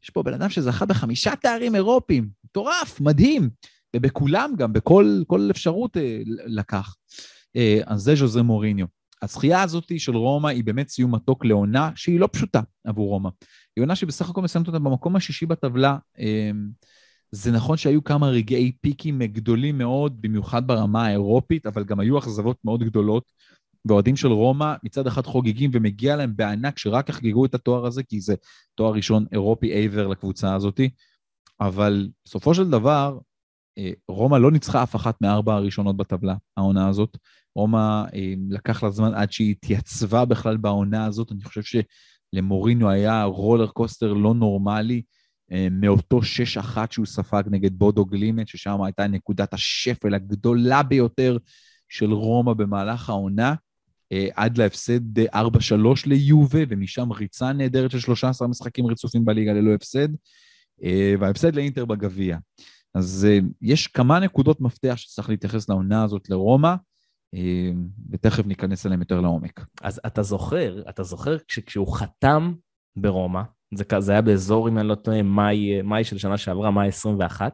יש 0.04 0.10
פה 0.10 0.24
בן 0.24 0.34
אדם 0.34 0.50
שזכה 0.50 0.86
בחמישה 0.86 1.36
תארים 1.36 1.76
אירופיים, 1.76 2.30
מטורף, 2.46 3.02
מדהים. 3.02 3.50
ובכולם 3.96 4.54
גם, 4.58 4.74
בכל 4.74 5.48
אפשרות 5.52 5.98
אה, 5.98 6.20
לקח. 6.46 6.96
אה, 7.56 7.80
אז 7.86 8.02
זה 8.02 8.16
ז'וזה 8.16 8.42
מוריניו. 8.42 8.86
הזכייה 9.22 9.62
הזאת 9.62 9.92
של 9.98 10.16
רומא 10.16 10.48
היא 10.48 10.64
באמת 10.64 10.90
סיום 10.90 11.16
מתוק 11.16 11.46
לעונה 11.46 11.92
שהיא 11.96 12.20
לא 12.20 12.30
פשוטה 12.32 12.62
עבור 12.84 13.10
רומא. 13.10 13.30
היא 13.76 13.82
עונה 13.82 13.96
שבסך 13.96 14.30
הכל 14.30 14.42
מסיימת 14.42 14.68
אותה 14.68 14.80
במקום 14.80 15.16
השישי 15.16 15.46
בטבלה. 15.46 15.98
זה 17.32 17.52
נכון 17.52 17.78
שהיו 17.78 18.04
כמה 18.04 18.28
רגעי 18.28 18.72
פיקים 18.82 19.24
גדולים 19.24 19.78
מאוד, 19.78 20.22
במיוחד 20.22 20.68
ברמה 20.68 21.06
האירופית, 21.06 21.66
אבל 21.66 21.84
גם 21.84 22.00
היו 22.00 22.20
אכזבות 22.20 22.58
מאוד 22.64 22.84
גדולות. 22.84 23.32
ואוהדים 23.86 24.16
של 24.16 24.28
רומא 24.28 24.74
מצד 24.84 25.08
אחד 25.08 25.26
חוגגים 25.26 25.72
ומגיע 25.74 26.16
להם 26.16 26.34
בענק 26.36 26.78
שרק 26.78 27.10
יחגגו 27.10 27.46
את 27.46 27.56
התואר 27.56 27.86
הזה, 27.86 28.04
כי 28.04 28.22
זה 28.22 28.36
תואר 28.76 28.94
ראשון 28.94 29.26
אירופי 29.32 29.74
אייבר 29.74 30.08
לקבוצה 30.08 30.56
הזאת. 30.56 30.80
אבל 31.62 32.10
בסופו 32.26 32.56
של 32.56 32.70
דבר, 32.70 33.20
אה, 33.78 33.92
רומא 34.08 34.36
לא 34.36 34.52
ניצחה 34.52 34.84
אף 34.84 34.96
אחת 34.96 35.22
מארבע 35.22 35.54
הראשונות 35.54 35.98
בטבלה, 35.98 36.36
העונה 36.58 36.88
הזאת. 36.88 37.18
רומא 37.56 38.04
אה, 38.14 38.34
לקח 38.50 38.84
לה 38.84 38.90
זמן 38.90 39.14
עד 39.14 39.32
שהיא 39.32 39.52
התייצבה 39.52 40.26
בכלל 40.26 40.58
בעונה 40.58 41.06
הזאת. 41.06 41.32
אני 41.32 41.44
חושב 41.44 41.82
שלמוריניו 42.34 42.90
היה 42.90 43.24
רולר 43.24 43.68
קוסטר 43.68 44.14
לא 44.14 44.34
נורמלי. 44.34 45.02
אה, 45.52 45.68
מאותו 45.72 46.20
6-1 46.20 46.78
שהוא 46.92 47.06
ספג 47.06 47.44
נגד 47.52 47.74
בודו 47.74 48.06
גלימט, 48.06 48.48
ששם 48.48 48.82
הייתה 48.82 49.08
נקודת 49.08 49.54
השפל 49.54 50.14
הגדולה 50.14 50.84
ביותר 50.84 51.38
של 51.90 52.14
רומא 52.14 52.54
במהלך 52.54 53.10
העונה, 53.10 53.56
אה, 54.12 54.28
עד 54.36 54.58
להפסד 54.58 55.20
4-3 55.20 56.06
ליובה, 56.06 56.60
ומשם 56.70 57.12
ריצה 57.12 57.54
נהדרת 57.54 57.92
של 57.92 58.00
13 58.00 58.48
משחקים 58.48 58.88
רצופים 58.88 59.26
בליגה 59.26 59.54
ללא 59.54 59.74
הפסד, 59.74 60.08
אה, 60.84 61.14
וההפסד 61.20 61.56
לאינטר 61.56 61.86
בגביע. 61.86 62.38
אז 62.96 63.28
יש 63.62 63.88
כמה 63.88 64.20
נקודות 64.20 64.62
מפתח 64.62 64.94
שצריך 64.98 65.30
להתייחס 65.30 65.70
לעונה 65.70 66.04
הזאת 66.04 66.30
לרומא, 66.30 66.76
ותכף 68.10 68.46
ניכנס 68.46 68.86
אליהם 68.86 69.00
יותר 69.00 69.22
לעומק. 69.22 69.66
אז 69.82 70.02
אתה 70.08 70.24
זוכר, 70.24 70.84
אתה 70.90 71.04
זוכר 71.04 71.38
כשהוא 71.48 71.98
חתם 71.98 72.54
ברומא, 72.96 73.42
זה, 73.74 73.84
זה 74.00 74.12
היה 74.12 74.22
באזור, 74.22 74.70
אם 74.70 74.78
אני 74.78 74.88
לא 74.88 74.96
טועה, 74.96 75.22
מאי, 75.22 75.82
מאי 75.82 76.04
של 76.04 76.18
שנה 76.18 76.38
שעברה, 76.38 76.72
מאי 76.72 76.88
21, 76.88 77.54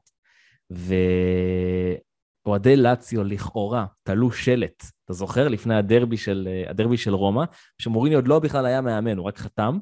ואוהדי 2.46 2.76
לאציו 2.76 3.24
לכאורה 3.24 3.86
תלו 4.04 4.32
שלט, 4.32 4.84
אתה 5.06 5.14
זוכר? 5.14 5.48
לפני 5.48 5.76
הדרבי 5.76 6.18
של, 6.18 6.48
הדרבי 6.70 6.98
של 6.98 7.14
רומא, 7.14 7.44
שמוריני 7.82 8.16
עוד 8.16 8.28
לא 8.28 8.40
בכלל 8.40 8.66
היה 8.66 8.82
מאמן, 8.82 9.18
הוא 9.18 9.28
רק 9.28 9.38
חתם, 9.38 9.80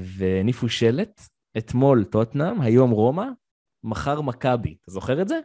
והניפו 0.00 0.68
שלט, 0.68 1.20
אתמול 1.58 2.04
טוטנאם, 2.04 2.60
היום 2.60 2.90
רומא, 2.90 3.26
מחר 3.84 4.20
מכבי. 4.20 4.76
אתה 4.82 4.90
זוכר 4.90 5.22
את 5.22 5.28
זה? 5.28 5.40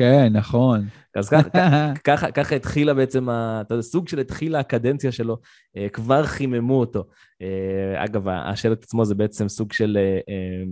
כן, 0.00 0.32
נכון. 0.32 0.86
אז 1.14 1.28
ככה, 1.28 1.92
ככה 2.34 2.56
התחילה 2.56 2.94
בעצם, 2.94 3.28
אתה 3.30 3.74
יודע, 3.74 3.82
סוג 3.82 4.08
של 4.08 4.18
התחילה 4.18 4.58
הקדנציה 4.60 5.12
שלו, 5.12 5.36
אה, 5.76 5.88
כבר 5.88 6.24
חיממו 6.24 6.80
אותו. 6.80 7.04
אה, 7.42 8.04
אגב, 8.04 8.28
השלט 8.28 8.84
עצמו 8.84 9.04
זה 9.04 9.14
בעצם 9.14 9.48
סוג 9.48 9.72
של... 9.72 9.98
אה, 10.28 10.62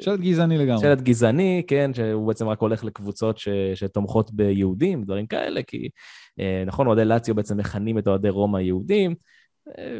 שלט 0.00 0.20
גזעני 0.20 0.58
לגמרי. 0.58 0.80
שלט 0.80 1.00
גזעני, 1.00 1.62
כן, 1.66 1.94
שהוא 1.94 2.28
בעצם 2.28 2.48
רק 2.48 2.60
הולך 2.60 2.84
לקבוצות 2.84 3.38
ש, 3.38 3.48
שתומכות 3.74 4.32
ביהודים, 4.32 5.04
דברים 5.04 5.26
כאלה, 5.26 5.62
כי 5.62 5.88
נכון, 6.66 6.86
אוהדי 6.86 7.04
לאציו 7.04 7.34
בעצם 7.34 7.56
מכנים 7.56 7.98
את 7.98 8.06
אוהדי 8.06 8.28
רומא 8.28 8.58
יהודים. 8.58 9.14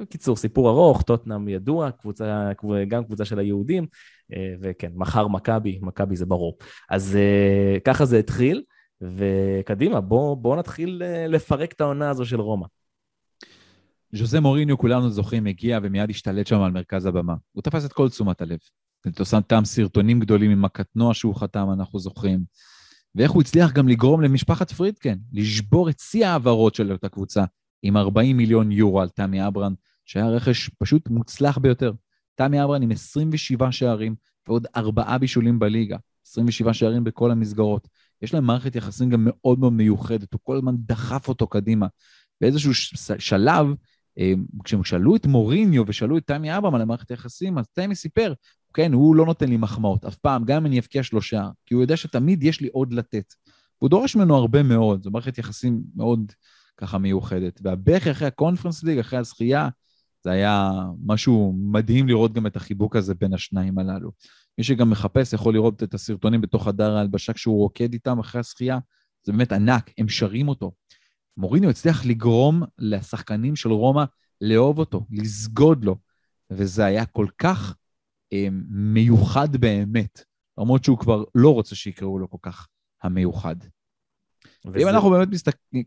בקיצור, 0.03 0.37
סיפור 0.37 0.71
ארוך, 0.71 1.03
טוטנאם 1.03 1.49
ידוע, 1.49 1.91
קבוצה, 1.91 2.51
גם 2.89 3.05
קבוצה 3.05 3.25
של 3.25 3.39
היהודים, 3.39 3.87
אה, 4.33 4.55
וכן, 4.61 4.93
מחר 4.95 5.29
מכבי, 5.29 5.79
מכבי 5.83 6.17
זה 6.17 6.27
ברור. 6.27 6.59
אז 6.91 7.17
אה, 7.17 7.81
ככה 7.85 8.05
זה 8.05 8.19
התחיל, 8.19 8.63
וקדימה, 9.01 10.01
בואו 10.01 10.37
בוא 10.37 10.57
נתחיל 10.57 11.03
אה, 11.05 11.27
לפרק 11.27 11.73
את 11.73 11.81
העונה 11.81 12.11
הזו 12.11 12.27
של 12.27 12.41
רומא. 12.41 12.67
ז'וזה 14.13 14.41
מוריניו, 14.41 14.79
כולנו 14.79 15.11
זוכרים, 15.11 15.47
הגיע 15.47 15.79
ומיד 15.83 16.11
השתלט 16.11 16.47
שם 16.47 16.61
על 16.61 16.71
מרכז 16.71 17.07
הבמה. 17.07 17.35
הוא 17.53 17.63
תפס 17.63 17.85
את 17.85 17.93
כל 17.93 18.09
תשומת 18.09 18.43
הלב. 18.43 18.59
אותם 19.33 19.65
סרטונים 19.65 20.21
גדולים 20.21 20.51
עם 20.51 20.65
הקטנוע 20.65 21.15
שהוא 21.15 21.35
חתם, 21.37 21.69
אנחנו 21.73 21.99
זוכרים. 21.99 22.45
ואיך 23.15 23.31
הוא 23.31 23.43
הצליח 23.43 23.73
גם 23.73 23.89
לגרום 23.89 24.23
למשפחת 24.23 24.73
פרידקן 24.73 25.15
לשבור 25.33 25.91
את 25.91 25.99
שיא 25.99 26.27
ההעברות 26.27 26.75
של 26.75 26.93
אותה 26.93 27.09
קבוצה, 27.09 27.45
עם 27.83 27.97
40 27.97 28.37
מיליון 28.37 28.73
יורו 28.73 29.01
על 29.01 29.09
תמי 29.09 29.47
אברהם, 29.47 29.75
שהיה 30.05 30.29
רכש 30.29 30.69
פשוט 30.79 31.09
מוצלח 31.09 31.59
ביותר. 31.59 31.93
תמי 32.35 32.65
אברהם 32.65 32.83
עם 32.83 32.91
27 32.91 33.73
שערים 33.73 34.15
ועוד 34.49 34.67
ארבעה 34.77 35.19
בישולים 35.19 35.59
בליגה, 35.59 35.97
27 36.27 36.75
שערים 36.75 37.05
בכל 37.05 37.31
המסגרות. 37.31 37.89
יש 38.23 38.35
להם 38.35 38.45
מערכת 38.45 38.77
יחסים 38.77 39.11
גם 39.11 39.29
מאוד 39.31 39.59
מאוד 39.59 39.73
מיוחדת, 39.73 40.33
הוא 40.33 40.41
כל 40.43 40.57
הזמן 40.57 40.75
דחף 40.79 41.29
אותו 41.29 41.47
קדימה. 41.47 41.87
באיזשהו 42.41 42.75
שלב, 43.19 43.67
אה, 44.19 44.33
כשהם 44.65 44.85
שאלו 44.85 45.17
את 45.17 45.27
מוריניו 45.27 45.85
ושאלו 45.87 46.19
את 46.19 46.27
תמי 46.27 46.57
אברהם 46.57 46.75
על 46.75 46.81
המערכת 46.81 47.11
היחסים, 47.11 47.59
אז 47.59 47.69
תמי 47.73 47.95
סיפר, 47.95 48.33
כן, 48.75 48.93
הוא 48.93 49.17
לא 49.17 49.27
נותן 49.27 49.49
לי 49.49 49.57
מחמאות 49.57 50.05
אף 50.05 50.17
פעם, 50.17 50.45
גם 50.45 50.57
אם 50.57 50.67
אני 50.67 50.79
אבקיע 50.79 51.03
שלושה, 51.03 51.49
כי 51.67 51.75
הוא 51.75 51.83
יודע 51.83 51.97
שתמיד 51.97 52.43
יש 52.43 52.61
לי 52.61 52.69
עוד 52.73 52.93
לתת. 52.93 53.35
הוא 53.79 53.91
דורש 53.91 54.17
ממנו 54.17 54.37
הרבה 54.37 54.63
מאוד, 54.63 55.03
זו 55.05 55.11
מערכת 55.11 55.39
יחסים 55.39 55.83
מאוד 55.97 56.33
ככה 56.77 56.99
מיוחדת. 56.99 57.61
והבכי 57.65 58.11
אחרי 58.11 58.29
הקונפרנס 58.29 58.83
ליג, 58.83 58.99
אחרי 58.99 59.19
הזכייה, 59.19 59.69
זה 60.25 60.31
היה 60.31 60.71
משהו 61.05 61.55
מדהים 61.59 62.09
לראות 62.09 62.33
גם 62.33 62.47
את 62.47 62.57
החיבוק 62.57 62.97
הזה 62.97 63.15
בין 63.15 63.35
השניים 63.35 63.79
הללו. 63.79 64.11
מי 64.59 64.65
שגם 64.65 64.91
מחפש 64.91 65.33
יכול 65.33 65.55
לראות 65.55 65.83
את 65.83 65.95
הסרטונים 65.95 66.41
בתוך 66.41 66.67
הדר 66.67 66.97
ההלבשה 66.97 67.33
כשהוא 67.33 67.59
רוקד 67.59 67.93
איתם 67.93 68.19
אחרי 68.19 68.41
השחייה, 68.41 68.79
זה 69.23 69.33
באמת 69.33 69.53
ענק, 69.53 69.91
הם 69.99 70.09
שרים 70.09 70.49
אותו. 70.49 70.73
מוריניו 71.37 71.71
הצליח 71.71 72.07
לגרום 72.07 72.63
לשחקנים 72.79 73.57
של 73.57 73.69
רומא 73.73 74.05
לאהוב 74.41 74.79
אותו, 74.79 75.07
לסגוד 75.11 75.85
לו, 75.85 75.97
וזה 76.51 76.85
היה 76.85 77.07
כל 77.07 77.27
כך 77.39 77.77
אה, 78.33 78.49
מיוחד 78.71 79.57
באמת, 79.57 80.25
למרות 80.59 80.85
שהוא 80.85 80.99
כבר 80.99 81.25
לא 81.35 81.55
רוצה 81.55 81.75
שיקראו 81.75 82.19
לו 82.19 82.31
כל 82.31 82.39
כך 82.43 82.69
המיוחד. 83.03 83.57
וזה... 84.67 84.79
אם 84.79 84.89
אנחנו 84.89 85.11
באמת 85.11 85.29
מסתכלים... 85.29 85.85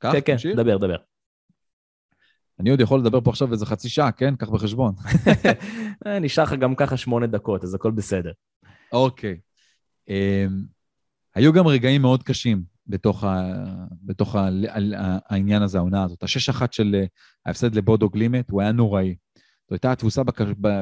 כן, 0.00 0.20
כן, 0.24 0.36
דבר, 0.56 0.76
דבר. 0.76 0.96
אני 2.60 2.70
עוד 2.70 2.80
יכול 2.80 3.00
לדבר 3.00 3.20
פה 3.20 3.30
עכשיו 3.30 3.52
איזה 3.52 3.66
חצי 3.66 3.88
שעה, 3.88 4.12
כן? 4.12 4.36
קח 4.36 4.48
בחשבון. 4.48 4.94
אה, 6.06 6.18
נשאר 6.18 6.44
לך 6.44 6.52
גם 6.52 6.74
ככה 6.74 6.96
שמונה 6.96 7.26
דקות, 7.26 7.64
אז 7.64 7.74
הכל 7.74 7.90
בסדר. 7.90 8.32
אוקיי. 8.92 9.40
Um, 10.10 10.12
היו 11.34 11.52
גם 11.52 11.66
רגעים 11.66 12.02
מאוד 12.02 12.22
קשים 12.22 12.62
בתוך, 12.86 13.24
ה, 13.24 13.52
בתוך 14.02 14.36
ה, 14.36 14.48
העניין 15.28 15.62
הזה, 15.62 15.78
העונה 15.78 16.04
הזאת. 16.04 16.22
השש 16.22 16.48
אחת 16.48 16.72
של 16.72 16.94
אה, 16.94 17.04
ההפסד 17.46 17.74
לבודו 17.74 18.08
גלימט, 18.08 18.50
הוא 18.50 18.60
היה 18.60 18.72
נוראי. 18.72 19.16
זו 19.68 19.74
הייתה 19.74 19.92
התבוסה 19.92 20.22
בק... 20.24 20.40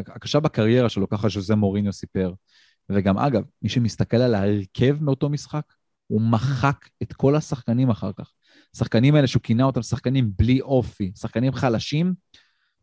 הקשה 0.08 0.40
בקריירה 0.40 0.88
שלו, 0.88 1.08
ככה 1.08 1.28
ז'וזה 1.28 1.54
מוריניו 1.54 1.92
סיפר. 1.92 2.32
וגם, 2.90 3.18
אגב, 3.18 3.42
מי 3.62 3.68
שמסתכל 3.68 4.16
על 4.16 4.34
ההרכב 4.34 4.96
מאותו 5.00 5.28
משחק, 5.28 5.72
הוא 6.06 6.20
מחק 6.20 6.88
את 7.02 7.12
כל 7.12 7.36
השחקנים 7.36 7.90
אחר 7.90 8.10
כך. 8.16 8.32
השחקנים 8.74 9.14
האלה 9.14 9.26
שהוא 9.26 9.42
כינה 9.42 9.64
אותם 9.64 9.82
שחקנים 9.82 10.32
בלי 10.38 10.60
אופי, 10.60 11.12
שחקנים 11.16 11.52
חלשים, 11.52 12.14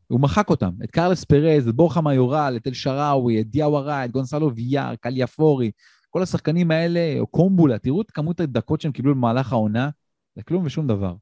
הוא 0.07 0.19
מחק 0.19 0.49
אותם. 0.49 0.71
את 0.83 0.91
קרלס 0.91 1.23
פרז, 1.23 1.67
את 1.67 1.75
בורחה 1.75 2.01
מיורל, 2.01 2.53
את 2.57 2.67
אל-שראוי, 2.67 3.41
את 3.41 3.47
דיאווארה, 3.47 4.05
את 4.05 4.11
גונסלו 4.11 4.55
ויאר, 4.55 4.95
קליאפורי, 4.95 5.71
כל 6.09 6.21
השחקנים 6.23 6.71
האלה, 6.71 7.15
או 7.19 7.27
קומבולה, 7.27 7.77
תראו 7.77 8.01
את 8.01 8.11
כמות 8.11 8.39
הדקות 8.39 8.81
שהם 8.81 8.91
קיבלו 8.91 9.15
במהלך 9.15 9.51
העונה, 9.51 9.89
זה 10.35 10.43
כלום 10.43 10.65
ושום 10.65 10.87
דבר. 10.87 11.15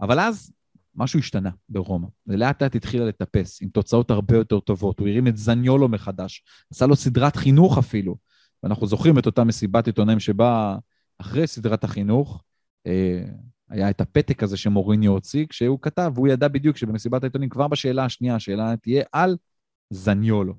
אבל 0.00 0.20
אז 0.20 0.52
משהו 0.94 1.18
השתנה 1.18 1.50
ברומא. 1.68 2.06
ולאט 2.26 2.62
לאט 2.62 2.74
התחילה 2.74 3.04
לטפס, 3.04 3.62
עם 3.62 3.68
תוצאות 3.68 4.10
הרבה 4.10 4.36
יותר 4.36 4.60
טובות. 4.60 4.98
הוא 4.98 5.08
הרים 5.08 5.26
את 5.26 5.36
זניולו 5.36 5.88
מחדש, 5.88 6.44
עשה 6.72 6.86
לו 6.86 6.96
סדרת 6.96 7.36
חינוך 7.36 7.78
אפילו. 7.78 8.16
ואנחנו 8.62 8.86
זוכרים 8.86 9.18
את 9.18 9.26
אותה 9.26 9.44
מסיבת 9.44 9.86
עיתונאים 9.86 10.20
שבה 10.20 10.76
אחרי 11.18 11.46
סדרת 11.46 11.84
החינוך, 11.84 12.42
היה 13.68 13.90
את 13.90 14.00
הפתק 14.00 14.42
הזה 14.42 14.56
שמוריניו 14.56 15.12
הוציא, 15.12 15.46
כשהוא 15.48 15.78
כתב, 15.82 16.12
והוא 16.14 16.28
ידע 16.28 16.48
בדיוק 16.48 16.76
שבמסיבת 16.76 17.22
העיתונים, 17.22 17.48
כבר 17.48 17.68
בשאלה 17.68 18.04
השנייה, 18.04 18.34
השאלה 18.34 18.74
תהיה 18.76 19.04
על 19.12 19.36
זניולו. 19.90 20.54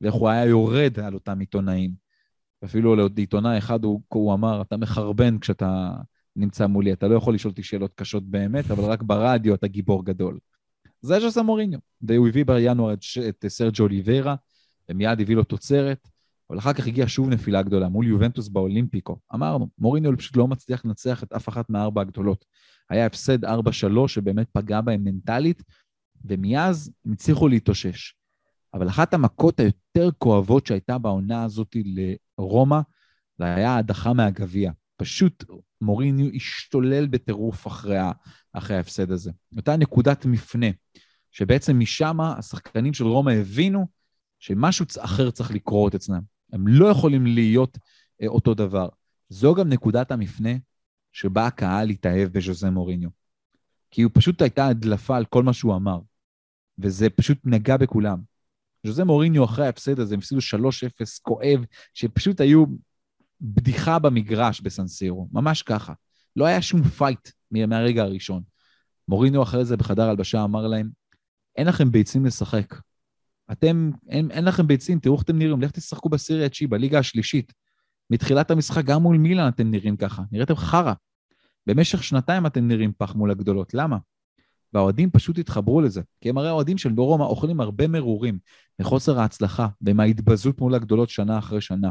ואיך 0.00 0.14
הוא 0.14 0.28
היה 0.28 0.44
יורד 0.44 0.98
על 1.00 1.14
אותם 1.14 1.40
עיתונאים. 1.40 2.08
אפילו 2.64 2.96
לעוד 2.96 3.18
עיתונאי 3.18 3.58
אחד 3.58 3.84
הוא, 3.84 4.00
הוא 4.08 4.34
אמר, 4.34 4.62
אתה 4.62 4.76
מחרבן 4.76 5.38
כשאתה 5.38 5.90
נמצא 6.36 6.66
מולי, 6.66 6.92
אתה 6.92 7.08
לא 7.08 7.14
יכול 7.14 7.34
לשאול 7.34 7.50
אותי 7.50 7.62
שאלות 7.62 7.94
קשות 7.94 8.24
באמת, 8.24 8.70
אבל 8.70 8.84
רק 8.84 9.02
ברדיו 9.02 9.54
אתה 9.54 9.66
גיבור 9.66 10.04
גדול. 10.04 10.38
זה 11.02 11.20
ז'וסה 11.20 11.42
מוריניו. 11.42 11.78
והוא 12.02 12.28
הביא 12.28 12.44
בינואר 12.44 12.92
את, 12.92 13.00
את 13.28 13.44
סרג'ו 13.48 13.82
אוליברה, 13.84 14.34
ומיד 14.88 15.20
הביא 15.20 15.36
לו 15.36 15.44
תוצרת, 15.44 16.08
אבל 16.50 16.58
אחר 16.58 16.72
כך 16.72 16.86
הגיעה 16.86 17.08
שוב 17.08 17.28
נפילה 17.28 17.62
גדולה 17.62 17.88
מול 17.88 18.06
יובנטוס 18.06 18.48
באולימפיקו. 18.48 19.18
אמרנו, 19.34 19.68
מוריניו 19.78 20.18
פשוט 20.18 20.36
לא 20.36 20.48
מצליח 20.48 20.84
לנצח 20.84 21.22
את 21.22 21.32
אף 21.32 21.48
אחת 21.48 21.70
מהארבע 21.70 22.00
הגדולות. 22.00 22.44
היה 22.90 23.06
הפסד 23.06 23.44
4-3 23.44 23.48
שבאמת 24.06 24.48
פגע 24.52 24.80
בהם 24.80 25.04
מנטלית, 25.04 25.62
ומאז 26.24 26.92
הם 27.04 27.12
הצליחו 27.12 27.48
להתאושש. 27.48 28.14
אבל 28.74 28.88
אחת 28.88 29.14
המכות 29.14 29.60
היותר 29.60 30.08
כואבות 30.18 30.66
שהייתה 30.66 30.98
בעונה 30.98 31.44
הזאת 31.44 31.76
לרומא, 32.38 32.80
זה 33.38 33.44
היה 33.44 33.70
ההדחה 33.70 34.12
מהגביע. 34.12 34.72
פשוט 34.96 35.44
מוריניו 35.80 36.30
השתולל 36.34 37.06
בטירוף 37.06 37.66
אחרי, 37.66 37.98
אחרי 38.52 38.76
ההפסד 38.76 39.10
הזה. 39.10 39.30
אותה 39.56 39.76
נקודת 39.76 40.26
מפנה, 40.26 40.66
שבעצם 41.32 41.78
משם 41.78 42.20
השחקנים 42.20 42.94
של 42.94 43.04
רומא 43.04 43.30
הבינו 43.30 43.86
שמשהו 44.38 44.86
אחר 45.00 45.30
צריך 45.30 45.50
לקרות 45.50 45.94
אצלם. 45.94 46.37
הם 46.52 46.68
לא 46.68 46.86
יכולים 46.86 47.26
להיות 47.26 47.78
אה, 48.22 48.26
אותו 48.26 48.54
דבר. 48.54 48.88
זו 49.28 49.54
גם 49.54 49.68
נקודת 49.68 50.10
המפנה 50.10 50.50
שבה 51.12 51.46
הקהל 51.46 51.90
התאהב 51.90 52.28
בז'וזה 52.28 52.70
מוריניו. 52.70 53.10
כי 53.90 54.02
הוא 54.02 54.10
פשוט 54.14 54.42
הייתה 54.42 54.66
הדלפה 54.66 55.16
על 55.16 55.24
כל 55.24 55.42
מה 55.42 55.52
שהוא 55.52 55.76
אמר, 55.76 55.98
וזה 56.78 57.10
פשוט 57.10 57.38
נגע 57.44 57.76
בכולם. 57.76 58.18
ז'וזה 58.86 59.04
מוריניו 59.04 59.44
אחרי 59.44 59.66
ההפסד 59.66 60.00
הזה, 60.00 60.14
הם 60.14 60.18
הפסידו 60.18 60.40
3-0 60.40 60.70
כואב, 61.22 61.64
שפשוט 61.94 62.40
היו 62.40 62.64
בדיחה 63.40 63.98
במגרש 63.98 64.60
בסנסירו, 64.60 65.28
ממש 65.32 65.62
ככה. 65.62 65.92
לא 66.36 66.44
היה 66.44 66.62
שום 66.62 66.82
פייט 66.82 67.30
מהרגע 67.50 68.02
הראשון. 68.02 68.42
מוריניו 69.08 69.42
אחרי 69.42 69.64
זה 69.64 69.76
בחדר 69.76 70.08
הלבשה 70.08 70.44
אמר 70.44 70.66
להם, 70.66 70.90
אין 71.56 71.66
לכם 71.66 71.92
ביצים 71.92 72.26
לשחק. 72.26 72.74
אתם, 73.52 73.90
אין, 74.08 74.30
אין 74.30 74.44
לכם 74.44 74.66
ביצים, 74.66 74.98
תראו 74.98 75.14
איך 75.14 75.22
אתם 75.24 75.38
נראים, 75.38 75.62
לכו 75.62 75.70
תשחקו 75.70 76.08
בסיריה 76.08 76.46
התשיעי, 76.46 76.68
בליגה 76.68 76.98
השלישית. 76.98 77.52
מתחילת 78.10 78.50
המשחק, 78.50 78.84
גם 78.84 79.02
מול 79.02 79.16
מילאן 79.16 79.48
אתם 79.48 79.70
נראים 79.70 79.96
ככה, 79.96 80.22
נראיתם 80.32 80.56
חרא. 80.56 80.92
במשך 81.66 82.04
שנתיים 82.04 82.46
אתם 82.46 82.68
נראים 82.68 82.92
פח 82.98 83.14
מול 83.14 83.30
הגדולות, 83.30 83.74
למה? 83.74 83.96
והאוהדים 84.72 85.10
פשוט 85.10 85.38
התחברו 85.38 85.80
לזה, 85.80 86.02
כי 86.20 86.28
הם 86.28 86.38
הרי 86.38 86.48
האוהדים 86.48 86.78
של 86.78 86.92
ברומא 86.92 87.22
אוכלים 87.22 87.60
הרבה 87.60 87.88
מרורים 87.88 88.38
מחוסר 88.78 89.20
ההצלחה 89.20 89.68
ומההתבזות 89.82 90.60
מול 90.60 90.74
הגדולות 90.74 91.08
שנה 91.08 91.38
אחרי 91.38 91.60
שנה. 91.60 91.90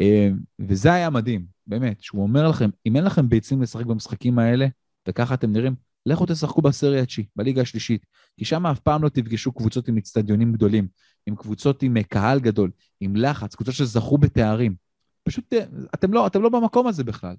אה, 0.00 0.28
וזה 0.58 0.92
היה 0.92 1.10
מדהים, 1.10 1.46
באמת, 1.66 2.02
שהוא 2.02 2.22
אומר 2.22 2.48
לכם, 2.48 2.70
אם 2.86 2.96
אין 2.96 3.04
לכם 3.04 3.28
ביצים 3.28 3.62
לשחק 3.62 3.86
במשחקים 3.86 4.38
האלה, 4.38 4.66
וככה 5.08 5.34
אתם 5.34 5.52
נראים, 5.52 5.74
לכו 6.06 6.26
תשחקו 6.26 6.62
בסריה 6.62 7.02
צ'י, 7.02 7.26
בליגה 7.36 7.62
השלישית, 7.62 8.06
כי 8.36 8.44
שם 8.44 8.66
אף 8.66 8.80
פעם 8.80 9.02
לא 9.02 9.08
תפגשו 9.08 9.52
קבוצות 9.52 9.88
עם 9.88 9.96
אצטדיונים 9.96 10.52
גדולים, 10.52 10.88
עם 11.26 11.36
קבוצות 11.36 11.82
עם 11.82 12.02
קהל 12.02 12.40
גדול, 12.40 12.70
עם 13.00 13.16
לחץ, 13.16 13.54
קבוצות 13.54 13.74
שזכו 13.74 14.18
בתארים. 14.18 14.74
פשוט, 15.22 15.52
אה, 15.52 15.64
אתם 15.94 16.12
לא, 16.12 16.26
אתם 16.26 16.42
לא 16.42 16.48
במקום 16.48 16.86
הזה 16.86 17.04
בכלל. 17.04 17.36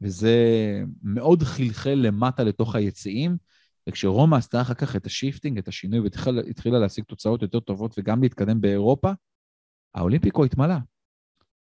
וזה 0.00 0.34
מאוד 1.02 1.42
חלחל 1.42 1.94
למטה 1.94 2.44
לתוך 2.44 2.74
היציעים, 2.74 3.36
וכשרומא 3.88 4.36
עשתה 4.36 4.60
אחר 4.60 4.74
כך 4.74 4.96
את 4.96 5.06
ה 5.06 5.11
shifting, 5.11 5.58
את 5.58 5.68
השינוי, 5.68 6.00
והתחילה 6.00 6.78
להשיג 6.78 7.04
תוצאות 7.04 7.42
יותר 7.42 7.60
טובות 7.60 7.94
וגם 7.98 8.22
להתקדם 8.22 8.60
באירופה, 8.60 9.10
האולימפיקו 9.94 10.44
התמלא. 10.44 10.74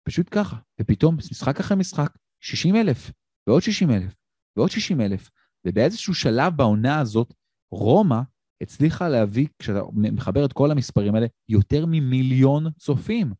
פשוט 0.03 0.27
ככה. 0.31 0.55
ופתאום, 0.81 1.15
משחק 1.15 1.59
אחרי 1.59 1.77
משחק, 1.77 2.17
60 2.39 2.75
אלף, 2.75 3.11
ועוד 3.47 3.61
60 3.61 3.91
אלף, 3.91 4.15
ועוד 4.55 4.71
60 4.71 5.01
אלף, 5.01 5.29
ובאיזשהו 5.67 6.13
שלב 6.13 6.55
בעונה 6.55 6.99
הזאת, 6.99 7.33
רומא 7.71 8.19
הצליחה 8.61 9.09
להביא, 9.09 9.47
כשאתה 9.59 9.81
מחבר 9.93 10.45
את 10.45 10.53
כל 10.53 10.71
המספרים 10.71 11.15
האלה, 11.15 11.27
יותר 11.49 11.85
ממיליון 11.85 12.67
צופים 12.77 13.33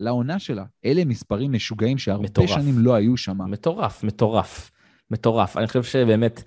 לעונה 0.00 0.38
שלה. 0.38 0.64
אלה 0.84 1.04
מספרים 1.04 1.52
משוגעים 1.52 1.98
שהרבה 1.98 2.24
מטורף. 2.24 2.48
שנים 2.50 2.78
לא 2.78 2.94
היו 2.94 3.16
שם. 3.16 3.50
מטורף, 3.50 4.04
מטורף. 4.04 4.70
מטורף. 5.10 5.56
אני 5.56 5.66
חושב 5.66 5.82
שבאמת, 5.82 6.42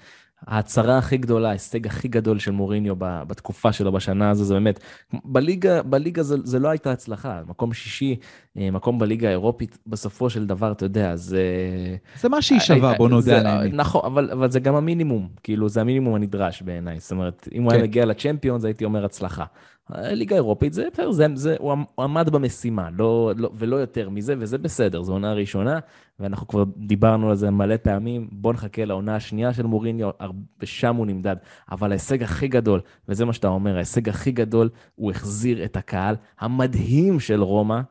ההצהרה 0.47 0.97
הכי 0.97 1.17
גדולה, 1.17 1.49
ההישג 1.49 1.88
הכי 1.88 2.07
גדול 2.07 2.39
של 2.39 2.51
מוריניו 2.51 2.95
בתקופה 2.99 3.71
שלו 3.71 3.91
בשנה 3.91 4.29
הזו, 4.29 4.43
זה 4.43 4.53
באמת, 4.53 4.79
בליגה, 5.25 5.83
בליגה 5.83 6.23
זה, 6.23 6.35
זה 6.43 6.59
לא 6.59 6.69
הייתה 6.69 6.91
הצלחה, 6.91 7.41
מקום 7.47 7.73
שישי, 7.73 8.15
אה, 8.57 8.71
מקום 8.71 8.99
בליגה 8.99 9.27
האירופית, 9.27 9.77
בסופו 9.88 10.29
של 10.29 10.47
דבר, 10.47 10.71
אתה 10.71 10.85
יודע, 10.85 11.15
זה... 11.15 11.43
זה 12.19 12.29
מה 12.29 12.41
שהיא 12.41 12.59
שווה, 12.59 12.93
בוא 12.97 13.09
נודה 13.09 13.39
על 13.39 13.45
האמת. 13.45 13.73
נכון, 13.73 14.01
אבל, 14.05 14.31
אבל 14.31 14.51
זה 14.51 14.59
גם 14.59 14.75
המינימום, 14.75 15.27
כאילו, 15.43 15.69
זה 15.69 15.81
המינימום 15.81 16.15
הנדרש 16.15 16.61
בעיניי, 16.61 16.99
זאת 16.99 17.11
אומרת, 17.11 17.47
אם 17.53 17.63
הוא 17.63 17.71
היה 17.71 17.81
כן. 17.81 17.88
מגיע 17.88 18.05
לצ'מפיונס, 18.05 18.65
הייתי 18.65 18.85
אומר 18.85 19.05
הצלחה. 19.05 19.45
ליגה 19.89 20.35
אירופית 20.35 20.73
זה 20.73 20.88
בסדר, 20.93 21.11
זה, 21.11 21.27
זה, 21.33 21.55
הוא 21.59 21.75
עמד 21.99 22.29
במשימה, 22.29 22.89
לא, 22.97 23.31
לא, 23.38 23.49
ולא 23.53 23.75
יותר 23.75 24.09
מזה, 24.09 24.35
וזה 24.38 24.57
בסדר, 24.57 25.01
זו 25.01 25.11
עונה 25.11 25.33
ראשונה, 25.33 25.79
ואנחנו 26.20 26.47
כבר 26.47 26.63
דיברנו 26.78 27.30
על 27.30 27.36
זה 27.36 27.51
מלא 27.51 27.78
פעמים, 27.78 28.28
בוא 28.32 28.53
נחכה 28.53 28.86
לעונה 28.86 29.15
השנייה 29.15 29.53
של 29.53 29.65
מוריניו, 29.65 30.09
ושם 30.59 30.95
הוא 30.95 31.05
נמדד. 31.05 31.36
אבל 31.72 31.91
ההישג 31.91 32.24
הכי 32.24 32.47
גדול, 32.47 32.82
וזה 33.07 33.26
מה 33.26 33.34
שאתה 33.34 33.47
אומר, 33.47 33.76
ההישג 33.76 34.09
הכי 34.09 34.32
גדול, 34.32 34.70
הוא 34.95 35.11
החזיר 35.11 35.65
את 35.65 35.78
הקהל 35.78 36.15
המדהים 36.39 37.20
של 37.20 37.41
רומא 37.41 37.82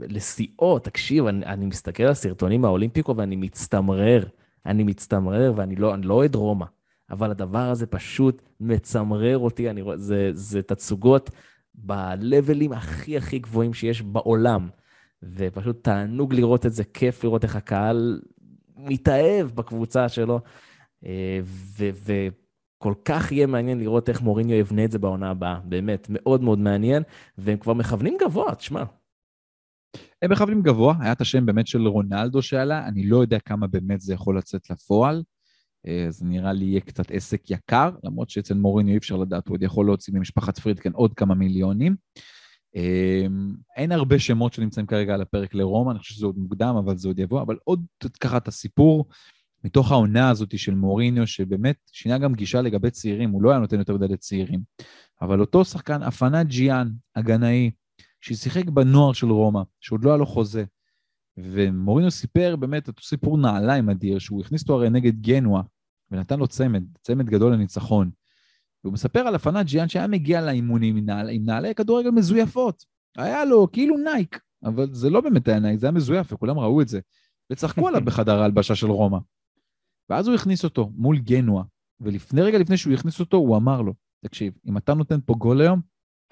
לשיאו. 0.00 0.78
תקשיב, 0.78 1.26
אני, 1.26 1.46
אני 1.46 1.66
מסתכל 1.66 2.02
על 2.02 2.14
סרטונים 2.14 2.60
מהאולימפיקו 2.60 3.16
ואני 3.16 3.36
מצטמרר, 3.36 4.24
אני 4.66 4.84
מצטמרר, 4.84 5.52
ואני 5.56 5.76
לא, 5.76 5.94
לא 6.02 6.14
אוהד 6.14 6.34
לא 6.34 6.40
רומא. 6.40 6.66
אבל 7.10 7.30
הדבר 7.30 7.70
הזה 7.70 7.86
פשוט 7.86 8.42
מצמרר 8.60 9.38
אותי, 9.38 9.70
אני 9.70 9.82
זה, 9.96 10.30
זה 10.32 10.62
תצוגות 10.62 11.30
ב-levels 11.74 12.74
הכי 12.76 13.16
הכי 13.16 13.38
גבוהים 13.38 13.74
שיש 13.74 14.02
בעולם. 14.02 14.68
ופשוט 15.22 15.84
תענוג 15.84 16.34
לראות 16.34 16.66
את 16.66 16.72
זה, 16.72 16.84
כיף 16.84 17.24
לראות 17.24 17.44
איך 17.44 17.56
הקהל 17.56 18.20
מתאהב 18.76 19.46
בקבוצה 19.46 20.08
שלו, 20.08 20.40
אה, 21.06 21.40
וכל 21.78 22.94
כך 23.04 23.32
יהיה 23.32 23.46
מעניין 23.46 23.78
לראות 23.78 24.08
איך 24.08 24.22
מוריניו 24.22 24.56
יבנה 24.56 24.84
את 24.84 24.90
זה 24.90 24.98
בעונה 24.98 25.30
הבאה, 25.30 25.60
באמת, 25.64 26.06
מאוד 26.10 26.42
מאוד 26.42 26.58
מעניין, 26.58 27.02
והם 27.38 27.58
כבר 27.58 27.74
מכוונים 27.74 28.16
גבוה, 28.20 28.54
תשמע. 28.54 28.84
הם 30.22 30.32
מכוונים 30.32 30.62
גבוה, 30.62 30.94
היה 31.00 31.12
את 31.12 31.20
השם 31.20 31.46
באמת 31.46 31.66
של 31.66 31.86
רונלדו 31.86 32.42
שעלה, 32.42 32.88
אני 32.88 33.06
לא 33.06 33.16
יודע 33.16 33.38
כמה 33.38 33.66
באמת 33.66 34.00
זה 34.00 34.14
יכול 34.14 34.38
לצאת 34.38 34.70
לפועל. 34.70 35.22
אה, 35.86 36.06
זה 36.08 36.24
נראה 36.26 36.52
לי 36.52 36.64
יהיה 36.64 36.80
קצת 36.80 37.10
עסק 37.10 37.50
יקר, 37.50 37.90
למרות 38.04 38.30
שאצל 38.30 38.54
מוריניו 38.54 38.92
אי 38.92 38.98
אפשר 38.98 39.16
לדעת, 39.16 39.48
הוא 39.48 39.54
עוד 39.54 39.62
יכול 39.62 39.86
להוציא 39.86 40.14
ממשפחת 40.14 40.58
פרידקן 40.58 40.92
עוד 40.92 41.14
כמה 41.14 41.34
מיליונים. 41.34 41.96
אה, 42.76 43.26
אין 43.76 43.92
הרבה 43.92 44.18
שמות 44.18 44.52
שנמצאים 44.52 44.86
כרגע 44.86 45.14
על 45.14 45.22
הפרק 45.22 45.54
לרומא, 45.54 45.90
אני 45.90 45.98
חושב 45.98 46.14
שזה 46.14 46.26
עוד 46.26 46.38
מוקדם, 46.38 46.74
אבל 46.78 46.96
זה 46.96 47.08
עוד 47.08 47.18
יבוא, 47.18 47.42
אבל 47.42 47.56
עוד 47.64 47.86
ככה 48.20 48.36
את 48.36 48.48
הסיפור 48.48 49.06
מתוך 49.64 49.92
העונה 49.92 50.30
הזאת 50.30 50.58
של 50.58 50.74
מוריניו, 50.74 51.26
שבאמת 51.26 51.76
שינה 51.92 52.18
גם 52.18 52.34
גישה 52.34 52.62
לגבי 52.62 52.90
צעירים, 52.90 53.30
הוא 53.30 53.42
לא 53.42 53.50
היה 53.50 53.58
נותן 53.58 53.78
יותר 53.78 53.94
מדי 53.94 54.08
לצעירים. 54.08 54.60
אבל 55.22 55.40
אותו 55.40 55.64
שחקן, 55.64 56.02
אפנה 56.02 56.44
ג'יאן, 56.44 56.88
הגנאי, 57.16 57.70
ששיחק 58.20 58.68
בנוער 58.68 59.12
של 59.12 59.30
רומא, 59.30 59.62
שעוד 59.80 60.04
לא 60.04 60.10
היה 60.10 60.16
לו 60.16 60.26
חוזה, 60.26 60.64
ומוריניו 61.36 62.10
סיפר 62.10 62.56
באמת 62.56 62.88
את 62.88 62.94
סיפור 63.00 63.38
נעליים 63.38 63.90
אדיר, 63.90 64.18
שהוא 64.18 64.40
הכניס 64.40 64.62
אותו 64.62 64.74
הרי 64.74 64.90
נגד 64.90 65.20
גנואה, 65.20 65.62
ונתן 66.10 66.38
לו 66.38 66.46
צמד, 66.46 66.84
צמד 67.02 67.26
גדול 67.26 67.52
לניצחון. 67.52 68.10
והוא 68.88 68.94
מספר 68.94 69.20
על 69.20 69.34
אפנה 69.34 69.62
ג'יאן 69.62 69.88
שהיה 69.88 70.06
מגיע 70.06 70.40
לאימונים 70.40 70.96
עם, 70.96 71.06
נעל, 71.06 71.30
עם 71.30 71.44
נעלי 71.44 71.74
כדורגל 71.74 72.10
מזויפות. 72.10 72.84
היה 73.16 73.44
לו 73.44 73.72
כאילו 73.72 73.96
נייק, 73.96 74.40
אבל 74.64 74.94
זה 74.94 75.10
לא 75.10 75.20
באמת 75.20 75.48
היה 75.48 75.58
נייק, 75.58 75.80
זה 75.80 75.86
היה 75.86 75.92
מזויף, 75.92 76.32
וכולם 76.32 76.58
ראו 76.58 76.82
את 76.82 76.88
זה. 76.88 77.00
וצחקו 77.52 77.88
עליו 77.88 78.00
בחדר 78.06 78.40
ההלבשה 78.40 78.74
של 78.74 78.90
רומא. 78.90 79.18
ואז 80.10 80.28
הוא 80.28 80.34
הכניס 80.34 80.64
אותו 80.64 80.90
מול 80.94 81.18
גנואה, 81.18 81.64
ולפני 82.00 82.42
רגע 82.42 82.58
לפני 82.58 82.76
שהוא 82.76 82.94
הכניס 82.94 83.20
אותו, 83.20 83.36
הוא 83.36 83.56
אמר 83.56 83.82
לו, 83.82 83.94
תקשיב, 84.24 84.54
אם 84.66 84.76
אתה 84.76 84.94
נותן 84.94 85.20
פה 85.26 85.34
גול 85.34 85.60
היום, 85.60 85.80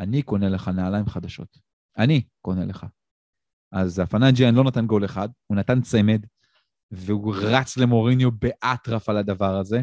אני 0.00 0.22
קונה 0.22 0.48
לך 0.48 0.68
נעליים 0.68 1.06
חדשות. 1.06 1.58
אני 1.98 2.22
קונה 2.42 2.64
לך. 2.64 2.86
אז 3.72 3.98
אפנה 3.98 4.23
ג'יאן 4.23 4.54
לא 4.54 4.64
נתן 4.64 4.86
גול 4.86 5.04
אחד, 5.04 5.28
הוא 5.46 5.56
נתן 5.56 5.80
צמד, 5.80 6.26
והוא 6.90 7.34
רץ 7.36 7.76
למוריניו 7.76 8.30
באטרף 8.32 9.08
על 9.08 9.16
הדבר 9.16 9.56
הזה. 9.56 9.82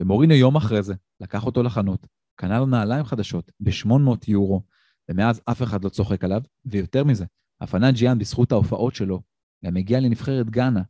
ומוריניו 0.00 0.36
יום 0.36 0.56
אחרי 0.56 0.82
זה 0.82 0.94
לקח 1.20 1.46
אותו 1.46 1.62
לחנות, 1.62 2.06
קנה 2.34 2.58
לו 2.58 2.66
נעליים 2.66 3.04
חדשות 3.04 3.52
ב-800 3.60 4.24
יורו, 4.28 4.62
ומאז 5.08 5.40
אף 5.44 5.62
אחד 5.62 5.84
לא 5.84 5.88
צוחק 5.88 6.24
עליו, 6.24 6.42
ויותר 6.64 7.04
מזה, 7.04 7.24
אפנה 7.60 7.90
ג'יאן 7.90 8.18
בזכות 8.18 8.52
ההופעות 8.52 8.94
שלו, 8.94 9.22
גם 9.64 9.76
הגיע 9.76 10.00
לנבחרת 10.00 10.50
גאנה, 10.50 10.82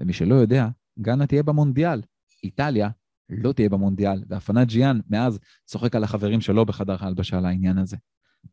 ומי 0.00 0.12
שלא 0.12 0.34
יודע, 0.34 0.68
גאנה 0.98 1.26
תהיה 1.26 1.42
במונדיאל. 1.42 2.02
איטליה 2.44 2.88
לא 3.30 3.52
תהיה 3.52 3.68
במונדיאל, 3.68 4.24
ואפנה 4.28 4.64
ג'יאן 4.64 5.00
מאז 5.10 5.38
צוחק 5.64 5.96
על 5.96 6.04
החברים 6.04 6.40
שלו 6.40 6.66
בחדר 6.66 6.96
ההלבשה 7.00 7.38
על 7.38 7.46
העניין 7.46 7.78
הזה. 7.78 7.96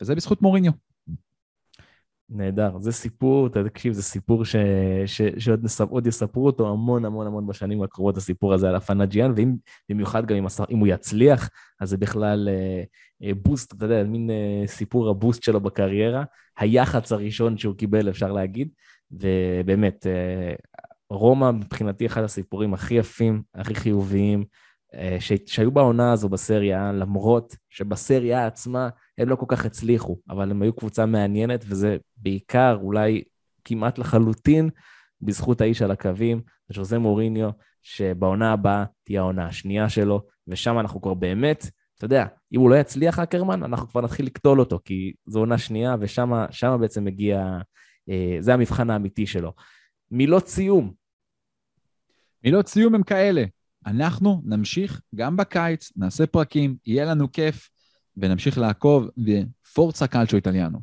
וזה 0.01 0.15
בזכות 0.15 0.41
מוריניו. 0.41 0.71
נהדר. 2.29 2.77
זה 2.79 2.91
סיפור, 2.91 3.49
תקשיב, 3.49 3.93
זה 3.93 4.03
סיפור 4.03 4.45
ש... 4.45 4.55
ש... 5.05 5.21
שעוד 5.37 5.63
נספ... 5.63 5.89
יספרו 6.05 6.45
אותו 6.45 6.69
המון 6.69 7.05
המון 7.05 7.27
המון 7.27 7.47
בשנים 7.47 7.83
הקרובות, 7.83 8.17
הסיפור 8.17 8.53
הזה 8.53 8.69
על 8.69 8.75
אפנה 8.75 8.99
ג'יאן, 8.99 9.33
ואם 9.35 9.55
במיוחד 9.89 10.25
גם 10.25 10.35
אם, 10.35 10.45
הס... 10.45 10.61
אם 10.69 10.77
הוא 10.77 10.87
יצליח, 10.87 11.49
אז 11.81 11.89
זה 11.89 11.97
בכלל 11.97 12.49
אה, 12.49 12.83
אה, 13.23 13.33
בוסט, 13.33 13.73
אתה 13.73 13.85
יודע, 13.85 14.03
מין 14.03 14.29
אה, 14.29 14.67
סיפור 14.67 15.09
הבוסט 15.09 15.43
שלו 15.43 15.61
בקריירה, 15.61 16.23
היח"צ 16.57 17.11
הראשון 17.11 17.57
שהוא 17.57 17.75
קיבל, 17.75 18.09
אפשר 18.09 18.31
להגיד, 18.31 18.69
ובאמת, 19.11 20.07
אה, 20.07 20.53
רומא 21.09 21.51
מבחינתי 21.51 22.05
אחד 22.05 22.23
הסיפורים 22.23 22.73
הכי 22.73 22.93
יפים, 22.93 23.41
הכי 23.55 23.75
חיוביים. 23.75 24.45
שהיו 25.45 25.71
בעונה 25.71 26.11
הזו 26.11 26.29
בסריה, 26.29 26.91
למרות 26.91 27.55
שבסריה 27.69 28.47
עצמה 28.47 28.89
הם 29.17 29.29
לא 29.29 29.35
כל 29.35 29.45
כך 29.47 29.65
הצליחו, 29.65 30.17
אבל 30.29 30.51
הם 30.51 30.61
היו 30.61 30.73
קבוצה 30.73 31.05
מעניינת, 31.05 31.65
וזה 31.67 31.97
בעיקר, 32.17 32.77
אולי 32.81 33.23
כמעט 33.65 33.97
לחלוטין, 33.97 34.69
בזכות 35.21 35.61
האיש 35.61 35.81
על 35.81 35.91
הקווים, 35.91 36.41
ז'וזה 36.73 36.99
מוריניו, 36.99 37.49
שבעונה 37.81 38.53
הבאה 38.53 38.85
תהיה 39.03 39.21
העונה 39.21 39.47
השנייה 39.47 39.89
שלו, 39.89 40.21
ושם 40.47 40.79
אנחנו 40.79 41.01
כבר 41.01 41.13
באמת, 41.13 41.67
אתה 41.97 42.05
יודע, 42.05 42.25
אם 42.53 42.59
הוא 42.59 42.69
לא 42.69 42.75
יצליח, 42.75 43.19
אקרמן, 43.19 43.63
אנחנו 43.63 43.87
כבר 43.87 44.01
נתחיל 44.01 44.25
לקטול 44.25 44.59
אותו, 44.59 44.79
כי 44.85 45.13
זו 45.25 45.39
עונה 45.39 45.57
שנייה, 45.57 45.95
ושם 45.99 46.77
בעצם 46.79 47.05
מגיע, 47.05 47.57
אה, 48.09 48.37
זה 48.39 48.53
המבחן 48.53 48.89
האמיתי 48.89 49.27
שלו. 49.27 49.53
מילות 50.11 50.47
סיום. 50.47 50.93
מילות 52.43 52.67
סיום 52.67 52.95
הם 52.95 53.03
כאלה. 53.03 53.43
אנחנו 53.85 54.41
נמשיך 54.45 55.01
גם 55.15 55.37
בקיץ, 55.37 55.91
נעשה 55.95 56.27
פרקים, 56.27 56.75
יהיה 56.85 57.05
לנו 57.05 57.31
כיף, 57.31 57.69
ונמשיך 58.17 58.57
לעקוב, 58.57 59.09
ופורצה 59.17 60.07
קלצ'ו 60.07 60.35
איטליאנו. 60.35 60.79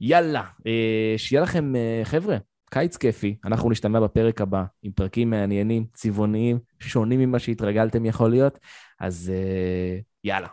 יאללה, 0.00 0.44
אה, 0.66 1.14
שיהיה 1.16 1.42
לכם, 1.42 1.76
אה, 1.76 2.00
חבר'ה, 2.04 2.36
קיץ 2.70 2.96
כיפי. 2.96 3.36
אנחנו 3.44 3.70
נשתמע 3.70 4.00
בפרק 4.00 4.40
הבא 4.40 4.64
עם 4.82 4.92
פרקים 4.92 5.30
מעניינים, 5.30 5.86
צבעוניים, 5.94 6.58
שונים 6.80 7.20
ממה 7.20 7.38
שהתרגלתם 7.38 8.06
יכול 8.06 8.30
להיות. 8.30 8.58
אז 9.00 9.32
אה, 9.34 9.98
יאללה. 10.24 10.48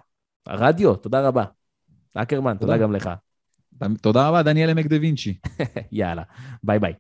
הרדיו, 0.46 0.96
תודה 0.96 1.28
רבה. 1.28 1.44
אקרמן, 2.14 2.58
תודה, 2.58 2.74
תודה 2.74 2.78
גם 2.78 2.92
לך. 2.92 3.10
תודה 4.02 4.28
רבה, 4.28 4.44
דניאל 4.44 4.70
עמק 4.70 4.86
דה 4.86 4.96
וינצ'י. 4.96 5.38
יאללה, 5.92 6.24
ביי 6.64 6.80
ביי. 6.80 6.94